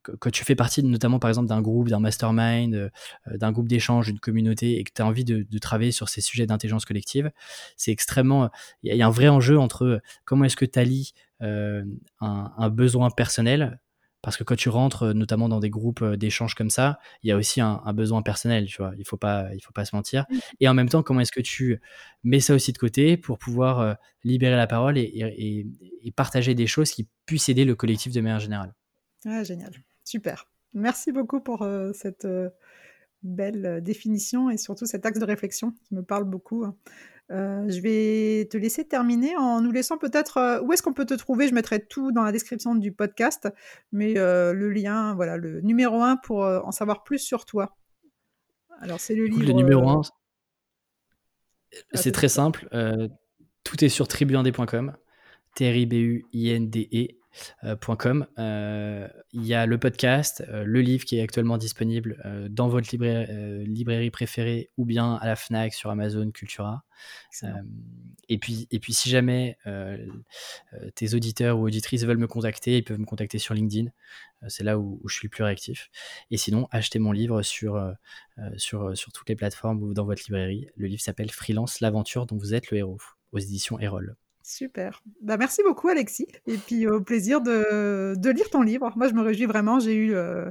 que, 0.03 0.29
tu 0.29 0.45
fais 0.45 0.55
partie, 0.55 0.83
notamment 0.83 1.19
par 1.19 1.29
exemple, 1.29 1.47
d'un 1.47 1.61
groupe, 1.61 1.89
d'un 1.89 1.99
mastermind, 1.99 2.91
d'un 3.27 3.51
groupe 3.51 3.67
d'échange, 3.67 4.07
d'une 4.07 4.19
communauté, 4.19 4.79
et 4.79 4.83
que 4.83 4.91
tu 4.93 5.01
as 5.01 5.05
envie 5.05 5.25
de, 5.25 5.45
de, 5.49 5.57
travailler 5.59 5.91
sur 5.91 6.09
ces 6.09 6.21
sujets 6.21 6.45
d'intelligence 6.45 6.85
collective. 6.85 7.31
C'est 7.75 7.91
extrêmement. 7.91 8.49
Il 8.83 8.95
y, 8.95 9.01
a 9.01 9.07
un 9.07 9.11
vrai 9.11 9.27
enjeu 9.27 9.57
entre 9.59 10.01
comment 10.25 10.45
est-ce 10.45 10.55
que 10.55 10.65
tu 10.65 10.79
allies 10.79 11.13
un, 11.39 11.83
un 12.19 12.69
besoin 12.69 13.09
personnel 13.09 13.79
parce 14.21 14.37
que 14.37 14.43
quand 14.43 14.55
tu 14.55 14.69
rentres 14.69 15.03
euh, 15.03 15.13
notamment 15.13 15.49
dans 15.49 15.59
des 15.59 15.69
groupes 15.69 16.01
euh, 16.01 16.17
d'échanges 16.17 16.55
comme 16.55 16.69
ça, 16.69 16.99
il 17.23 17.29
y 17.29 17.31
a 17.31 17.37
aussi 17.37 17.61
un, 17.61 17.81
besoin 17.93 18.21
personnel, 18.21 18.65
tu 18.65 18.77
vois. 18.77 18.93
Il 18.97 19.05
faut 19.05 19.17
pas, 19.17 19.47
il 19.53 19.61
faut 19.61 19.73
pas 19.73 19.85
se 19.85 19.95
mentir. 19.95 20.25
Mmh. 20.29 20.37
Et 20.59 20.67
en 20.67 20.73
même 20.73 20.89
temps, 20.89 21.03
comment 21.03 21.21
est-ce 21.21 21.31
que 21.31 21.41
tu 21.41 21.79
mets 22.23 22.39
ça 22.39 22.53
aussi 22.53 22.73
de 22.73 22.77
côté 22.77 23.17
pour 23.17 23.37
pouvoir 23.37 23.79
euh, 23.79 23.93
libérer 24.23 24.55
la 24.55 24.67
parole 24.67 24.97
et, 24.97 25.65
partager 26.15 26.55
des 26.55 26.67
choses 26.67 26.91
qui 26.91 27.07
puissent 27.25 27.49
aider 27.49 27.63
le 27.63 27.75
collectif 27.75 28.11
de 28.11 28.21
manière 28.21 28.39
générale? 28.39 28.73
Ah, 29.25 29.43
Génial, 29.43 29.71
super. 30.03 30.47
Merci 30.73 31.11
beaucoup 31.11 31.41
pour 31.41 31.67
cette 31.93 32.27
belle 33.23 33.81
définition 33.83 34.49
et 34.49 34.57
surtout 34.57 34.85
cet 34.85 35.05
axe 35.05 35.19
de 35.19 35.25
réflexion 35.25 35.73
qui 35.83 35.93
me 35.93 36.01
parle 36.01 36.23
beaucoup. 36.23 36.63
Hein. 36.63 36.75
Euh, 37.29 37.69
je 37.69 37.81
vais 37.81 38.47
te 38.49 38.57
laisser 38.57 38.87
terminer 38.87 39.35
en 39.35 39.59
nous 39.59 39.71
laissant 39.71 39.97
peut-être 39.97 40.37
euh, 40.37 40.61
où 40.61 40.71
est-ce 40.71 40.81
qu'on 40.81 40.93
peut 40.93 41.05
te 41.05 41.13
trouver? 41.13 41.47
Je 41.47 41.53
mettrai 41.53 41.85
tout 41.85 42.11
dans 42.11 42.23
la 42.23 42.31
description 42.31 42.73
du 42.75 42.93
podcast, 42.93 43.49
mais 43.91 44.17
euh, 44.17 44.53
le 44.53 44.69
lien, 44.69 45.13
voilà, 45.15 45.35
le 45.35 45.59
numéro 45.61 46.01
1 46.01 46.17
pour 46.17 46.43
en 46.43 46.71
savoir 46.71 47.03
plus 47.03 47.19
sur 47.19 47.45
toi. 47.45 47.75
Alors, 48.79 48.99
c'est 48.99 49.15
le 49.15 49.25
livre. 49.25 49.43
Le 49.43 49.53
numéro 49.53 49.89
1, 49.89 50.01
ah, 51.73 51.97
c'est 51.97 52.11
très 52.11 52.29
simple. 52.29 52.69
tout 53.63 53.83
est 53.83 53.89
sur 53.89 54.07
tribuindé.com. 54.07 54.95
T-R-I-B-U-I-N-D-E. 55.55 57.16
Euh, 57.63 57.75
euh, 58.39 59.07
il 59.33 59.45
y 59.45 59.53
a 59.53 59.65
le 59.65 59.77
podcast, 59.77 60.43
euh, 60.49 60.63
le 60.63 60.81
livre 60.81 61.05
qui 61.05 61.17
est 61.17 61.21
actuellement 61.21 61.57
disponible 61.57 62.21
dans 62.49 62.67
votre 62.67 62.89
librairie, 62.91 64.11
préférée 64.11 64.71
ou 64.77 64.85
bien 64.85 65.15
à 65.15 65.25
la 65.25 65.35
FNAC 65.35 65.73
sur 65.73 65.89
Amazon, 65.89 66.31
Cultura. 66.31 66.83
et, 68.29 68.37
puis, 68.37 68.67
et 68.71 68.79
puis, 68.79 68.93
si 68.93 69.09
jamais 69.09 69.57
tes 70.95 71.13
auditeurs 71.13 71.59
ou 71.59 71.65
auditrices 71.67 72.03
veulent 72.03 72.17
me 72.17 72.27
contacter, 72.27 72.77
ils 72.77 72.83
peuvent 72.83 72.99
me 72.99 73.05
contacter 73.05 73.39
sur 73.39 73.53
LinkedIn. 73.53 73.91
c'est 74.47 74.63
là 74.63 74.77
où, 74.79 75.01
je 75.07 75.13
suis 75.13 75.27
le 75.27 75.31
plus 75.31 75.43
réactif. 75.43 75.89
Et 76.31 76.37
sinon, 76.37 76.67
achetez 76.71 76.99
mon 76.99 77.11
livre 77.11 77.41
sur, 77.41 77.93
sur, 78.57 78.97
sur 78.97 79.11
toutes 79.11 79.29
les 79.29 79.35
plateformes 79.35 79.81
ou 79.83 79.93
dans 79.93 80.05
votre 80.05 80.23
librairie. 80.27 80.67
Le 80.75 80.87
livre 80.87 81.01
s'appelle 81.01 81.31
Freelance, 81.31 81.79
l'aventure 81.81 82.25
dont 82.25 82.37
vous 82.37 82.53
êtes 82.53 82.71
le 82.71 82.77
héros, 82.77 82.99
aux 83.31 83.39
éditions 83.39 83.79
Erol. 83.79 84.15
Super. 84.47 85.03
Bah, 85.21 85.35
merci 85.35 85.61
beaucoup, 85.61 85.89
Alexis. 85.89 86.25
Et 86.47 86.55
puis, 86.55 86.87
au 86.87 87.01
plaisir 87.01 87.41
de, 87.41 88.15
de, 88.15 88.29
lire 88.29 88.49
ton 88.49 88.61
livre. 88.61 88.93
Moi, 88.95 89.09
je 89.09 89.13
me 89.13 89.21
réjouis 89.21 89.45
vraiment. 89.45 89.77
J'ai 89.81 89.93
eu, 89.93 90.15
euh, 90.15 90.49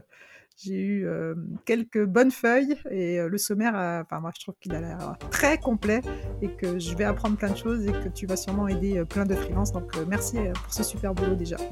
j'ai 0.58 0.74
eu 0.74 1.06
euh, 1.06 1.34
quelques 1.64 2.04
bonnes 2.04 2.30
feuilles 2.30 2.76
et 2.90 3.18
euh, 3.18 3.28
le 3.30 3.38
sommaire, 3.38 3.72
enfin, 4.04 4.20
moi, 4.20 4.32
je 4.36 4.42
trouve 4.42 4.54
qu'il 4.60 4.74
a 4.74 4.82
l'air 4.82 5.16
très 5.30 5.56
complet 5.56 6.02
et 6.42 6.48
que 6.48 6.78
je 6.78 6.94
vais 6.94 7.04
apprendre 7.04 7.38
plein 7.38 7.50
de 7.50 7.56
choses 7.56 7.86
et 7.86 7.92
que 7.92 8.10
tu 8.10 8.26
vas 8.26 8.36
sûrement 8.36 8.68
aider 8.68 9.02
plein 9.08 9.24
de 9.24 9.34
freelances. 9.34 9.72
Donc, 9.72 9.90
merci 10.06 10.36
pour 10.62 10.74
ce 10.74 10.82
super 10.82 11.14
boulot 11.14 11.34
déjà. 11.34 11.56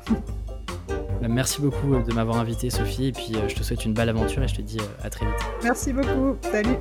Bah, 1.22 1.28
merci 1.28 1.62
beaucoup 1.62 1.96
de 1.96 2.12
m'avoir 2.12 2.38
invité, 2.38 2.70
Sophie. 2.70 3.06
Et 3.06 3.12
puis, 3.12 3.34
je 3.48 3.54
te 3.54 3.62
souhaite 3.62 3.84
une 3.84 3.94
belle 3.94 4.08
aventure 4.08 4.42
et 4.42 4.48
je 4.48 4.56
te 4.56 4.62
dis 4.62 4.80
à 5.02 5.08
très 5.08 5.24
vite. 5.24 5.36
Merci 5.62 5.92
beaucoup. 5.92 6.36
Salut. 6.42 6.76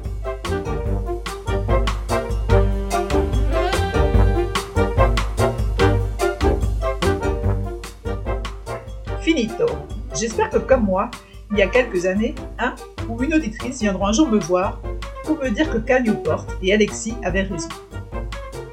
J'espère 10.14 10.50
que 10.50 10.58
comme 10.58 10.86
moi, 10.86 11.10
il 11.52 11.58
y 11.58 11.62
a 11.62 11.68
quelques 11.68 12.06
années, 12.06 12.36
un 12.60 12.76
ou 13.10 13.22
une 13.24 13.34
auditrice 13.34 13.82
viendront 13.82 14.08
un 14.08 14.14
jour 14.14 14.28
me 14.28 14.40
voir 14.40 14.80
pour 15.24 15.38
me 15.38 15.50
dire 15.50 15.72
que 15.72 15.78
Cal 15.78 16.04
Newport 16.04 16.46
et 16.62 16.74
Alexis 16.74 17.16
avaient 17.24 17.44
raison. 17.44 17.70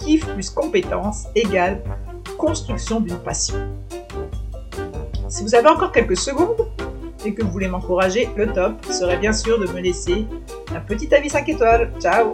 Kiff 0.01 0.27
plus 0.27 0.51
compétence 0.51 1.27
égale 1.35 1.83
construction 2.37 3.01
d'une 3.01 3.19
passion. 3.19 3.57
Si 5.29 5.43
vous 5.43 5.55
avez 5.55 5.69
encore 5.69 5.93
quelques 5.93 6.17
secondes 6.17 6.69
et 7.25 7.35
que 7.35 7.43
vous 7.43 7.51
voulez 7.51 7.69
m'encourager, 7.69 8.29
le 8.37 8.53
top 8.53 8.85
serait 8.87 9.19
bien 9.19 9.33
sûr 9.33 9.59
de 9.59 9.67
me 9.67 9.81
laisser 9.81 10.27
un 10.75 10.81
petit 10.81 11.15
avis 11.15 11.29
5 11.29 11.49
étoiles. 11.49 11.93
Ciao 12.01 12.33